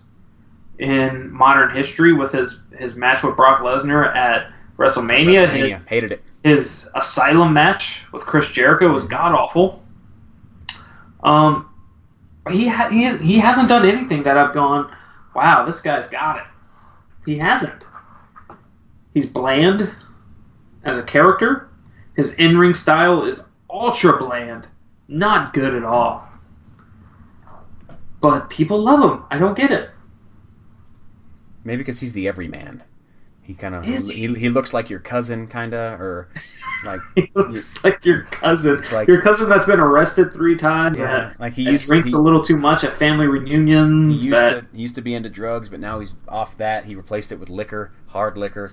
[0.78, 5.48] in modern history with his his match with Brock Lesnar at WrestleMania.
[5.48, 5.86] WrestleMania.
[5.86, 6.24] Hated it.
[6.44, 9.84] His, his Asylum match with Chris Jericho was god awful.
[11.22, 11.70] Um,
[12.50, 14.96] he ha- he has, he hasn't done anything that I've gone,
[15.36, 16.44] wow, this guy's got it.
[17.26, 17.84] He hasn't.
[19.14, 19.94] He's bland
[20.86, 21.70] as a character.
[22.16, 24.68] His in ring style is ultra bland,
[25.08, 26.29] not good at all.
[28.22, 29.24] But people love him.
[29.32, 29.90] I don't get it.
[31.64, 32.84] Maybe because he's the everyman.
[33.42, 36.30] He kind of Is he, he looks like your cousin, kind of, or
[36.86, 38.78] like He looks like your cousin.
[38.78, 41.00] It's like- your cousin that's been arrested three times.
[41.00, 44.22] yeah, that, like he used to drinks he, a little too much at family reunions.
[44.22, 46.86] he used that to he used to be into drugs, but now he's off that.
[46.86, 48.72] He replaced it with liquor, hard liquor,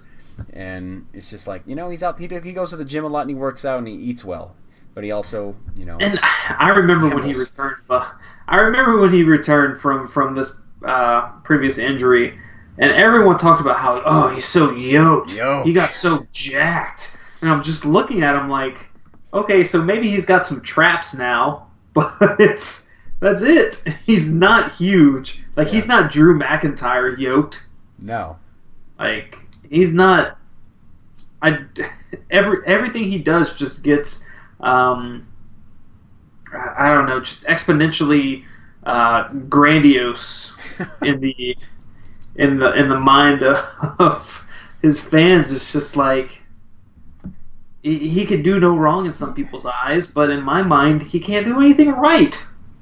[0.53, 2.19] and it's just like you know he's out.
[2.19, 4.27] He he goes to the gym a lot and he works out and he eats
[4.27, 4.55] well,
[4.97, 7.77] but he also you know And I remember when he returned.
[7.89, 8.11] Uh,
[8.49, 10.53] I remember when he returned from from this
[10.85, 12.37] uh, previous injury,
[12.79, 15.33] and everyone talked about how oh he's so yoked.
[15.33, 15.69] Yoked.
[15.69, 18.79] He got so jacked, and I'm just looking at him like,
[19.35, 22.87] okay, so maybe he's got some traps now, but it's
[23.21, 23.85] that's it.
[24.07, 25.43] He's not huge.
[25.57, 27.65] Like he's not Drew McIntyre yoked.
[27.99, 28.39] no.
[28.99, 30.39] Like he's not.
[31.43, 31.59] I
[32.31, 34.25] every everything he does just gets.
[34.61, 35.27] Um,
[36.53, 38.45] I don't know, just exponentially
[38.85, 40.53] uh, grandiose
[41.03, 41.57] in the
[42.37, 43.65] in the in the mind of,
[43.99, 44.47] of
[44.83, 45.51] his fans.
[45.53, 46.43] It's just like
[47.83, 51.21] he, he could do no wrong in some people's eyes, but in my mind, he
[51.21, 52.39] can't do anything right.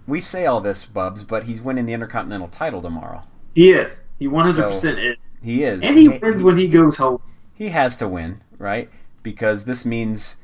[0.07, 3.23] We say all this, Bubs, but he's winning the Intercontinental title tomorrow.
[3.55, 4.03] He is.
[4.19, 7.21] He one hundred percent is, He is, and he wins when he goes home.
[7.55, 8.91] he has to win, right?
[9.23, 10.37] Because this means,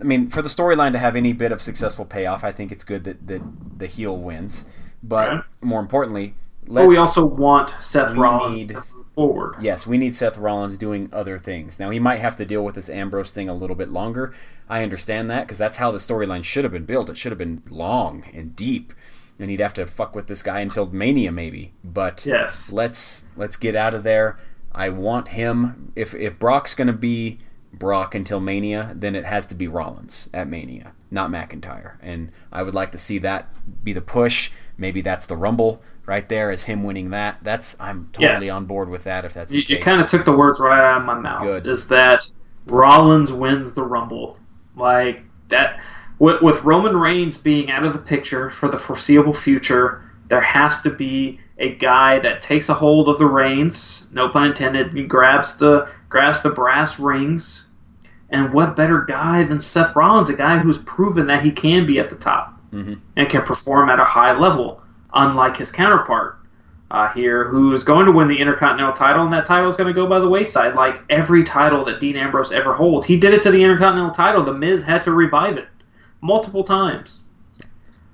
[0.00, 2.84] I mean, for the storyline to have any bit of successful payoff, I think it's
[2.84, 3.42] good that, that
[3.78, 4.66] the heel wins.
[5.02, 6.34] But more importantly,
[6.66, 8.76] But we also want Seth Rollins need-
[9.14, 9.54] forward.
[9.60, 11.78] yes, we need Seth Rollins doing other things.
[11.78, 14.34] Now he might have to deal with this Ambrose thing a little bit longer.
[14.68, 17.08] I understand that because that's how the storyline should have been built.
[17.08, 18.92] It should have been long and deep,
[19.38, 21.72] and he'd have to fuck with this guy until Mania maybe.
[21.84, 22.70] But Yes.
[22.72, 24.36] let's let's get out of there.
[24.72, 25.92] I want him.
[25.96, 27.38] If if Brock's gonna be
[27.78, 31.94] Brock until Mania, then it has to be Rollins at Mania, not McIntyre.
[32.00, 33.48] And I would like to see that
[33.84, 34.50] be the push.
[34.78, 37.38] Maybe that's the Rumble right there, is him winning that.
[37.42, 38.28] That's I'm Yeah.
[38.28, 39.24] totally on board with that.
[39.24, 41.42] If that's You, the you kind of took the words right out of my mouth.
[41.44, 41.66] Good.
[41.66, 42.26] Is that
[42.66, 44.38] Rollins wins the Rumble?
[44.76, 45.80] Like that
[46.18, 50.80] with, with Roman Reigns being out of the picture for the foreseeable future, there has
[50.82, 55.04] to be a guy that takes a hold of the reins, no pun intended, he
[55.04, 57.65] grabs the grabs the brass rings.
[58.30, 61.98] And what better guy than Seth Rollins, a guy who's proven that he can be
[62.00, 62.98] at the top Mhm.
[63.16, 64.80] and can perform at a high level,
[65.14, 66.38] unlike his counterpart
[66.90, 69.88] uh, here, who is going to win the Intercontinental title, and that title is going
[69.88, 73.04] to go by the wayside, like every title that Dean Ambrose ever holds.
[73.04, 74.44] He did it to the Intercontinental title.
[74.44, 75.66] The Miz had to revive it
[76.20, 77.22] multiple times.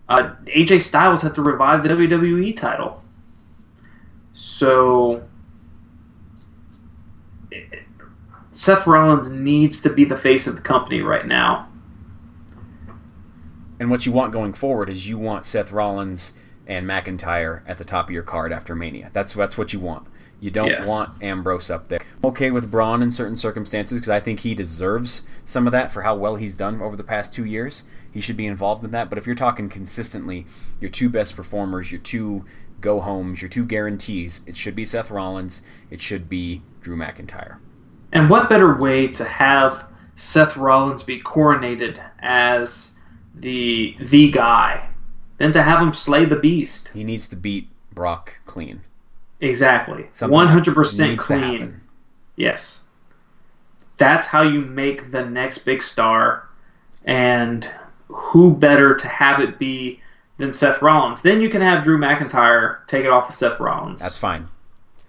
[0.09, 3.03] Uh, AJ Styles had to revive the WWE title.
[4.33, 5.23] So
[8.63, 11.67] Seth Rollins needs to be the face of the company right now.
[13.81, 16.33] And what you want going forward is you want Seth Rollins
[16.69, 19.11] and McIntyre at the top of your card after Mania.
[19.13, 20.07] That's that's what you want.
[20.39, 20.87] You don't Yes.
[20.87, 21.99] want Ambrose up there.
[22.23, 25.93] I'm okay with Braun in certain circumstances because I think he deserves some of that
[25.93, 27.83] for how well he's done over the past two years.
[28.13, 29.09] He should be involved in that.
[29.09, 30.47] But if you're talking consistently,
[30.81, 32.45] your two best performers, your two
[32.81, 35.63] go homes, your two guarantees, it should be Seth Rollins.
[35.91, 37.57] It should be Drew McIntyre.
[38.13, 39.87] And what better way to have
[40.17, 42.91] Seth Rollins be coronated as
[43.35, 44.89] the the guy
[45.39, 46.91] than to have him slay the beast?
[46.93, 48.83] He needs to beat Brock clean.
[49.41, 50.07] Exactly.
[50.21, 51.81] One hundred percent clean.
[52.37, 52.83] Yes.
[53.99, 56.49] That's how you make the next big star
[57.05, 57.71] and
[58.09, 60.01] who better to have it be
[60.39, 61.23] than Seth Rollins?
[61.23, 64.01] Then you can have Drew McIntyre take it off of Seth Rollins.
[64.01, 64.49] That's fine.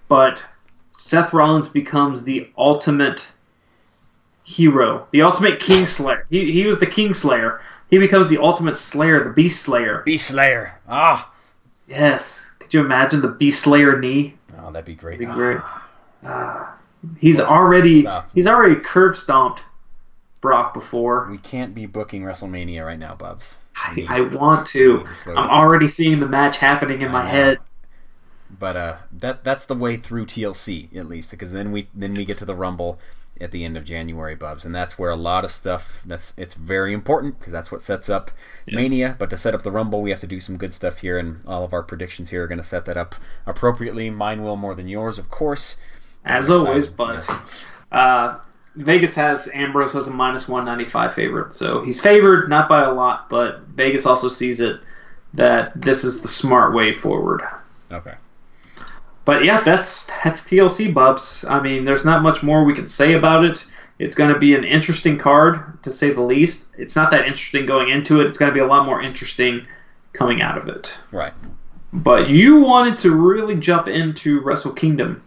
[0.08, 0.44] but
[0.96, 3.26] Seth Rollins becomes the ultimate
[4.44, 6.26] hero, the ultimate King Slayer.
[6.30, 7.62] He, he was the King Slayer.
[7.90, 10.02] He becomes the ultimate Slayer, the Beast Slayer.
[10.06, 10.80] Beast Slayer.
[10.88, 11.32] Ah.
[11.88, 12.52] Yes.
[12.60, 14.36] Could you imagine the Beast Slayer knee?
[14.60, 15.20] Oh, that'd be great.
[15.20, 15.60] Be great.
[16.26, 16.76] Ah.
[17.20, 18.30] he's already Stop.
[18.34, 19.62] he's already curb stomped
[20.42, 21.28] Brock before.
[21.30, 23.58] We can't be booking WrestleMania right now, Bubs.
[23.76, 25.06] I, I want to.
[25.16, 27.30] Slow I'm already seeing the match happening in I my know.
[27.30, 27.58] head.
[28.60, 32.26] But uh, that that's the way through TLC at least, because then we then we
[32.26, 33.00] get to the Rumble
[33.42, 36.04] at the end of January, Bubs, and that's where a lot of stuff.
[36.06, 38.30] That's it's very important because that's what sets up
[38.66, 38.76] Yes.
[38.76, 39.16] Mania.
[39.18, 41.44] But to set up the Rumble, we have to do some good stuff here, and
[41.48, 43.16] all of our predictions here are going to set that up
[43.46, 44.10] appropriately.
[44.10, 45.78] Mine will more than yours, of course.
[46.26, 46.88] as always.
[46.88, 47.68] But Yes.
[47.92, 48.40] uh,
[48.76, 52.84] Vegas has Ambrose as a minus one ninety five favorite, so he's favored not by
[52.84, 54.80] a lot, but Vegas also sees it
[55.34, 57.42] that this is the smart way forward.
[57.92, 58.14] Okay.
[59.26, 61.46] But yeah, that's that's TLC Bubs.
[61.46, 63.66] I mean, there's not much more we can say about it.
[64.00, 66.68] It's going to be an interesting card to say the least.
[66.78, 68.28] It's not that interesting going into it.
[68.28, 69.66] It's going to be a lot more interesting
[70.14, 70.94] coming out of it.
[71.12, 71.34] Right.
[71.94, 75.24] But you wanted to really jump into Wrestle Kingdom.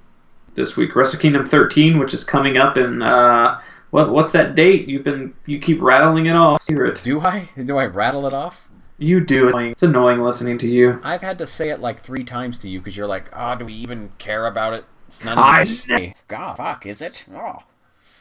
[0.57, 0.97] this week.
[0.97, 3.61] Wrestle Kingdom 13, which is coming up in uh,
[3.91, 4.89] what what's that date?
[4.89, 6.67] You've been you keep rattling it off.
[6.67, 7.03] Hear it.
[7.03, 7.49] Do I?
[7.65, 8.69] Do I rattle it off?
[8.99, 9.49] You do.
[9.49, 9.73] It.
[9.73, 11.01] It's annoying listening to you.
[11.05, 13.67] I've had to say it like three times to you because you're like, oh, do
[13.67, 14.85] we even care about it?
[15.07, 15.87] It's none I this.
[16.29, 17.27] God, fuck, is it?
[17.35, 17.59] Oh.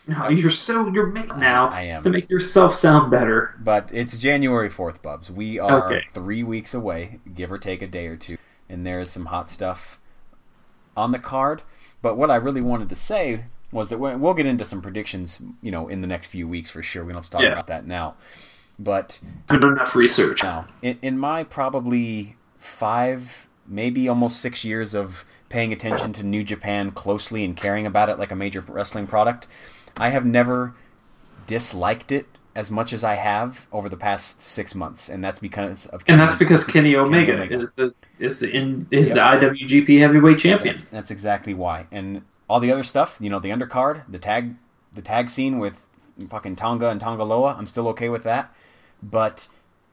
[0.07, 2.03] No, you're so you're making now I am.
[2.03, 3.56] to make yourself sound better.
[3.60, 5.31] But it's January 4th, Bubs.
[5.31, 6.06] We are Okay.
[6.14, 8.38] three weeks away, give or take a day or two.
[8.69, 9.99] And there is some hot stuff
[10.95, 11.64] on the card.
[12.03, 15.41] But what I really wanted to say was that we- we'll get into some predictions,
[15.61, 17.03] you know, in the next few weeks for sure.
[17.03, 17.53] We don't have to talk Yes.
[17.53, 18.14] about that now.
[18.77, 19.19] But
[19.49, 20.43] I've done enough research.
[20.43, 26.43] now, in, in my probably five, maybe almost six years of paying attention to New
[26.43, 29.47] Japan closely and caring about it like a major wrestling product,
[29.97, 30.73] I have never
[31.47, 32.26] disliked it
[32.56, 36.19] as much as I have over the past six months, and that's because of And
[36.19, 37.60] that's because Kenny Omega, Omega.
[37.60, 39.39] is the is the in, is Yep.
[39.39, 40.76] the IWGP Heavyweight Champion.
[40.76, 41.88] That's, that's exactly why.
[41.91, 44.56] And all the other stuff, you know, the undercard, the tag,
[44.93, 45.85] the tag scene with
[46.30, 48.53] fucking Tonga and Tanga Loa, I'm still okay with that.
[49.03, 49.47] But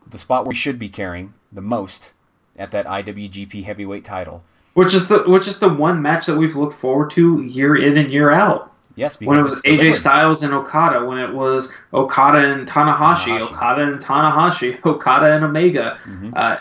[0.09, 2.13] the spot where we should be carrying the most
[2.59, 4.43] at that IWGP Heavyweight title,
[4.75, 7.97] Which is the which is the one match that we've looked forward to year in
[7.99, 8.71] and year out.
[8.95, 9.95] yes, because When it was AJ delivered.
[9.95, 13.53] Styles and Okada, when it was Okada and Tanahashi, Tanahashi.
[13.53, 15.99] Okada and Tanahashi, Okada and Omega.
[16.05, 16.33] Mhm.
[16.37, 16.57] Uh,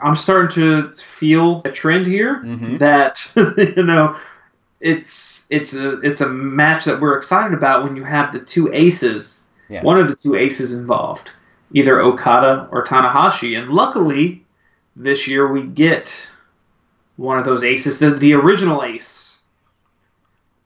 [0.00, 2.78] I'm starting to feel a trend here Mhm.
[2.78, 3.30] that
[3.76, 4.16] you know
[4.80, 8.72] it's it's a it's a match that we're excited about when you have the two
[8.72, 9.84] aces, Yes.
[9.84, 11.30] one of the two aces involved,
[11.74, 14.44] either Okada or Tanahashi, and luckily
[14.96, 16.28] this year we get
[17.16, 19.38] one of those aces, the the original ace,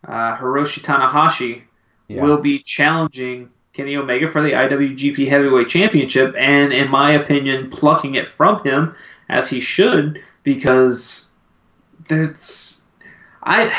[0.06, 1.62] uh, Hiroshi Tanahashi
[2.08, 2.22] Yeah.
[2.22, 8.14] will be challenging Kenny Omega for the IWGP Heavyweight Championship, and in my opinion, plucking
[8.14, 8.94] it from him
[9.28, 11.30] as he should, because
[12.08, 12.82] there's
[13.42, 13.72] I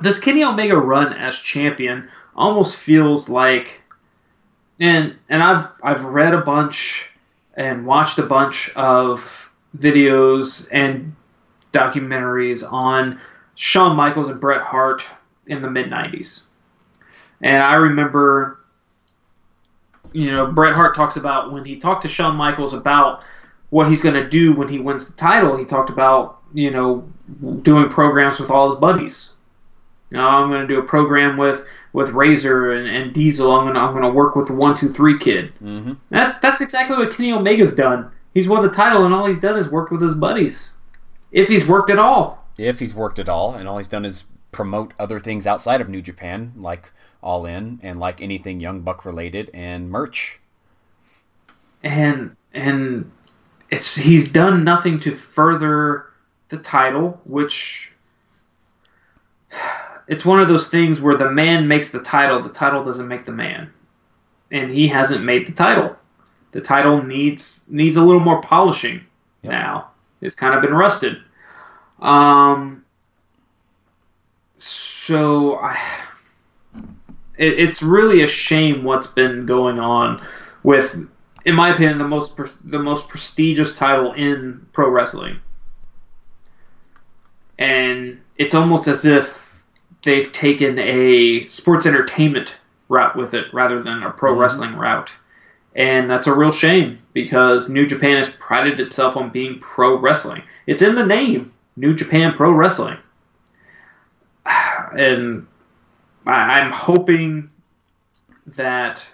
[0.00, 3.79] this Kenny Omega run as champion almost feels like,
[4.80, 7.10] and and I've I've read a bunch
[7.54, 11.14] and watched a bunch of videos and
[11.72, 13.20] documentaries on
[13.54, 15.04] Shawn Michaels and Bret Hart
[15.46, 16.44] in the mid '90s.
[17.42, 18.58] And I remember,
[20.12, 23.22] you know, Bret Hart talks about when he talked to Shawn Michaels about
[23.68, 25.56] what he's going to do when he wins the title.
[25.56, 27.08] He talked about, you know,
[27.62, 29.32] doing programs with all his buddies.
[30.10, 33.50] You know, I'm going to do a program with with Razor and, and Diesel.
[33.52, 35.52] I'm going to I'm to work with the One Two Three Kid.
[35.52, 38.10] hmm That, that's exactly what Kenny Omega's done.
[38.34, 40.70] He's won the title, and all he's done is worked with his buddies.
[41.32, 42.44] If he's worked at all.
[42.58, 45.88] If he's worked at all, and all he's done is promote other things outside of
[45.88, 46.92] New Japan, like
[47.22, 50.38] All In and like anything Young Buck related and merch.
[51.82, 53.10] and and
[53.70, 56.06] it's he's done nothing to further
[56.48, 57.92] the title, which
[60.10, 63.24] it's one of those things where the man makes the title, the title doesn't make
[63.24, 63.72] the man,
[64.50, 65.96] and he hasn't made the title.
[66.50, 69.02] The title needs needs a little more polishing
[69.42, 69.52] Yep.
[69.52, 69.90] now.
[70.20, 71.18] It's kind of been rusted.
[72.00, 72.84] Um.
[74.56, 75.80] So I
[77.38, 80.26] it, it's really a shame what's been going on
[80.64, 81.06] with,
[81.44, 85.38] in my opinion, the most pre- the most prestigious title in pro wrestling.
[87.60, 89.49] And it's almost as if
[90.04, 92.56] they've taken a sports entertainment
[92.88, 94.38] route with it rather than a pro Mhm.
[94.38, 95.12] wrestling route.
[95.76, 100.42] And that's a real shame because New Japan has prided itself on being pro wrestling.
[100.66, 102.96] It's in the name, New Japan Pro Wrestling.
[104.92, 105.46] And
[106.26, 107.50] I'm hoping
[108.56, 109.04] that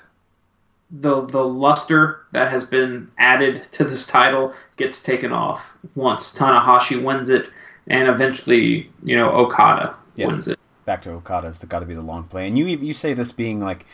[0.90, 7.02] the the luster that has been added to this title gets taken off once Tanahashi
[7.02, 7.50] wins it,
[7.88, 10.55] and eventually, you know, Okada Yes.
[10.86, 12.48] Back to Okada, it's got to be the long play.
[12.48, 13.84] And you you say this being like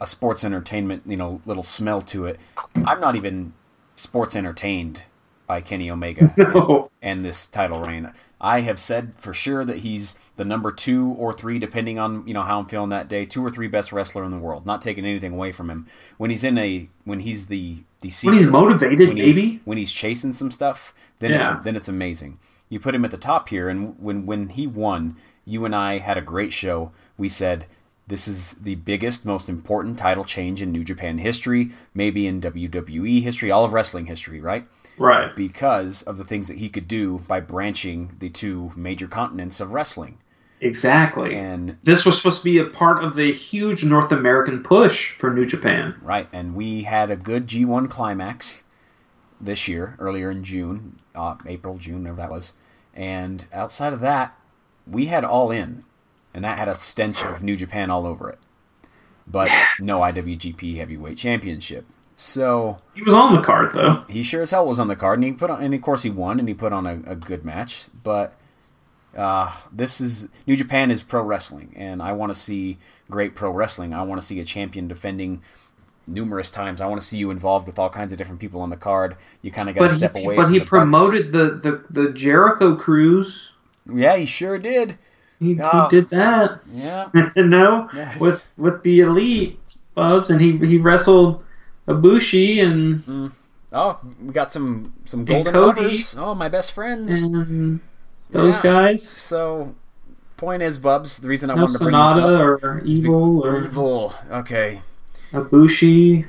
[0.00, 2.38] a sports entertainment, you know, little smell to it.
[2.76, 3.54] I'm not even
[3.96, 5.04] sports entertained
[5.46, 6.90] by Kenny Omega No.
[7.02, 8.12] and this title reign.
[8.40, 12.34] I have said for sure that he's the number two or three, depending on you
[12.34, 14.66] know how I'm feeling that day, two or three best wrestler in the world.
[14.66, 15.86] Not taking anything away from him.
[16.18, 19.92] When he's in a when he's the the When he's motivated, when he's, when he's
[19.92, 21.56] chasing some stuff, then Yeah.
[21.56, 22.38] it's then it's amazing.
[22.68, 25.98] You put him at the top here, and when when he won, you and I
[25.98, 26.92] had a great show.
[27.16, 27.66] We said
[28.06, 33.22] this is the biggest, most important title change in New Japan history, maybe in WWE
[33.22, 34.66] history, all of wrestling history, right?
[34.98, 35.34] Right.
[35.34, 39.72] Because of the things that he could do by branching the two major continents of
[39.72, 40.18] wrestling.
[40.60, 41.34] Exactly.
[41.34, 45.32] And this was supposed to be a part of the huge North American push for
[45.32, 45.94] New Japan.
[46.02, 48.62] Right, and we had a good G1 climax
[49.40, 52.54] this year, earlier in June, uh, April, June, whatever that was.
[52.94, 54.38] And outside of that,
[54.86, 55.84] we had all in.
[56.34, 58.38] and that had a stench of New Japan all over it.
[59.26, 61.86] But no IWGP Heavyweight Championship.
[62.16, 64.04] So he was on the card though.
[64.08, 66.02] He sure as hell was on the card, and he put on, and of course
[66.02, 67.86] he won, and he put on a, a good match.
[68.02, 68.36] But
[69.16, 72.78] uh, this is New Japan is pro wrestling, and I want to see
[73.10, 73.92] great pro wrestling.
[73.92, 75.42] I want to see a champion defending
[76.06, 76.80] numerous times.
[76.80, 79.16] I want to see you involved with all kinds of different people on the card.
[79.40, 80.36] You kind of got to step he, away.
[80.36, 83.51] But he the promoted the, the the Jericho Cruise.
[83.90, 84.98] Yeah, he sure did.
[85.38, 85.88] He, oh.
[85.88, 86.60] he did that.
[86.70, 87.10] Yeah.
[87.36, 88.20] no, yes.
[88.20, 89.58] with with the elite
[89.94, 91.42] Bubs, and he he wrestled
[91.88, 93.04] Ibushi and.
[93.04, 93.32] Mm.
[93.74, 96.14] Oh, we got some some golden lovers.
[96.16, 97.10] Oh, my best friends.
[97.10, 97.80] And
[98.30, 98.62] those yeah.
[98.62, 99.02] guys.
[99.02, 99.74] So,
[100.36, 101.18] point is, Bubs.
[101.18, 104.14] The reason I no wanted to bring Sanada this up or Evil or Evil.
[104.30, 104.82] Okay.
[105.32, 106.26] Ibushi.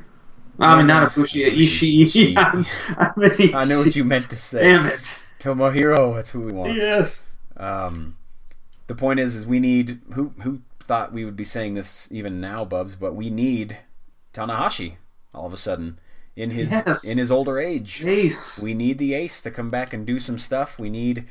[0.59, 2.33] I mean, not Ibushi, Ishii.
[2.97, 4.61] I, mean, I know what you meant to say.
[4.63, 5.13] Damn it.
[5.39, 6.73] Tomohiro, that's who we want.
[6.75, 7.29] Yes.
[7.57, 8.17] Um,
[8.87, 12.41] the point is, is we need who who thought we would be saying this even
[12.41, 13.79] now, Bubs, but we need
[14.33, 14.95] Tanahashi
[15.33, 15.99] all of a sudden
[16.35, 17.03] in his yes.
[17.03, 18.03] in his older age.
[18.03, 18.59] Ace.
[18.59, 20.79] We need the ace to come back and do some stuff.
[20.79, 21.25] We need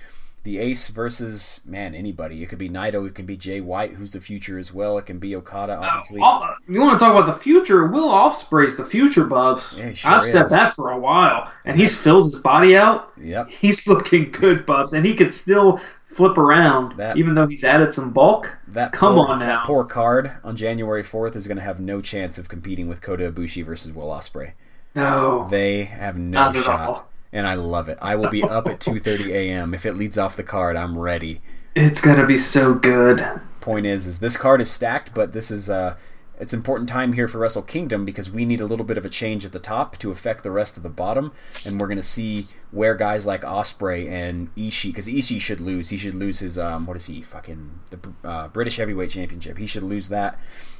[0.44, 2.42] the ace versus man anybody.
[2.42, 3.06] It could be Naito.
[3.06, 4.98] It could be Jay White, who's the future as well.
[4.98, 6.20] It can be Okada, obviously.
[6.22, 7.86] Uh, you want to talk about the future?
[7.86, 9.76] Will Ospreay's the future, Bubs.
[9.78, 10.32] Yeah, sure I've is.
[10.32, 13.12] said that for a while, and he's filled his body out.
[13.20, 13.48] Yep.
[13.48, 15.80] He's looking good, Bubs, and he could still
[16.14, 18.56] flip around, That- even though he's added some bulk.
[18.68, 19.46] That Come poor, on now.
[19.46, 23.00] That poor card on January fourth is going to have no chance of competing with
[23.00, 24.52] Kota Ibushi versus Will Ospreay.
[24.94, 27.08] No, They have no shot.
[27.32, 27.98] and I love it.
[28.02, 29.72] I will be up at 2:30 a.m.
[29.74, 30.76] if it leads off the card.
[30.76, 31.40] I'm ready.
[31.74, 33.24] It's gonna be so good.
[33.62, 35.94] Point is, is this card is stacked, but this is uh,
[36.42, 39.08] it's important time here for Wrestle Kingdom because we need a little bit of a
[39.08, 41.30] change at the top to affect the rest of the bottom,
[41.64, 45.90] and we're gonna see where guys like Ospreay and Ishii, because Ishii should lose.
[45.90, 49.56] He should lose his um, what is he fucking the uh, British Heavyweight Championship.
[49.56, 50.36] He should lose that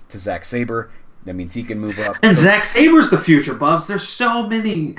[0.09, 0.91] to Zack Sabre.
[1.27, 2.17] That means he can move up.
[2.25, 3.87] And Zack Sabre's the future, Bubs.
[3.87, 4.97] There's so many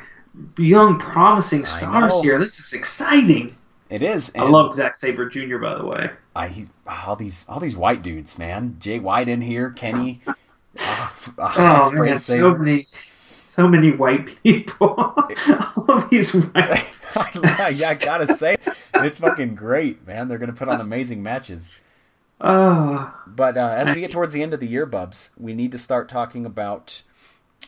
[0.58, 2.40] young, promising stars here.
[2.40, 3.54] This is exciting.
[3.90, 4.32] It is.
[4.38, 5.58] I love Zack Sabre Jr.
[5.58, 6.10] By the way.
[6.34, 8.78] I, he's all these all these white dudes, man.
[8.80, 10.22] Jay White in here, Kenny.
[10.80, 12.88] uh, Oh man, so many,
[13.46, 14.88] so many white people.
[15.78, 16.96] All of these white.
[17.36, 18.58] yeah, I gotta say,
[18.96, 20.28] it's fucking great, man.
[20.28, 21.70] They're gonna put on amazing matches.
[22.42, 25.72] Oh, But uh, as we get towards the end of the year, Bubs, we need
[25.72, 27.04] to start talking about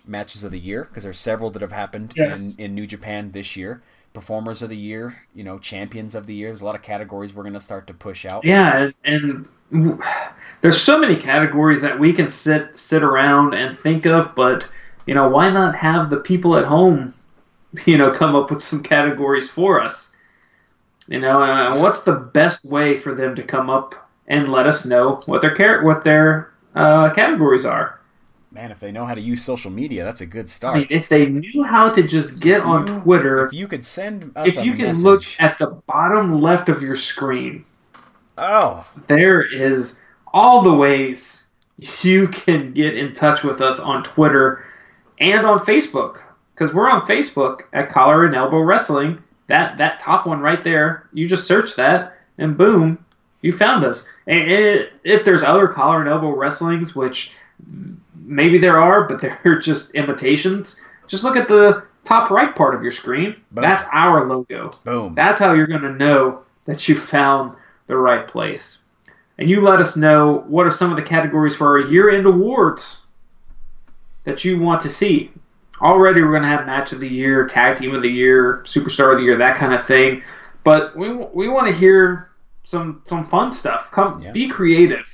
[0.05, 2.55] matches of the year because there's several that have happened Yes.
[2.57, 3.81] in, in New Japan this year.
[4.13, 6.47] Performers of the year, you know, champions of the year.
[6.49, 8.43] There's a lot of categories we're gonna start to push out.
[8.43, 9.47] yeah, and,
[10.61, 14.67] there's so many categories that we can sit sit around and think of, but
[15.05, 17.13] you know, why not have the people at home,
[17.85, 20.13] you know, come up with some categories for us?
[21.07, 23.95] You know, and what's the best way for them to come up
[24.27, 27.99] and let us know what their car- what their uh, categories are?
[28.51, 30.77] Man, if they know how to use social media, that's a good I start.
[30.77, 34.31] mean, if they knew how to just get If on Twitter, If you could send
[34.35, 37.65] us if you can look at the bottom left of your screen,
[38.37, 39.99] oh, there is
[40.33, 41.45] all the ways
[42.01, 44.65] you can get in touch with us on Twitter
[45.19, 46.21] and on Facebook.
[46.53, 49.21] Because we're on Facebook at Collar and Elbow Wrestling.
[49.47, 53.03] That that top one right there, you just search that, and boom,
[53.41, 54.05] you found us.
[54.25, 57.33] And and if there's other Collar and Elbow Wrestlings, which
[58.15, 62.81] maybe there are, but they're just imitations, just look at the top right part of
[62.81, 63.35] your screen.
[63.51, 63.61] Boom.
[63.61, 64.71] That's our logo.
[64.83, 65.13] boom.
[65.13, 67.55] That's how you're going to know that you found
[67.87, 68.79] the right place.
[69.37, 72.25] And you let us know what are some of the categories for our year end
[72.25, 73.01] awards
[74.23, 75.31] that you want to see.
[75.81, 79.11] Already, we're going to have match of the year, tag team of the year, superstar
[79.11, 80.23] of the year, that kind of thing.
[80.63, 82.31] But we, we want to hear
[82.63, 83.89] some some fun stuff.
[83.91, 84.31] Come, Yeah.
[84.31, 85.05] be creative.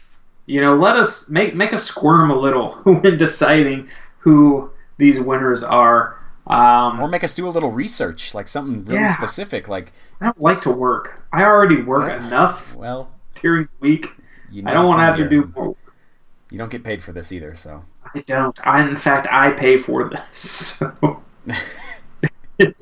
[0.45, 3.89] You know, let us make make us squirm a little when deciding
[4.19, 6.18] who these winners are.
[6.47, 9.15] Um, or make us do a little research, like something really Yeah.
[9.15, 9.68] specific.
[9.69, 11.23] Like, I don't like to work.
[11.31, 12.26] I already work Yeah.
[12.27, 13.09] enough well,
[13.41, 14.07] during the week.
[14.51, 15.76] you I don't want to have to do more.
[16.49, 18.57] You don't get paid for this either, so I don't.
[18.68, 20.81] I, in fact, I pay for this.
[22.57, 22.68] So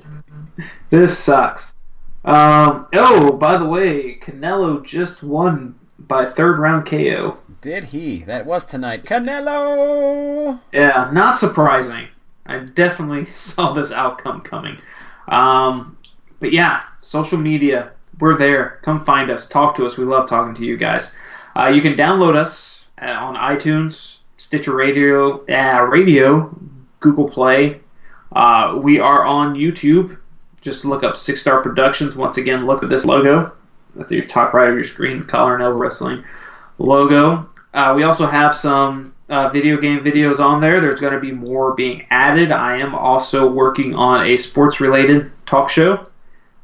[0.90, 1.76] this sucks.
[2.26, 7.38] Um, oh, by the way, Canelo just won by third round KO.
[7.61, 8.19] did he?
[8.23, 10.60] That was tonight, Canelo.
[10.73, 12.07] Yeah, not surprising.
[12.49, 14.77] I definitely saw this outcome coming.
[15.27, 15.97] Um,
[16.39, 18.80] but yeah, social media, we're there.
[18.81, 19.97] Come find us, talk to us.
[19.97, 21.13] We love talking to you guys.
[21.55, 26.53] Uh, you can download us uh, on iTunes, Stitcher Radio, uh, Radio,
[26.99, 27.81] Google Play.
[28.31, 30.17] Uh, we are on YouTube.
[30.61, 32.15] Just look up Six Star Productions.
[32.15, 33.51] Once again, look at this logo.
[33.95, 36.23] That's at your top right of your screen, Collar and Elbow Wrestling.
[36.77, 37.49] logo.
[37.73, 40.81] Uh, we also have some uh, video game videos on there.
[40.81, 42.51] There's going to be more being added.
[42.51, 46.07] I am also working on a sports related talk show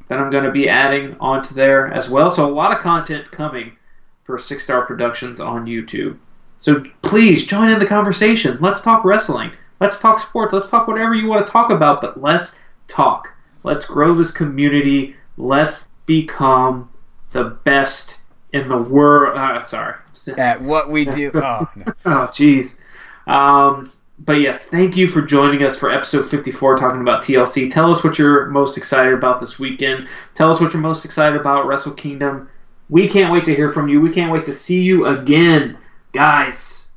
[0.08, 2.30] that I'm going to be adding onto there as well.
[2.30, 3.76] So a lot of content coming
[4.24, 6.18] for Six Star Productions on YouTube.
[6.60, 8.58] So please join in the conversation.
[8.60, 9.52] Let's talk wrestling.
[9.80, 10.54] Let's talk sports.
[10.54, 12.56] Let's talk whatever you want to talk about, but let's
[12.88, 13.32] talk.
[13.64, 15.16] Let's grow this community.
[15.38, 16.90] Let's become
[17.32, 18.22] the best
[18.56, 19.38] in the world.
[19.38, 19.96] Uh, sorry.
[20.38, 21.32] At what we do.
[21.36, 21.84] Oh, no.
[22.06, 22.80] oh, jeez.
[23.28, 27.72] Um, but yes, thank you for joining us for episode 54 talking about TLC.
[27.72, 30.08] Tell us what you're most excited about this weekend.
[30.34, 32.50] Tell us what you're most excited about Wrestle Kingdom.
[32.90, 34.00] We can't wait to hear from you.
[34.00, 35.78] We can't wait to see you again.
[36.14, 36.88] Guys,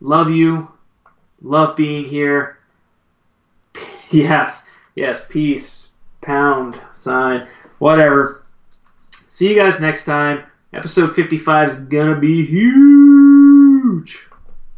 [0.00, 0.70] love you.
[1.42, 2.58] Love being here.
[4.10, 4.64] Yes,
[4.94, 5.88] yes, peace,
[6.22, 7.46] pound, sign,
[7.78, 8.46] whatever.
[9.28, 10.44] See you guys next time.
[10.72, 14.27] Episode 55 is gonna be huge.